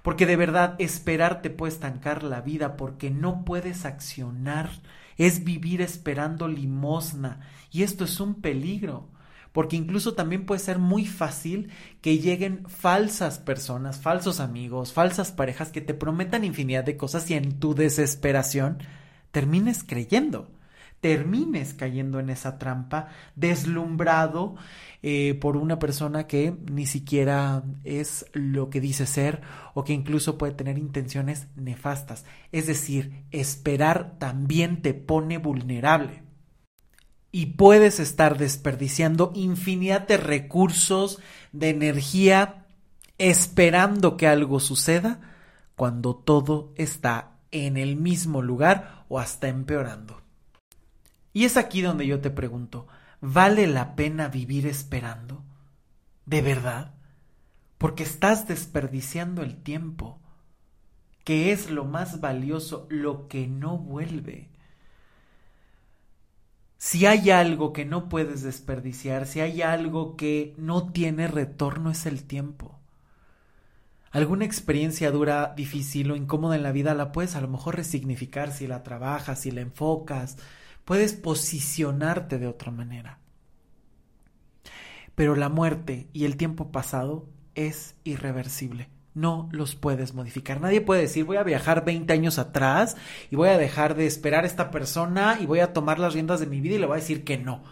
Porque 0.03 0.27
de 0.27 0.35
verdad 0.35 0.75
esperar 0.77 1.41
te 1.41 1.49
puede 1.49 1.73
estancar 1.73 2.21
la 2.21 2.41
vida 2.41 2.77
porque 2.77 3.09
no 3.09 3.43
puedes 3.43 3.85
accionar. 3.85 4.69
Es 5.17 5.43
vivir 5.43 5.81
esperando 5.81 6.47
limosna. 6.47 7.41
Y 7.71 7.83
esto 7.83 8.05
es 8.05 8.19
un 8.19 8.35
peligro 8.35 9.09
porque 9.51 9.75
incluso 9.75 10.13
también 10.13 10.45
puede 10.45 10.59
ser 10.59 10.79
muy 10.79 11.05
fácil 11.05 11.69
que 12.01 12.19
lleguen 12.19 12.65
falsas 12.67 13.37
personas, 13.39 13.99
falsos 13.99 14.39
amigos, 14.39 14.93
falsas 14.93 15.31
parejas 15.31 15.71
que 15.71 15.81
te 15.81 15.93
prometan 15.93 16.45
infinidad 16.45 16.85
de 16.85 16.97
cosas 16.97 17.29
y 17.29 17.33
en 17.33 17.59
tu 17.59 17.75
desesperación 17.75 18.77
termines 19.31 19.83
creyendo, 19.83 20.49
termines 21.01 21.73
cayendo 21.73 22.19
en 22.19 22.29
esa 22.29 22.57
trampa, 22.59 23.09
deslumbrado 23.35 24.55
eh, 25.01 25.37
por 25.41 25.57
una 25.57 25.79
persona 25.79 26.27
que 26.27 26.55
ni 26.71 26.85
siquiera 26.85 27.63
es 27.83 28.27
lo 28.33 28.69
que 28.69 28.79
dice 28.79 29.07
ser 29.07 29.41
o 29.73 29.83
que 29.83 29.93
incluso 29.93 30.37
puede 30.37 30.53
tener 30.53 30.77
intenciones 30.77 31.47
nefastas. 31.55 32.23
Es 32.51 32.67
decir, 32.67 33.25
esperar 33.31 34.17
también 34.19 34.83
te 34.83 34.93
pone 34.93 35.39
vulnerable 35.39 36.23
y 37.31 37.47
puedes 37.47 37.99
estar 37.99 38.37
desperdiciando 38.37 39.31
infinidad 39.33 40.07
de 40.07 40.17
recursos, 40.17 41.19
de 41.51 41.69
energía, 41.69 42.65
esperando 43.17 44.17
que 44.17 44.27
algo 44.27 44.59
suceda 44.59 45.19
cuando 45.75 46.15
todo 46.15 46.73
está 46.75 47.37
en 47.51 47.77
el 47.77 47.95
mismo 47.95 48.41
lugar 48.41 49.05
o 49.09 49.19
hasta 49.19 49.47
empeorando. 49.47 50.20
Y 51.33 51.45
es 51.45 51.57
aquí 51.57 51.81
donde 51.81 52.05
yo 52.05 52.19
te 52.19 52.29
pregunto, 52.29 52.87
¿vale 53.21 53.67
la 53.67 53.95
pena 53.95 54.27
vivir 54.27 54.67
esperando? 54.67 55.43
¿De 56.25 56.41
verdad? 56.41 56.93
Porque 57.77 58.03
estás 58.03 58.47
desperdiciando 58.47 59.41
el 59.41 59.57
tiempo, 59.57 60.19
que 61.23 61.51
es 61.51 61.69
lo 61.69 61.85
más 61.85 62.19
valioso, 62.19 62.87
lo 62.89 63.27
que 63.27 63.47
no 63.47 63.77
vuelve. 63.77 64.49
Si 66.77 67.05
hay 67.05 67.29
algo 67.29 67.73
que 67.73 67.85
no 67.85 68.09
puedes 68.09 68.41
desperdiciar, 68.41 69.27
si 69.27 69.39
hay 69.39 69.61
algo 69.61 70.17
que 70.17 70.55
no 70.57 70.91
tiene 70.91 71.27
retorno, 71.27 71.91
es 71.91 72.05
el 72.05 72.23
tiempo. 72.23 72.79
Alguna 74.11 74.45
experiencia 74.45 75.11
dura, 75.11 75.53
difícil 75.55 76.11
o 76.11 76.15
incómoda 76.15 76.55
en 76.55 76.63
la 76.63 76.73
vida 76.73 76.93
la 76.95 77.11
puedes 77.11 77.35
a 77.35 77.41
lo 77.41 77.47
mejor 77.47 77.77
resignificar 77.77 78.51
si 78.51 78.67
la 78.67 78.83
trabajas, 78.83 79.39
si 79.39 79.51
la 79.51 79.61
enfocas, 79.61 80.37
puedes 80.85 81.13
posicionarte 81.13 82.39
de 82.39 82.47
otra 82.47 82.71
manera. 82.71 83.19
Pero 85.15 85.35
la 85.35 85.49
muerte 85.49 86.07
y 86.13 86.25
el 86.25 86.37
tiempo 86.37 86.71
pasado 86.71 87.27
es 87.55 87.95
irreversible 88.03 88.89
no 89.13 89.49
los 89.51 89.75
puedes 89.75 90.13
modificar. 90.13 90.61
Nadie 90.61 90.81
puede 90.81 91.01
decir 91.01 91.25
voy 91.25 91.37
a 91.37 91.43
viajar 91.43 91.83
20 91.83 92.11
años 92.13 92.39
atrás 92.39 92.95
y 93.29 93.35
voy 93.35 93.49
a 93.49 93.57
dejar 93.57 93.95
de 93.95 94.05
esperar 94.05 94.43
a 94.43 94.47
esta 94.47 94.71
persona 94.71 95.37
y 95.39 95.45
voy 95.45 95.59
a 95.59 95.73
tomar 95.73 95.99
las 95.99 96.13
riendas 96.13 96.39
de 96.39 96.47
mi 96.47 96.61
vida 96.61 96.75
y 96.75 96.79
le 96.79 96.85
voy 96.85 96.97
a 96.97 97.01
decir 97.01 97.23
que 97.23 97.37
no. 97.37 97.63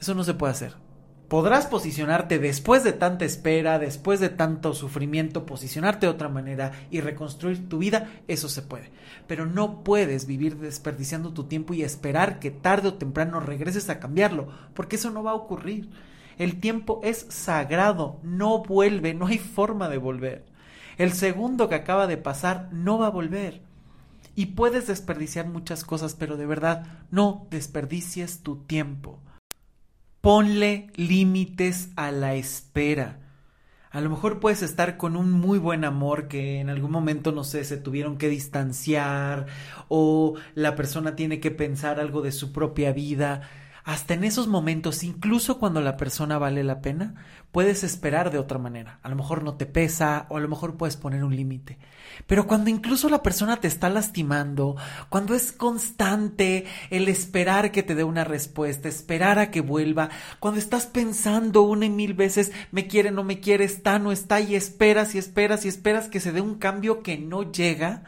Eso 0.00 0.14
no 0.14 0.24
se 0.24 0.34
puede 0.34 0.52
hacer. 0.52 0.83
Podrás 1.34 1.66
posicionarte 1.66 2.38
después 2.38 2.84
de 2.84 2.92
tanta 2.92 3.24
espera, 3.24 3.80
después 3.80 4.20
de 4.20 4.28
tanto 4.28 4.72
sufrimiento, 4.72 5.46
posicionarte 5.46 6.06
de 6.06 6.12
otra 6.12 6.28
manera 6.28 6.70
y 6.92 7.00
reconstruir 7.00 7.68
tu 7.68 7.78
vida, 7.78 8.08
eso 8.28 8.48
se 8.48 8.62
puede. 8.62 8.92
Pero 9.26 9.44
no 9.44 9.82
puedes 9.82 10.28
vivir 10.28 10.58
desperdiciando 10.58 11.32
tu 11.32 11.42
tiempo 11.42 11.74
y 11.74 11.82
esperar 11.82 12.38
que 12.38 12.52
tarde 12.52 12.86
o 12.86 12.94
temprano 12.94 13.40
regreses 13.40 13.90
a 13.90 13.98
cambiarlo, 13.98 14.46
porque 14.74 14.94
eso 14.94 15.10
no 15.10 15.24
va 15.24 15.32
a 15.32 15.34
ocurrir. 15.34 15.90
El 16.38 16.60
tiempo 16.60 17.00
es 17.02 17.26
sagrado, 17.30 18.20
no 18.22 18.62
vuelve, 18.62 19.12
no 19.12 19.26
hay 19.26 19.38
forma 19.38 19.88
de 19.88 19.98
volver. 19.98 20.44
El 20.98 21.14
segundo 21.14 21.68
que 21.68 21.74
acaba 21.74 22.06
de 22.06 22.16
pasar 22.16 22.68
no 22.70 22.96
va 22.96 23.08
a 23.08 23.10
volver. 23.10 23.60
Y 24.36 24.46
puedes 24.46 24.86
desperdiciar 24.86 25.48
muchas 25.48 25.84
cosas, 25.84 26.14
pero 26.14 26.36
de 26.36 26.46
verdad 26.46 26.86
no 27.10 27.48
desperdicies 27.50 28.44
tu 28.44 28.58
tiempo. 28.58 29.18
Ponle 30.24 30.86
límites 30.96 31.90
a 31.96 32.10
la 32.10 32.34
espera. 32.34 33.18
A 33.90 34.00
lo 34.00 34.08
mejor 34.08 34.40
puedes 34.40 34.62
estar 34.62 34.96
con 34.96 35.16
un 35.16 35.30
muy 35.30 35.58
buen 35.58 35.84
amor 35.84 36.28
que 36.28 36.60
en 36.60 36.70
algún 36.70 36.90
momento, 36.90 37.30
no 37.30 37.44
sé, 37.44 37.62
se 37.62 37.76
tuvieron 37.76 38.16
que 38.16 38.30
distanciar 38.30 39.44
o 39.88 40.32
la 40.54 40.76
persona 40.76 41.14
tiene 41.14 41.40
que 41.40 41.50
pensar 41.50 42.00
algo 42.00 42.22
de 42.22 42.32
su 42.32 42.54
propia 42.54 42.94
vida 42.94 43.50
hasta 43.84 44.14
en 44.14 44.24
esos 44.24 44.48
momentos, 44.48 45.04
incluso 45.04 45.58
cuando 45.58 45.82
la 45.82 45.98
persona 45.98 46.38
vale 46.38 46.64
la 46.64 46.80
pena, 46.80 47.14
puedes 47.52 47.84
esperar 47.84 48.30
de 48.30 48.38
otra 48.38 48.58
manera. 48.58 48.98
A 49.02 49.10
lo 49.10 49.16
mejor 49.16 49.44
no 49.44 49.56
te 49.56 49.66
pesa 49.66 50.24
o 50.30 50.38
a 50.38 50.40
lo 50.40 50.48
mejor 50.48 50.78
puedes 50.78 50.96
poner 50.96 51.22
un 51.22 51.36
límite. 51.36 51.76
Pero 52.26 52.46
cuando 52.46 52.70
incluso 52.70 53.10
la 53.10 53.22
persona 53.22 53.60
te 53.60 53.68
está 53.68 53.90
lastimando, 53.90 54.76
cuando 55.10 55.34
es 55.34 55.52
constante 55.52 56.64
el 56.88 57.08
esperar 57.08 57.72
que 57.72 57.82
te 57.82 57.94
dé 57.94 58.04
una 58.04 58.24
respuesta, 58.24 58.88
esperar 58.88 59.38
a 59.38 59.50
que 59.50 59.60
vuelva, 59.60 60.08
cuando 60.40 60.60
estás 60.60 60.86
pensando 60.86 61.60
una 61.60 61.84
y 61.84 61.90
mil 61.90 62.14
veces, 62.14 62.52
me 62.70 62.86
quiere, 62.86 63.10
no 63.10 63.22
me 63.22 63.40
quiere, 63.40 63.64
está, 63.64 63.98
no 63.98 64.12
está, 64.12 64.40
y 64.40 64.54
esperas 64.54 65.14
y 65.14 65.18
esperas 65.18 65.66
y 65.66 65.68
esperas 65.68 66.08
que 66.08 66.20
se 66.20 66.32
dé 66.32 66.40
un 66.40 66.54
cambio 66.54 67.02
que 67.02 67.18
no 67.18 67.52
llega, 67.52 68.04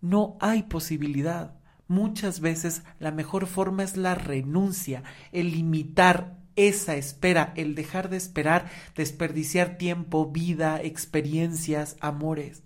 no 0.00 0.36
hay 0.38 0.62
posibilidad. 0.62 1.55
Muchas 1.88 2.40
veces 2.40 2.82
la 2.98 3.12
mejor 3.12 3.46
forma 3.46 3.84
es 3.84 3.96
la 3.96 4.14
renuncia, 4.14 5.04
el 5.30 5.52
limitar 5.52 6.36
esa 6.56 6.96
espera, 6.96 7.52
el 7.56 7.74
dejar 7.74 8.08
de 8.08 8.16
esperar, 8.16 8.68
desperdiciar 8.96 9.78
tiempo, 9.78 10.26
vida, 10.26 10.80
experiencias, 10.82 11.96
amores. 12.00 12.62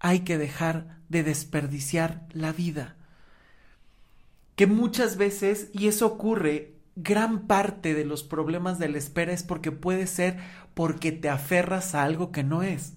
Hay 0.00 0.20
que 0.20 0.36
dejar 0.36 0.98
de 1.08 1.22
desperdiciar 1.22 2.26
la 2.32 2.52
vida. 2.52 2.96
Que 4.56 4.66
muchas 4.66 5.16
veces, 5.16 5.70
y 5.72 5.88
eso 5.88 6.06
ocurre, 6.06 6.74
gran 6.96 7.46
parte 7.46 7.94
de 7.94 8.04
los 8.04 8.22
problemas 8.22 8.78
de 8.78 8.88
la 8.88 8.98
espera 8.98 9.32
es 9.32 9.42
porque 9.42 9.72
puede 9.72 10.06
ser 10.06 10.38
porque 10.74 11.10
te 11.10 11.28
aferras 11.28 11.94
a 11.94 12.02
algo 12.04 12.32
que 12.32 12.44
no 12.44 12.62
es 12.62 12.94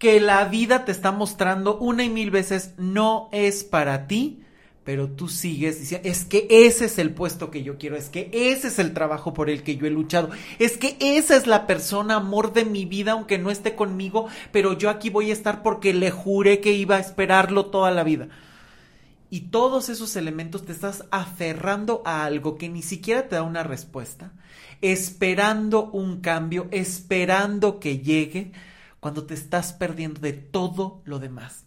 que 0.00 0.18
la 0.18 0.46
vida 0.46 0.86
te 0.86 0.92
está 0.92 1.12
mostrando 1.12 1.76
una 1.76 2.02
y 2.02 2.08
mil 2.08 2.30
veces 2.30 2.72
no 2.78 3.28
es 3.32 3.64
para 3.64 4.06
ti, 4.06 4.42
pero 4.82 5.10
tú 5.10 5.28
sigues 5.28 5.78
diciendo, 5.78 6.08
es 6.08 6.24
que 6.24 6.46
ese 6.48 6.86
es 6.86 6.98
el 6.98 7.10
puesto 7.10 7.50
que 7.50 7.62
yo 7.62 7.76
quiero, 7.76 7.96
es 7.96 8.08
que 8.08 8.30
ese 8.32 8.68
es 8.68 8.78
el 8.78 8.94
trabajo 8.94 9.34
por 9.34 9.50
el 9.50 9.62
que 9.62 9.76
yo 9.76 9.86
he 9.86 9.90
luchado, 9.90 10.30
es 10.58 10.78
que 10.78 10.96
esa 11.00 11.36
es 11.36 11.46
la 11.46 11.66
persona, 11.66 12.14
amor 12.14 12.54
de 12.54 12.64
mi 12.64 12.86
vida, 12.86 13.12
aunque 13.12 13.36
no 13.36 13.50
esté 13.50 13.74
conmigo, 13.74 14.26
pero 14.52 14.72
yo 14.72 14.88
aquí 14.88 15.10
voy 15.10 15.28
a 15.28 15.34
estar 15.34 15.62
porque 15.62 15.92
le 15.92 16.10
juré 16.10 16.60
que 16.60 16.72
iba 16.72 16.96
a 16.96 17.00
esperarlo 17.00 17.66
toda 17.66 17.90
la 17.90 18.02
vida. 18.02 18.28
Y 19.28 19.42
todos 19.50 19.90
esos 19.90 20.16
elementos 20.16 20.64
te 20.64 20.72
estás 20.72 21.04
aferrando 21.10 22.00
a 22.06 22.24
algo 22.24 22.56
que 22.56 22.70
ni 22.70 22.80
siquiera 22.80 23.28
te 23.28 23.36
da 23.36 23.42
una 23.42 23.64
respuesta, 23.64 24.32
esperando 24.80 25.90
un 25.90 26.22
cambio, 26.22 26.68
esperando 26.70 27.80
que 27.80 27.98
llegue, 27.98 28.52
cuando 29.00 29.24
te 29.24 29.34
estás 29.34 29.72
perdiendo 29.72 30.20
de 30.20 30.32
todo 30.32 31.02
lo 31.04 31.18
demás. 31.18 31.64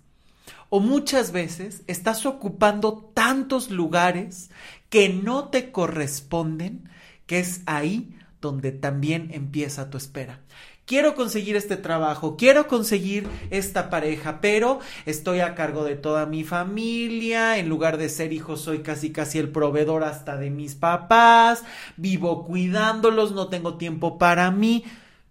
O 0.69 0.79
muchas 0.79 1.31
veces 1.31 1.83
estás 1.87 2.25
ocupando 2.25 3.11
tantos 3.13 3.69
lugares 3.69 4.49
que 4.89 5.09
no 5.09 5.49
te 5.49 5.71
corresponden, 5.71 6.89
que 7.25 7.39
es 7.39 7.61
ahí 7.65 8.15
donde 8.41 8.71
también 8.71 9.29
empieza 9.33 9.89
tu 9.89 9.97
espera. 9.97 10.39
Quiero 10.85 11.15
conseguir 11.15 11.55
este 11.55 11.77
trabajo, 11.77 12.35
quiero 12.35 12.67
conseguir 12.67 13.29
esta 13.51 13.89
pareja, 13.89 14.41
pero 14.41 14.79
estoy 15.05 15.39
a 15.39 15.55
cargo 15.55 15.85
de 15.85 15.95
toda 15.95 16.25
mi 16.25 16.43
familia, 16.43 17.57
en 17.57 17.69
lugar 17.69 17.97
de 17.97 18.09
ser 18.09 18.33
hijo 18.33 18.57
soy 18.57 18.79
casi 18.79 19.13
casi 19.13 19.39
el 19.39 19.49
proveedor 19.49 20.03
hasta 20.03 20.35
de 20.35 20.49
mis 20.49 20.75
papás, 20.75 21.63
vivo 21.95 22.43
cuidándolos, 22.43 23.31
no 23.31 23.47
tengo 23.47 23.77
tiempo 23.77 24.17
para 24.17 24.51
mí. 24.51 24.83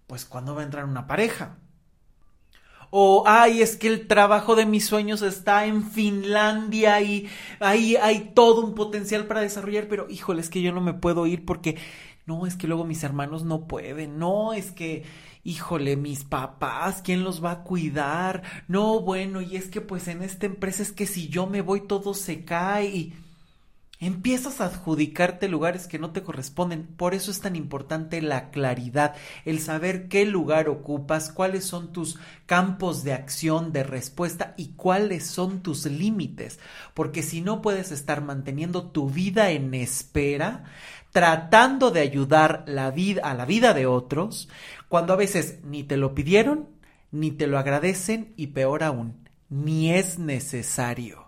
Pues 0.07 0.25
¿cuándo 0.25 0.55
va 0.55 0.61
a 0.61 0.65
entrar 0.65 0.85
una 0.85 1.05
pareja? 1.05 1.57
O 2.95 3.23
ay, 3.25 3.63
es 3.63 3.75
que 3.75 3.87
el 3.87 4.05
trabajo 4.05 4.55
de 4.55 4.67
mis 4.67 4.85
sueños 4.85 5.23
está 5.23 5.65
en 5.65 5.83
Finlandia 5.83 7.01
y 7.01 7.27
ahí 7.59 7.95
hay 7.95 8.31
todo 8.35 8.63
un 8.63 8.75
potencial 8.75 9.25
para 9.25 9.41
desarrollar, 9.41 9.87
pero 9.87 10.07
híjole, 10.11 10.41
es 10.41 10.49
que 10.51 10.61
yo 10.61 10.71
no 10.71 10.79
me 10.79 10.93
puedo 10.93 11.25
ir 11.25 11.43
porque 11.43 11.79
no, 12.27 12.45
es 12.45 12.55
que 12.55 12.67
luego 12.67 12.85
mis 12.85 13.03
hermanos 13.03 13.45
no 13.45 13.65
pueden, 13.65 14.19
no, 14.19 14.53
es 14.53 14.71
que 14.71 15.05
híjole, 15.43 15.97
mis 15.97 16.23
papás, 16.23 17.01
¿quién 17.03 17.23
los 17.23 17.43
va 17.43 17.51
a 17.51 17.63
cuidar? 17.63 18.43
No, 18.67 18.99
bueno, 18.99 19.41
y 19.41 19.55
es 19.55 19.69
que 19.69 19.81
pues 19.81 20.07
en 20.07 20.21
esta 20.21 20.45
empresa 20.45 20.83
es 20.83 20.91
que 20.91 21.07
si 21.07 21.29
yo 21.29 21.47
me 21.47 21.63
voy 21.63 21.87
todo 21.87 22.13
se 22.13 22.45
cae 22.45 22.85
y 22.85 23.13
Empiezas 24.05 24.59
a 24.59 24.65
adjudicarte 24.65 25.47
lugares 25.47 25.87
que 25.87 25.97
no 25.97 26.11
te 26.11 26.23
corresponden. 26.23 26.87
Por 26.87 27.13
eso 27.13 27.31
es 27.31 27.39
tan 27.39 27.55
importante 27.55 28.21
la 28.21 28.49
claridad, 28.49 29.15
el 29.45 29.61
saber 29.61 30.09
qué 30.09 30.25
lugar 30.25 30.67
ocupas, 30.67 31.31
cuáles 31.31 31.63
son 31.63 31.93
tus 31.93 32.19
campos 32.45 33.05
de 33.05 33.13
acción, 33.13 33.71
de 33.71 33.83
respuesta 33.83 34.55
y 34.57 34.73
cuáles 34.73 35.25
son 35.25 35.63
tus 35.63 35.85
límites. 35.85 36.59
Porque 36.93 37.23
si 37.23 37.39
no 37.39 37.61
puedes 37.61 37.93
estar 37.93 38.21
manteniendo 38.21 38.91
tu 38.91 39.09
vida 39.09 39.51
en 39.51 39.73
espera, 39.73 40.65
tratando 41.13 41.89
de 41.89 42.01
ayudar 42.01 42.65
a 42.67 43.33
la 43.33 43.45
vida 43.45 43.73
de 43.73 43.85
otros, 43.85 44.49
cuando 44.89 45.13
a 45.13 45.15
veces 45.15 45.59
ni 45.63 45.85
te 45.85 45.95
lo 45.95 46.13
pidieron, 46.13 46.67
ni 47.11 47.31
te 47.31 47.47
lo 47.47 47.57
agradecen 47.57 48.33
y 48.35 48.47
peor 48.47 48.83
aún, 48.83 49.29
ni 49.47 49.93
es 49.93 50.19
necesario 50.19 51.22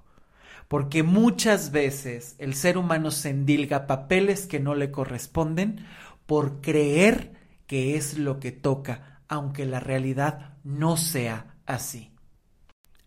porque 0.68 1.04
muchas 1.04 1.72
veces 1.72 2.36
el 2.40 2.56
ser 2.56 2.78
humano 2.78 3.12
se 3.12 3.30
endilga 3.30 3.88
papeles 3.88 4.48
que 4.48 4.60
no 4.60 4.76
le 4.76 4.92
corresponden 4.92 5.86
por 6.26 6.62
creer 6.62 7.34
que 7.68 7.96
es 7.96 8.18
lo 8.18 8.40
que 8.40 8.52
toca, 8.52 9.22
aunque 9.28 9.66
la 9.66 9.80
realidad 9.80 10.58
no 10.64 10.98
sea 10.98 11.56
así. 11.66 12.12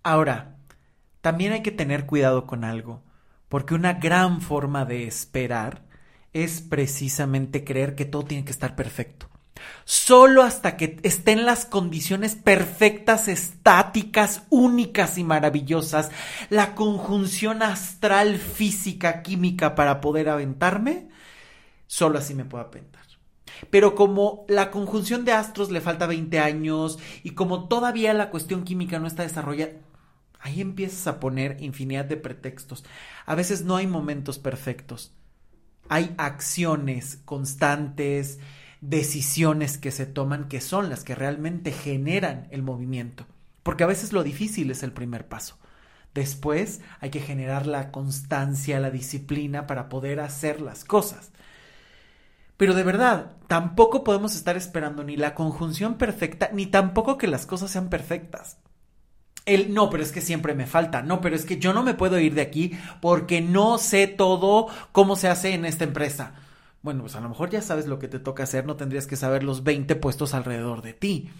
Ahora, 0.02 0.56
también 1.20 1.52
hay 1.52 1.62
que 1.62 1.72
tener 1.72 2.06
cuidado 2.06 2.46
con 2.46 2.64
algo, 2.64 3.02
porque 3.48 3.74
una 3.74 3.94
gran 3.94 4.40
forma 4.40 4.84
de 4.84 5.06
esperar 5.06 5.84
es 6.32 6.60
precisamente 6.60 7.64
creer 7.64 7.94
que 7.94 8.04
todo 8.04 8.24
tiene 8.24 8.44
que 8.44 8.52
estar 8.52 8.76
perfecto. 8.76 9.27
Solo 9.84 10.42
hasta 10.42 10.76
que 10.76 10.98
estén 11.02 11.44
las 11.46 11.64
condiciones 11.64 12.34
perfectas, 12.34 13.28
estáticas, 13.28 14.42
únicas 14.50 15.18
y 15.18 15.24
maravillosas, 15.24 16.10
la 16.50 16.74
conjunción 16.74 17.62
astral, 17.62 18.36
física, 18.38 19.22
química 19.22 19.74
para 19.74 20.00
poder 20.00 20.28
aventarme, 20.28 21.08
solo 21.86 22.18
así 22.18 22.34
me 22.34 22.44
puedo 22.44 22.64
aventar. 22.64 23.08
Pero 23.70 23.94
como 23.94 24.44
la 24.48 24.70
conjunción 24.70 25.24
de 25.24 25.32
astros 25.32 25.70
le 25.70 25.80
falta 25.80 26.06
20 26.06 26.38
años 26.38 26.98
y 27.22 27.30
como 27.30 27.68
todavía 27.68 28.14
la 28.14 28.30
cuestión 28.30 28.64
química 28.64 28.98
no 28.98 29.06
está 29.06 29.22
desarrollada, 29.22 29.72
ahí 30.40 30.60
empiezas 30.60 31.06
a 31.06 31.20
poner 31.20 31.56
infinidad 31.60 32.04
de 32.04 32.16
pretextos. 32.16 32.84
A 33.26 33.34
veces 33.34 33.64
no 33.64 33.76
hay 33.76 33.86
momentos 33.86 34.38
perfectos. 34.38 35.12
Hay 35.88 36.14
acciones 36.18 37.18
constantes, 37.24 38.38
decisiones 38.80 39.78
que 39.78 39.90
se 39.90 40.06
toman 40.06 40.48
que 40.48 40.60
son 40.60 40.88
las 40.88 41.04
que 41.04 41.14
realmente 41.14 41.72
generan 41.72 42.48
el 42.50 42.62
movimiento. 42.62 43.26
Porque 43.62 43.84
a 43.84 43.88
veces 43.88 44.12
lo 44.12 44.22
difícil 44.22 44.70
es 44.70 44.82
el 44.82 44.92
primer 44.92 45.26
paso. 45.26 45.58
Después 46.14 46.80
hay 47.00 47.10
que 47.10 47.20
generar 47.20 47.66
la 47.66 47.90
constancia, 47.90 48.80
la 48.80 48.90
disciplina 48.90 49.66
para 49.66 49.88
poder 49.88 50.20
hacer 50.20 50.60
las 50.60 50.84
cosas. 50.84 51.30
Pero 52.56 52.74
de 52.74 52.82
verdad, 52.82 53.36
tampoco 53.46 54.02
podemos 54.02 54.34
estar 54.34 54.56
esperando 54.56 55.04
ni 55.04 55.16
la 55.16 55.34
conjunción 55.34 55.94
perfecta, 55.94 56.50
ni 56.52 56.66
tampoco 56.66 57.16
que 57.16 57.28
las 57.28 57.46
cosas 57.46 57.70
sean 57.70 57.88
perfectas. 57.88 58.58
El 59.46 59.72
no, 59.72 59.90
pero 59.90 60.02
es 60.02 60.12
que 60.12 60.20
siempre 60.20 60.54
me 60.54 60.66
falta, 60.66 61.02
no, 61.02 61.20
pero 61.20 61.36
es 61.36 61.44
que 61.44 61.58
yo 61.58 61.72
no 61.72 61.82
me 61.82 61.94
puedo 61.94 62.18
ir 62.18 62.34
de 62.34 62.42
aquí 62.42 62.72
porque 63.00 63.40
no 63.40 63.78
sé 63.78 64.06
todo 64.08 64.66
cómo 64.92 65.14
se 65.16 65.28
hace 65.28 65.54
en 65.54 65.64
esta 65.64 65.84
empresa. 65.84 66.34
Bueno, 66.88 67.02
pues 67.02 67.16
a 67.16 67.20
lo 67.20 67.28
mejor 67.28 67.50
ya 67.50 67.60
sabes 67.60 67.86
lo 67.86 67.98
que 67.98 68.08
te 68.08 68.18
toca 68.18 68.44
hacer, 68.44 68.64
no 68.64 68.76
tendrías 68.76 69.06
que 69.06 69.14
saber 69.14 69.42
los 69.42 69.62
20 69.62 69.94
puestos 69.96 70.32
alrededor 70.32 70.80
de 70.80 70.94
ti. 70.94 71.30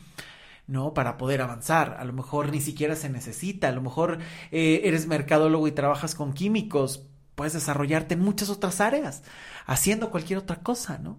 ¿no? 0.67 0.93
Para 0.93 1.17
poder 1.17 1.41
avanzar. 1.41 1.97
A 1.99 2.05
lo 2.05 2.13
mejor 2.13 2.51
ni 2.51 2.61
siquiera 2.61 2.95
se 2.97 3.09
necesita. 3.09 3.69
A 3.69 3.73
lo 3.73 3.81
mejor 3.81 4.19
eh, 4.51 4.83
eres 4.85 5.07
mercadólogo 5.07 5.67
y 5.67 5.73
trabajas 5.73 6.15
con 6.15 6.35
químicos. 6.35 7.07
Puedes 7.35 7.55
desarrollarte 7.55 8.13
en 8.13 8.21
muchas 8.21 8.51
otras 8.51 8.83
áreas, 8.83 9.23
haciendo 9.65 10.11
cualquier 10.11 10.39
otra 10.39 10.57
cosa, 10.57 10.99
¿no? 10.99 11.19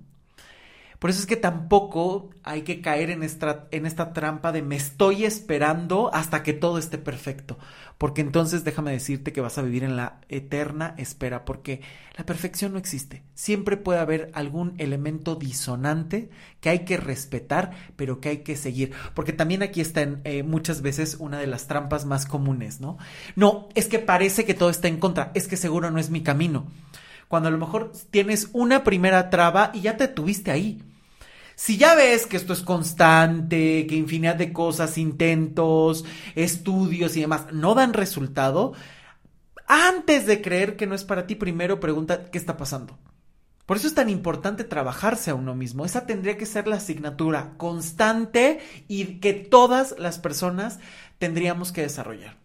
Por 0.99 1.09
eso 1.09 1.21
es 1.21 1.25
que 1.25 1.37
tampoco 1.37 2.29
hay 2.43 2.63
que 2.63 2.81
caer 2.81 3.09
en 3.09 3.23
esta, 3.23 3.67
en 3.71 3.85
esta 3.85 4.11
trampa 4.11 4.51
de 4.51 4.61
me 4.61 4.75
estoy 4.75 5.23
esperando 5.23 6.13
hasta 6.13 6.43
que 6.43 6.51
todo 6.51 6.77
esté 6.77 6.97
perfecto. 6.97 7.57
Porque 7.97 8.19
entonces 8.19 8.65
déjame 8.65 8.91
decirte 8.91 9.31
que 9.31 9.39
vas 9.39 9.57
a 9.57 9.61
vivir 9.61 9.85
en 9.85 9.95
la 9.95 10.19
eterna 10.27 10.95
espera, 10.97 11.45
porque 11.45 11.81
la 12.17 12.25
perfección 12.25 12.73
no 12.73 12.79
existe. 12.79 13.23
Siempre 13.33 13.77
puede 13.77 13.99
haber 13.99 14.29
algún 14.33 14.73
elemento 14.77 15.35
disonante 15.35 16.29
que 16.59 16.69
hay 16.69 16.79
que 16.79 16.97
respetar, 16.97 17.71
pero 17.95 18.19
que 18.19 18.29
hay 18.29 18.37
que 18.39 18.57
seguir. 18.57 18.91
Porque 19.13 19.31
también 19.31 19.63
aquí 19.63 19.79
está 19.79 20.05
eh, 20.25 20.43
muchas 20.43 20.81
veces 20.81 21.15
una 21.19 21.39
de 21.39 21.47
las 21.47 21.67
trampas 21.67 22.05
más 22.05 22.25
comunes, 22.25 22.81
¿no? 22.81 22.97
No, 23.37 23.69
es 23.73 23.87
que 23.87 23.99
parece 23.99 24.43
que 24.43 24.53
todo 24.53 24.69
está 24.69 24.89
en 24.89 24.97
contra, 24.97 25.31
es 25.33 25.47
que 25.47 25.55
seguro 25.55 25.91
no 25.91 25.99
es 25.99 26.09
mi 26.09 26.23
camino 26.23 26.67
cuando 27.29 27.47
a 27.47 27.51
lo 27.51 27.59
mejor 27.59 27.91
tienes 28.09 28.49
una 28.53 28.83
primera 28.83 29.29
traba 29.29 29.69
y 29.75 29.81
ya 29.81 29.97
te 29.97 30.07
tuviste 30.07 30.49
ahí. 30.49 30.81
Si 31.59 31.75
ya 31.75 31.93
ves 31.93 32.25
que 32.25 32.37
esto 32.37 32.53
es 32.53 32.61
constante, 32.61 33.85
que 33.85 33.95
infinidad 33.95 34.37
de 34.37 34.53
cosas, 34.53 34.97
intentos, 34.97 36.05
estudios 36.33 37.17
y 37.17 37.19
demás 37.19 37.47
no 37.51 37.75
dan 37.75 37.91
resultado, 37.91 38.71
antes 39.67 40.25
de 40.25 40.41
creer 40.41 40.77
que 40.77 40.87
no 40.87 40.95
es 40.95 41.03
para 41.03 41.27
ti, 41.27 41.35
primero 41.35 41.81
pregunta 41.81 42.31
qué 42.31 42.37
está 42.37 42.55
pasando. 42.55 42.97
Por 43.65 43.75
eso 43.75 43.87
es 43.87 43.93
tan 43.93 44.07
importante 44.07 44.63
trabajarse 44.63 45.31
a 45.31 45.35
uno 45.35 45.53
mismo. 45.53 45.83
Esa 45.83 46.05
tendría 46.05 46.37
que 46.37 46.45
ser 46.45 46.65
la 46.65 46.77
asignatura 46.77 47.55
constante 47.57 48.61
y 48.87 49.19
que 49.19 49.33
todas 49.33 49.95
las 49.99 50.17
personas 50.17 50.79
tendríamos 51.17 51.73
que 51.73 51.81
desarrollar. 51.81 52.37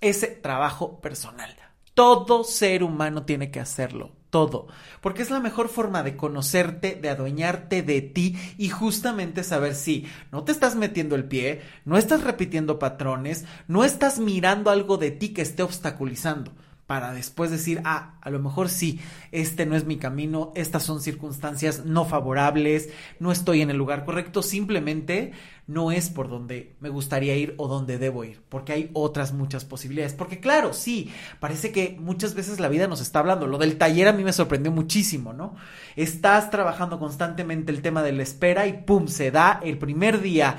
Ese 0.00 0.26
trabajo 0.26 1.02
personal. 1.02 1.54
Todo 1.92 2.44
ser 2.44 2.82
humano 2.82 3.26
tiene 3.26 3.50
que 3.50 3.60
hacerlo, 3.60 4.12
todo, 4.30 4.68
porque 5.00 5.22
es 5.22 5.30
la 5.30 5.40
mejor 5.40 5.68
forma 5.68 6.02
de 6.02 6.16
conocerte, 6.16 6.98
de 7.00 7.08
adueñarte 7.08 7.82
de 7.82 8.00
ti 8.00 8.36
y 8.58 8.68
justamente 8.68 9.44
saber 9.44 9.74
si 9.74 10.06
no 10.32 10.44
te 10.44 10.52
estás 10.52 10.76
metiendo 10.76 11.14
el 11.16 11.24
pie, 11.24 11.62
no 11.84 11.96
estás 11.96 12.22
repitiendo 12.22 12.78
patrones, 12.78 13.44
no 13.66 13.84
estás 13.84 14.18
mirando 14.18 14.70
algo 14.70 14.98
de 14.98 15.10
ti 15.10 15.30
que 15.30 15.42
esté 15.42 15.62
obstaculizando 15.62 16.52
para 16.86 17.12
después 17.12 17.50
decir, 17.50 17.82
ah, 17.84 18.17
a 18.28 18.30
lo 18.30 18.38
mejor 18.38 18.68
sí, 18.68 19.00
este 19.32 19.64
no 19.64 19.74
es 19.74 19.86
mi 19.86 19.96
camino, 19.96 20.52
estas 20.54 20.82
son 20.82 21.00
circunstancias 21.00 21.86
no 21.86 22.04
favorables, 22.04 22.90
no 23.18 23.32
estoy 23.32 23.62
en 23.62 23.70
el 23.70 23.78
lugar 23.78 24.04
correcto, 24.04 24.42
simplemente 24.42 25.32
no 25.68 25.92
es 25.92 26.08
por 26.08 26.30
donde 26.30 26.74
me 26.80 26.88
gustaría 26.88 27.36
ir 27.36 27.54
o 27.58 27.68
donde 27.68 27.98
debo 27.98 28.24
ir, 28.24 28.40
porque 28.48 28.72
hay 28.72 28.90
otras 28.94 29.34
muchas 29.34 29.66
posibilidades. 29.66 30.14
Porque 30.14 30.40
claro, 30.40 30.72
sí, 30.72 31.12
parece 31.40 31.72
que 31.72 31.94
muchas 32.00 32.34
veces 32.34 32.58
la 32.58 32.68
vida 32.68 32.88
nos 32.88 33.02
está 33.02 33.18
hablando. 33.18 33.46
Lo 33.46 33.58
del 33.58 33.76
taller 33.76 34.08
a 34.08 34.14
mí 34.14 34.24
me 34.24 34.32
sorprendió 34.32 34.72
muchísimo, 34.72 35.34
¿no? 35.34 35.56
Estás 35.94 36.50
trabajando 36.50 36.98
constantemente 36.98 37.70
el 37.70 37.82
tema 37.82 38.02
de 38.02 38.12
la 38.12 38.22
espera 38.22 38.66
y 38.66 38.72
¡pum! 38.84 39.08
se 39.08 39.30
da 39.30 39.60
el 39.62 39.76
primer 39.76 40.22
día 40.22 40.56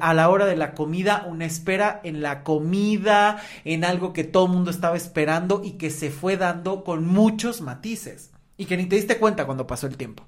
a 0.00 0.12
la 0.12 0.28
hora 0.28 0.44
de 0.44 0.56
la 0.56 0.74
comida 0.74 1.24
una 1.28 1.44
espera 1.44 2.00
en 2.02 2.20
la 2.20 2.42
comida, 2.42 3.40
en 3.64 3.84
algo 3.84 4.12
que 4.12 4.24
todo 4.24 4.46
el 4.46 4.52
mundo 4.52 4.72
estaba 4.72 4.96
esperando 4.96 5.62
y 5.64 5.72
que 5.72 5.90
se 5.90 6.10
fue 6.10 6.36
dando 6.36 6.82
con 6.82 7.06
muchos 7.08 7.60
matices 7.60 8.30
y 8.56 8.66
que 8.66 8.76
ni 8.76 8.86
te 8.86 8.96
diste 8.96 9.18
cuenta 9.18 9.46
cuando 9.46 9.66
pasó 9.66 9.86
el 9.86 9.96
tiempo. 9.96 10.24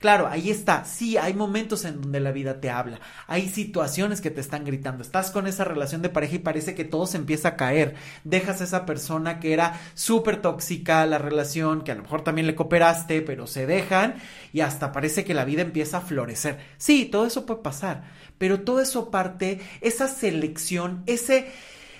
Claro, 0.00 0.28
ahí 0.28 0.48
está. 0.48 0.86
Sí, 0.86 1.18
hay 1.18 1.34
momentos 1.34 1.84
en 1.84 2.00
donde 2.00 2.20
la 2.20 2.32
vida 2.32 2.58
te 2.58 2.70
habla. 2.70 3.00
Hay 3.26 3.50
situaciones 3.50 4.22
que 4.22 4.30
te 4.30 4.40
están 4.40 4.64
gritando. 4.64 5.02
Estás 5.02 5.30
con 5.30 5.46
esa 5.46 5.64
relación 5.64 6.00
de 6.00 6.08
pareja 6.08 6.36
y 6.36 6.38
parece 6.38 6.74
que 6.74 6.86
todo 6.86 7.06
se 7.06 7.18
empieza 7.18 7.48
a 7.48 7.56
caer. 7.56 7.96
Dejas 8.24 8.62
a 8.62 8.64
esa 8.64 8.86
persona 8.86 9.40
que 9.40 9.52
era 9.52 9.78
súper 9.92 10.40
tóxica, 10.40 11.04
la 11.04 11.18
relación, 11.18 11.82
que 11.82 11.92
a 11.92 11.96
lo 11.96 12.02
mejor 12.04 12.24
también 12.24 12.46
le 12.46 12.54
cooperaste, 12.54 13.20
pero 13.20 13.46
se 13.46 13.66
dejan 13.66 14.14
y 14.54 14.62
hasta 14.62 14.90
parece 14.90 15.22
que 15.22 15.34
la 15.34 15.44
vida 15.44 15.60
empieza 15.60 15.98
a 15.98 16.00
florecer. 16.00 16.58
Sí, 16.78 17.04
todo 17.04 17.26
eso 17.26 17.44
puede 17.44 17.60
pasar, 17.60 18.04
pero 18.38 18.62
todo 18.62 18.80
eso 18.80 19.10
parte, 19.10 19.60
esa 19.82 20.08
selección, 20.08 21.02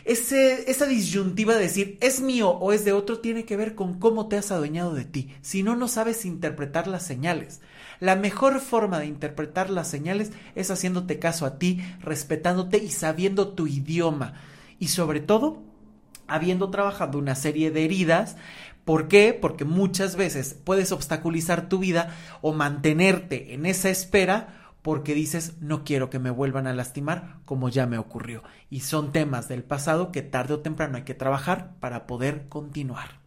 ese 0.04 0.70
esa 0.70 0.86
disyuntiva 0.86 1.54
de 1.54 1.60
decir 1.60 1.98
es 2.00 2.20
mío 2.20 2.50
o 2.50 2.72
es 2.72 2.84
de 2.84 2.92
otro 2.92 3.20
tiene 3.20 3.44
que 3.44 3.56
ver 3.56 3.74
con 3.74 3.98
cómo 3.98 4.28
te 4.28 4.36
has 4.36 4.50
adueñado 4.50 4.94
de 4.94 5.04
ti. 5.04 5.34
Si 5.42 5.62
no, 5.62 5.76
no 5.76 5.88
sabes 5.88 6.24
interpretar 6.24 6.86
las 6.86 7.04
señales. 7.04 7.60
La 8.00 8.16
mejor 8.16 8.60
forma 8.60 8.98
de 8.98 9.06
interpretar 9.06 9.70
las 9.70 9.88
señales 9.88 10.32
es 10.54 10.70
haciéndote 10.70 11.18
caso 11.18 11.44
a 11.44 11.58
ti, 11.58 11.80
respetándote 12.00 12.78
y 12.78 12.90
sabiendo 12.90 13.48
tu 13.48 13.66
idioma. 13.66 14.34
Y 14.78 14.88
sobre 14.88 15.20
todo, 15.20 15.62
habiendo 16.26 16.70
trabajado 16.70 17.18
una 17.18 17.34
serie 17.34 17.70
de 17.70 17.84
heridas. 17.84 18.36
¿Por 18.84 19.08
qué? 19.08 19.36
Porque 19.38 19.64
muchas 19.64 20.16
veces 20.16 20.56
puedes 20.64 20.92
obstaculizar 20.92 21.68
tu 21.68 21.78
vida 21.78 22.16
o 22.40 22.52
mantenerte 22.52 23.52
en 23.52 23.66
esa 23.66 23.90
espera 23.90 24.59
porque 24.82 25.14
dices 25.14 25.54
no 25.60 25.84
quiero 25.84 26.10
que 26.10 26.18
me 26.18 26.30
vuelvan 26.30 26.66
a 26.66 26.72
lastimar 26.72 27.38
como 27.44 27.68
ya 27.68 27.86
me 27.86 27.98
ocurrió. 27.98 28.42
Y 28.70 28.80
son 28.80 29.12
temas 29.12 29.48
del 29.48 29.62
pasado 29.62 30.12
que 30.12 30.22
tarde 30.22 30.54
o 30.54 30.60
temprano 30.60 30.96
hay 30.96 31.04
que 31.04 31.14
trabajar 31.14 31.74
para 31.80 32.06
poder 32.06 32.48
continuar. 32.48 33.20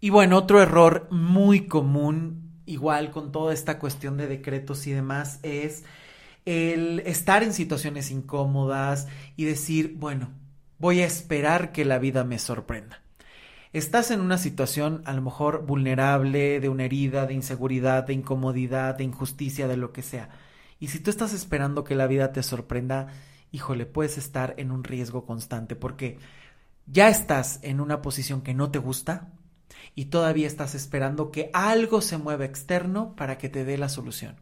Y 0.00 0.10
bueno, 0.10 0.38
otro 0.38 0.60
error 0.60 1.08
muy 1.10 1.66
común 1.66 2.44
igual 2.66 3.10
con 3.10 3.32
toda 3.32 3.52
esta 3.52 3.78
cuestión 3.78 4.16
de 4.16 4.26
decretos 4.26 4.86
y 4.86 4.92
demás, 4.92 5.40
es 5.42 5.84
el 6.44 7.00
estar 7.00 7.42
en 7.42 7.52
situaciones 7.52 8.10
incómodas 8.10 9.08
y 9.36 9.44
decir, 9.44 9.94
bueno, 9.96 10.30
voy 10.78 11.00
a 11.00 11.06
esperar 11.06 11.72
que 11.72 11.84
la 11.84 11.98
vida 11.98 12.24
me 12.24 12.38
sorprenda. 12.38 13.02
Estás 13.72 14.10
en 14.10 14.20
una 14.20 14.38
situación 14.38 15.02
a 15.04 15.12
lo 15.12 15.22
mejor 15.22 15.66
vulnerable, 15.66 16.60
de 16.60 16.68
una 16.68 16.84
herida, 16.84 17.26
de 17.26 17.34
inseguridad, 17.34 18.04
de 18.04 18.14
incomodidad, 18.14 18.96
de 18.96 19.04
injusticia, 19.04 19.66
de 19.66 19.76
lo 19.76 19.92
que 19.92 20.02
sea. 20.02 20.28
Y 20.80 20.88
si 20.88 20.98
tú 20.98 21.10
estás 21.10 21.32
esperando 21.32 21.84
que 21.84 21.94
la 21.94 22.06
vida 22.06 22.32
te 22.32 22.42
sorprenda, 22.42 23.08
híjole, 23.52 23.86
puedes 23.86 24.18
estar 24.18 24.54
en 24.58 24.70
un 24.70 24.84
riesgo 24.84 25.24
constante 25.24 25.76
porque 25.76 26.18
ya 26.86 27.08
estás 27.08 27.60
en 27.62 27.80
una 27.80 28.02
posición 28.02 28.42
que 28.42 28.54
no 28.54 28.70
te 28.70 28.78
gusta, 28.78 29.30
y 29.94 30.06
todavía 30.06 30.46
estás 30.46 30.74
esperando 30.74 31.30
que 31.30 31.50
algo 31.52 32.00
se 32.00 32.18
mueva 32.18 32.44
externo 32.44 33.14
para 33.16 33.38
que 33.38 33.48
te 33.48 33.64
dé 33.64 33.78
la 33.78 33.88
solución. 33.88 34.36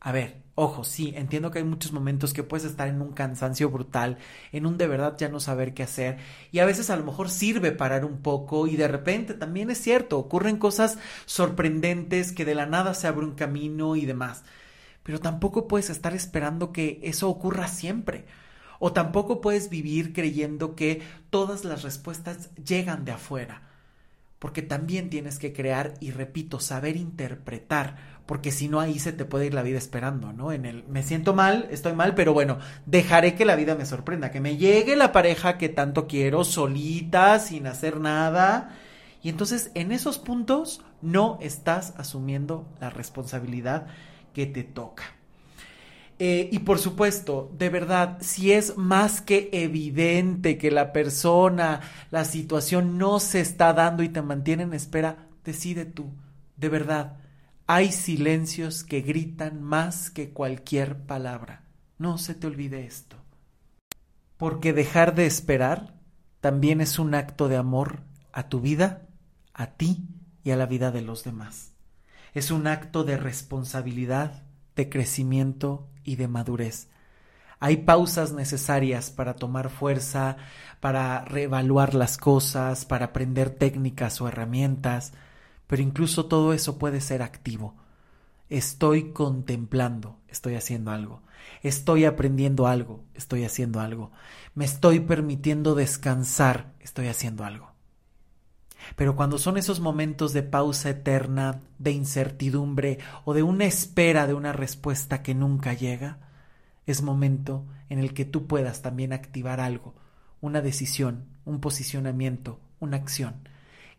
A 0.00 0.12
ver, 0.12 0.42
ojo, 0.54 0.82
sí, 0.82 1.12
entiendo 1.14 1.50
que 1.50 1.58
hay 1.58 1.64
muchos 1.64 1.92
momentos 1.92 2.32
que 2.32 2.42
puedes 2.42 2.64
estar 2.64 2.88
en 2.88 3.02
un 3.02 3.12
cansancio 3.12 3.68
brutal, 3.68 4.16
en 4.50 4.64
un 4.64 4.78
de 4.78 4.86
verdad 4.86 5.16
ya 5.18 5.28
no 5.28 5.40
saber 5.40 5.74
qué 5.74 5.82
hacer, 5.82 6.18
y 6.50 6.58
a 6.58 6.64
veces 6.64 6.88
a 6.88 6.96
lo 6.96 7.04
mejor 7.04 7.28
sirve 7.28 7.72
parar 7.72 8.06
un 8.06 8.22
poco 8.22 8.66
y 8.66 8.76
de 8.76 8.88
repente 8.88 9.34
también 9.34 9.70
es 9.70 9.78
cierto, 9.78 10.18
ocurren 10.18 10.56
cosas 10.56 10.98
sorprendentes 11.26 12.32
que 12.32 12.46
de 12.46 12.54
la 12.54 12.66
nada 12.66 12.94
se 12.94 13.08
abre 13.08 13.26
un 13.26 13.34
camino 13.34 13.94
y 13.94 14.06
demás, 14.06 14.42
pero 15.10 15.18
tampoco 15.20 15.66
puedes 15.66 15.90
estar 15.90 16.14
esperando 16.14 16.70
que 16.70 17.00
eso 17.02 17.28
ocurra 17.28 17.66
siempre. 17.66 18.26
O 18.78 18.92
tampoco 18.92 19.40
puedes 19.40 19.68
vivir 19.68 20.12
creyendo 20.12 20.76
que 20.76 21.02
todas 21.30 21.64
las 21.64 21.82
respuestas 21.82 22.54
llegan 22.54 23.04
de 23.04 23.10
afuera 23.10 23.62
porque 24.38 24.62
también 24.62 25.10
tienes 25.10 25.40
que 25.40 25.52
crear 25.52 25.94
y 25.98 26.12
repito, 26.12 26.60
saber 26.60 26.96
interpretar, 26.96 27.96
porque 28.24 28.52
si 28.52 28.68
no 28.68 28.78
ahí 28.78 29.00
se 29.00 29.12
te 29.12 29.24
puede 29.24 29.46
ir 29.46 29.54
la 29.54 29.64
vida 29.64 29.78
esperando, 29.78 30.32
¿no? 30.32 30.52
En 30.52 30.64
el 30.64 30.84
me 30.84 31.02
siento 31.02 31.34
mal, 31.34 31.66
estoy 31.72 31.94
mal, 31.94 32.14
pero 32.14 32.32
bueno, 32.32 32.58
dejaré 32.86 33.34
que 33.34 33.44
la 33.44 33.56
vida 33.56 33.74
me 33.74 33.84
sorprenda, 33.84 34.30
que 34.30 34.40
me 34.40 34.56
llegue 34.56 34.94
la 34.94 35.10
pareja 35.10 35.58
que 35.58 35.68
tanto 35.68 36.06
quiero 36.06 36.44
solita, 36.44 37.40
sin 37.40 37.66
hacer 37.66 37.98
nada. 37.98 38.76
Y 39.24 39.28
entonces 39.28 39.72
en 39.74 39.90
esos 39.90 40.20
puntos 40.20 40.82
no 41.02 41.36
estás 41.42 41.94
asumiendo 41.98 42.64
la 42.80 42.90
responsabilidad 42.90 43.88
que 44.32 44.46
te 44.46 44.64
toca. 44.64 45.04
Eh, 46.18 46.50
y 46.52 46.58
por 46.58 46.78
supuesto, 46.78 47.50
de 47.56 47.70
verdad, 47.70 48.18
si 48.20 48.52
es 48.52 48.76
más 48.76 49.22
que 49.22 49.48
evidente 49.52 50.58
que 50.58 50.70
la 50.70 50.92
persona, 50.92 51.80
la 52.10 52.26
situación 52.26 52.98
no 52.98 53.20
se 53.20 53.40
está 53.40 53.72
dando 53.72 54.02
y 54.02 54.10
te 54.10 54.20
mantiene 54.20 54.64
en 54.64 54.74
espera, 54.74 55.28
decide 55.44 55.86
tú. 55.86 56.12
De 56.58 56.68
verdad, 56.68 57.16
hay 57.66 57.90
silencios 57.90 58.84
que 58.84 59.00
gritan 59.00 59.62
más 59.62 60.10
que 60.10 60.28
cualquier 60.28 60.98
palabra. 61.06 61.64
No 61.96 62.18
se 62.18 62.34
te 62.34 62.46
olvide 62.46 62.84
esto. 62.84 63.16
Porque 64.36 64.74
dejar 64.74 65.14
de 65.14 65.24
esperar 65.24 65.94
también 66.40 66.82
es 66.82 66.98
un 66.98 67.14
acto 67.14 67.48
de 67.48 67.56
amor 67.56 68.00
a 68.32 68.50
tu 68.50 68.60
vida, 68.60 69.06
a 69.54 69.68
ti 69.68 70.08
y 70.44 70.50
a 70.50 70.56
la 70.56 70.66
vida 70.66 70.90
de 70.90 71.00
los 71.00 71.24
demás. 71.24 71.72
Es 72.34 72.50
un 72.50 72.66
acto 72.66 73.04
de 73.04 73.16
responsabilidad, 73.16 74.42
de 74.76 74.88
crecimiento 74.88 75.88
y 76.04 76.16
de 76.16 76.28
madurez. 76.28 76.88
Hay 77.58 77.78
pausas 77.78 78.32
necesarias 78.32 79.10
para 79.10 79.34
tomar 79.34 79.68
fuerza, 79.68 80.38
para 80.80 81.24
reevaluar 81.26 81.94
las 81.94 82.16
cosas, 82.16 82.86
para 82.86 83.06
aprender 83.06 83.50
técnicas 83.50 84.20
o 84.20 84.28
herramientas, 84.28 85.12
pero 85.66 85.82
incluso 85.82 86.26
todo 86.26 86.54
eso 86.54 86.78
puede 86.78 87.02
ser 87.02 87.22
activo. 87.22 87.76
Estoy 88.48 89.12
contemplando, 89.12 90.18
estoy 90.28 90.54
haciendo 90.54 90.90
algo. 90.90 91.22
Estoy 91.62 92.04
aprendiendo 92.04 92.66
algo, 92.66 93.04
estoy 93.14 93.44
haciendo 93.44 93.80
algo. 93.80 94.10
Me 94.54 94.64
estoy 94.64 95.00
permitiendo 95.00 95.74
descansar, 95.74 96.72
estoy 96.80 97.08
haciendo 97.08 97.44
algo. 97.44 97.69
Pero 98.96 99.16
cuando 99.16 99.38
son 99.38 99.56
esos 99.56 99.80
momentos 99.80 100.32
de 100.32 100.42
pausa 100.42 100.90
eterna, 100.90 101.60
de 101.78 101.92
incertidumbre 101.92 102.98
o 103.24 103.34
de 103.34 103.42
una 103.42 103.64
espera 103.64 104.26
de 104.26 104.34
una 104.34 104.52
respuesta 104.52 105.22
que 105.22 105.34
nunca 105.34 105.74
llega, 105.74 106.18
es 106.86 107.02
momento 107.02 107.66
en 107.88 107.98
el 107.98 108.14
que 108.14 108.24
tú 108.24 108.46
puedas 108.46 108.82
también 108.82 109.12
activar 109.12 109.60
algo, 109.60 109.94
una 110.40 110.60
decisión, 110.62 111.26
un 111.44 111.60
posicionamiento, 111.60 112.60
una 112.78 112.96
acción, 112.96 113.48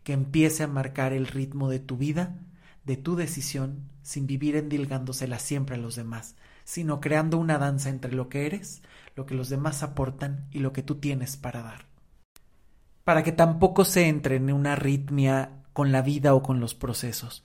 que 0.04 0.12
empiece 0.12 0.62
a 0.62 0.68
marcar 0.68 1.12
el 1.12 1.26
ritmo 1.26 1.70
de 1.70 1.78
tu 1.78 1.96
vida, 1.96 2.36
de 2.84 2.96
tu 2.96 3.16
decisión, 3.16 3.88
sin 4.02 4.26
vivir 4.26 4.56
endilgándosela 4.56 5.38
siempre 5.38 5.76
a 5.76 5.78
los 5.78 5.94
demás, 5.94 6.34
sino 6.64 7.00
creando 7.00 7.38
una 7.38 7.58
danza 7.58 7.88
entre 7.88 8.12
lo 8.12 8.28
que 8.28 8.46
eres, 8.46 8.82
lo 9.14 9.26
que 9.26 9.34
los 9.34 9.48
demás 9.48 9.82
aportan 9.82 10.46
y 10.50 10.58
lo 10.58 10.72
que 10.72 10.82
tú 10.82 10.96
tienes 10.96 11.36
para 11.36 11.62
dar 11.62 11.91
para 13.04 13.22
que 13.22 13.32
tampoco 13.32 13.84
se 13.84 14.08
entre 14.08 14.36
en 14.36 14.52
una 14.52 14.72
arritmia 14.74 15.50
con 15.72 15.92
la 15.92 16.02
vida 16.02 16.34
o 16.34 16.42
con 16.42 16.60
los 16.60 16.74
procesos. 16.74 17.44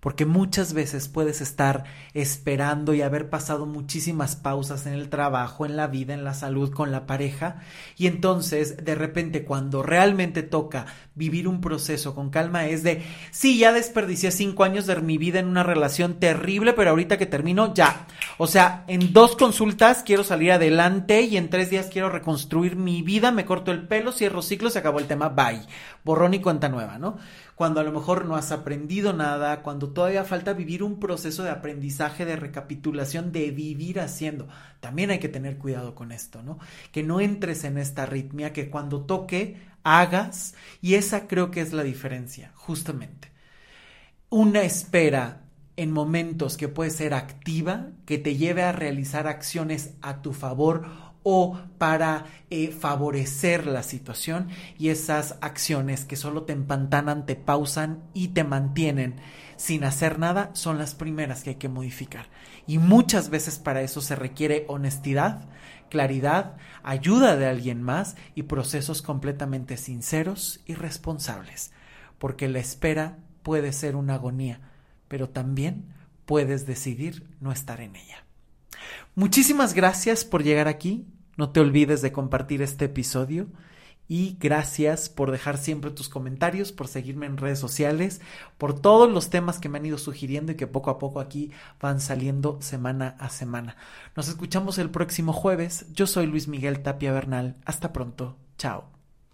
porque 0.00 0.26
muchas 0.26 0.74
veces 0.74 1.08
puedes 1.08 1.40
estar 1.40 1.84
esperando 2.12 2.92
y 2.92 3.00
haber 3.00 3.30
pasado 3.30 3.64
muchísimas 3.64 4.36
pausas 4.36 4.84
en 4.86 4.92
el 4.92 5.08
trabajo, 5.08 5.64
en 5.64 5.76
la 5.78 5.86
vida, 5.86 6.12
en 6.12 6.24
la 6.24 6.34
salud, 6.34 6.70
con 6.74 6.92
la 6.92 7.06
pareja, 7.06 7.62
y 7.96 8.06
entonces 8.06 8.84
de 8.84 8.94
repente 8.96 9.46
cuando 9.46 9.82
realmente 9.82 10.42
toca 10.42 10.84
vivir 11.14 11.46
un 11.46 11.60
proceso 11.60 12.14
con 12.14 12.30
calma 12.30 12.66
es 12.66 12.82
de, 12.82 13.02
sí, 13.30 13.58
ya 13.58 13.72
desperdicié 13.72 14.30
cinco 14.30 14.64
años 14.64 14.86
de 14.86 14.96
mi 15.00 15.18
vida 15.18 15.38
en 15.38 15.46
una 15.46 15.62
relación 15.62 16.14
terrible, 16.14 16.72
pero 16.72 16.90
ahorita 16.90 17.18
que 17.18 17.26
termino, 17.26 17.72
ya. 17.74 18.06
O 18.38 18.46
sea, 18.46 18.84
en 18.88 19.12
dos 19.12 19.36
consultas 19.36 20.02
quiero 20.04 20.24
salir 20.24 20.52
adelante 20.52 21.22
y 21.22 21.36
en 21.36 21.50
tres 21.50 21.70
días 21.70 21.88
quiero 21.92 22.08
reconstruir 22.08 22.76
mi 22.76 23.02
vida, 23.02 23.30
me 23.30 23.44
corto 23.44 23.70
el 23.70 23.86
pelo, 23.86 24.12
cierro 24.12 24.42
ciclo, 24.42 24.70
se 24.70 24.80
acabó 24.80 24.98
el 24.98 25.06
tema, 25.06 25.28
bye. 25.28 25.62
Borrón 26.04 26.34
y 26.34 26.40
cuenta 26.40 26.68
nueva, 26.68 26.98
¿no? 26.98 27.16
Cuando 27.54 27.80
a 27.80 27.84
lo 27.84 27.92
mejor 27.92 28.24
no 28.24 28.34
has 28.34 28.50
aprendido 28.50 29.12
nada, 29.12 29.62
cuando 29.62 29.90
todavía 29.90 30.24
falta 30.24 30.54
vivir 30.54 30.82
un 30.82 30.98
proceso 30.98 31.44
de 31.44 31.50
aprendizaje, 31.50 32.24
de 32.24 32.34
recapitulación, 32.34 33.30
de 33.30 33.52
vivir 33.52 34.00
haciendo. 34.00 34.48
También 34.80 35.10
hay 35.10 35.20
que 35.20 35.28
tener 35.28 35.56
cuidado 35.56 35.94
con 35.94 36.10
esto, 36.10 36.42
¿no? 36.42 36.58
Que 36.90 37.04
no 37.04 37.20
entres 37.20 37.62
en 37.62 37.78
esta 37.78 38.02
arritmia, 38.02 38.52
que 38.52 38.70
cuando 38.70 39.02
toque, 39.02 39.56
hagas, 39.84 40.54
y 40.80 40.94
esa 40.94 41.28
creo 41.28 41.50
que 41.50 41.60
es 41.60 41.72
la 41.72 41.84
diferencia, 41.84 42.52
justamente. 42.56 43.32
Una 44.30 44.62
espera 44.62 45.42
en 45.76 45.92
momentos 45.92 46.56
que 46.56 46.68
puede 46.68 46.90
ser 46.90 47.14
activa, 47.14 47.90
que 48.06 48.18
te 48.18 48.36
lleve 48.36 48.62
a 48.62 48.72
realizar 48.72 49.26
acciones 49.26 49.94
a 50.02 50.22
tu 50.22 50.32
favor 50.32 50.86
o 51.22 51.58
para 51.78 52.26
eh, 52.50 52.70
favorecer 52.70 53.66
la 53.66 53.82
situación 53.82 54.48
y 54.78 54.90
esas 54.90 55.36
acciones 55.40 56.04
que 56.04 56.16
solo 56.16 56.42
te 56.42 56.52
empantanan, 56.52 57.26
te 57.26 57.34
pausan 57.34 58.02
y 58.12 58.28
te 58.28 58.44
mantienen 58.44 59.20
sin 59.56 59.84
hacer 59.84 60.18
nada 60.18 60.50
son 60.54 60.78
las 60.78 60.94
primeras 60.94 61.42
que 61.42 61.50
hay 61.50 61.56
que 61.56 61.68
modificar. 61.68 62.26
Y 62.66 62.78
muchas 62.78 63.30
veces 63.30 63.58
para 63.58 63.82
eso 63.82 64.00
se 64.00 64.16
requiere 64.16 64.64
honestidad, 64.68 65.48
claridad, 65.90 66.56
ayuda 66.84 67.36
de 67.36 67.46
alguien 67.46 67.82
más 67.82 68.16
y 68.34 68.44
procesos 68.44 69.02
completamente 69.02 69.76
sinceros 69.76 70.60
y 70.66 70.74
responsables, 70.74 71.72
porque 72.18 72.48
la 72.48 72.60
espera 72.60 73.18
puede 73.42 73.72
ser 73.72 73.96
una 73.96 74.14
agonía, 74.14 74.60
pero 75.08 75.28
también 75.28 75.86
puedes 76.26 76.66
decidir 76.66 77.26
no 77.40 77.52
estar 77.52 77.80
en 77.80 77.96
ella. 77.96 78.24
Muchísimas 79.14 79.74
gracias 79.74 80.24
por 80.24 80.42
llegar 80.42 80.68
aquí. 80.68 81.06
No 81.36 81.50
te 81.50 81.60
olvides 81.60 82.02
de 82.02 82.12
compartir 82.12 82.62
este 82.62 82.86
episodio 82.86 83.48
y 84.08 84.36
gracias 84.40 85.08
por 85.08 85.30
dejar 85.30 85.58
siempre 85.58 85.90
tus 85.90 86.08
comentarios, 86.08 86.72
por 86.72 86.88
seguirme 86.88 87.26
en 87.26 87.36
redes 87.36 87.58
sociales, 87.58 88.20
por 88.58 88.78
todos 88.78 89.10
los 89.10 89.30
temas 89.30 89.58
que 89.58 89.68
me 89.68 89.78
han 89.78 89.86
ido 89.86 89.98
sugiriendo 89.98 90.52
y 90.52 90.56
que 90.56 90.66
poco 90.66 90.90
a 90.90 90.98
poco 90.98 91.20
aquí 91.20 91.50
van 91.80 92.00
saliendo 92.00 92.58
semana 92.60 93.16
a 93.18 93.28
semana. 93.28 93.76
Nos 94.16 94.28
escuchamos 94.28 94.78
el 94.78 94.90
próximo 94.90 95.32
jueves. 95.32 95.86
Yo 95.92 96.06
soy 96.06 96.26
Luis 96.26 96.48
Miguel 96.48 96.82
Tapia 96.82 97.12
Bernal. 97.12 97.56
Hasta 97.64 97.92
pronto. 97.92 98.36
Chao. 98.58 98.93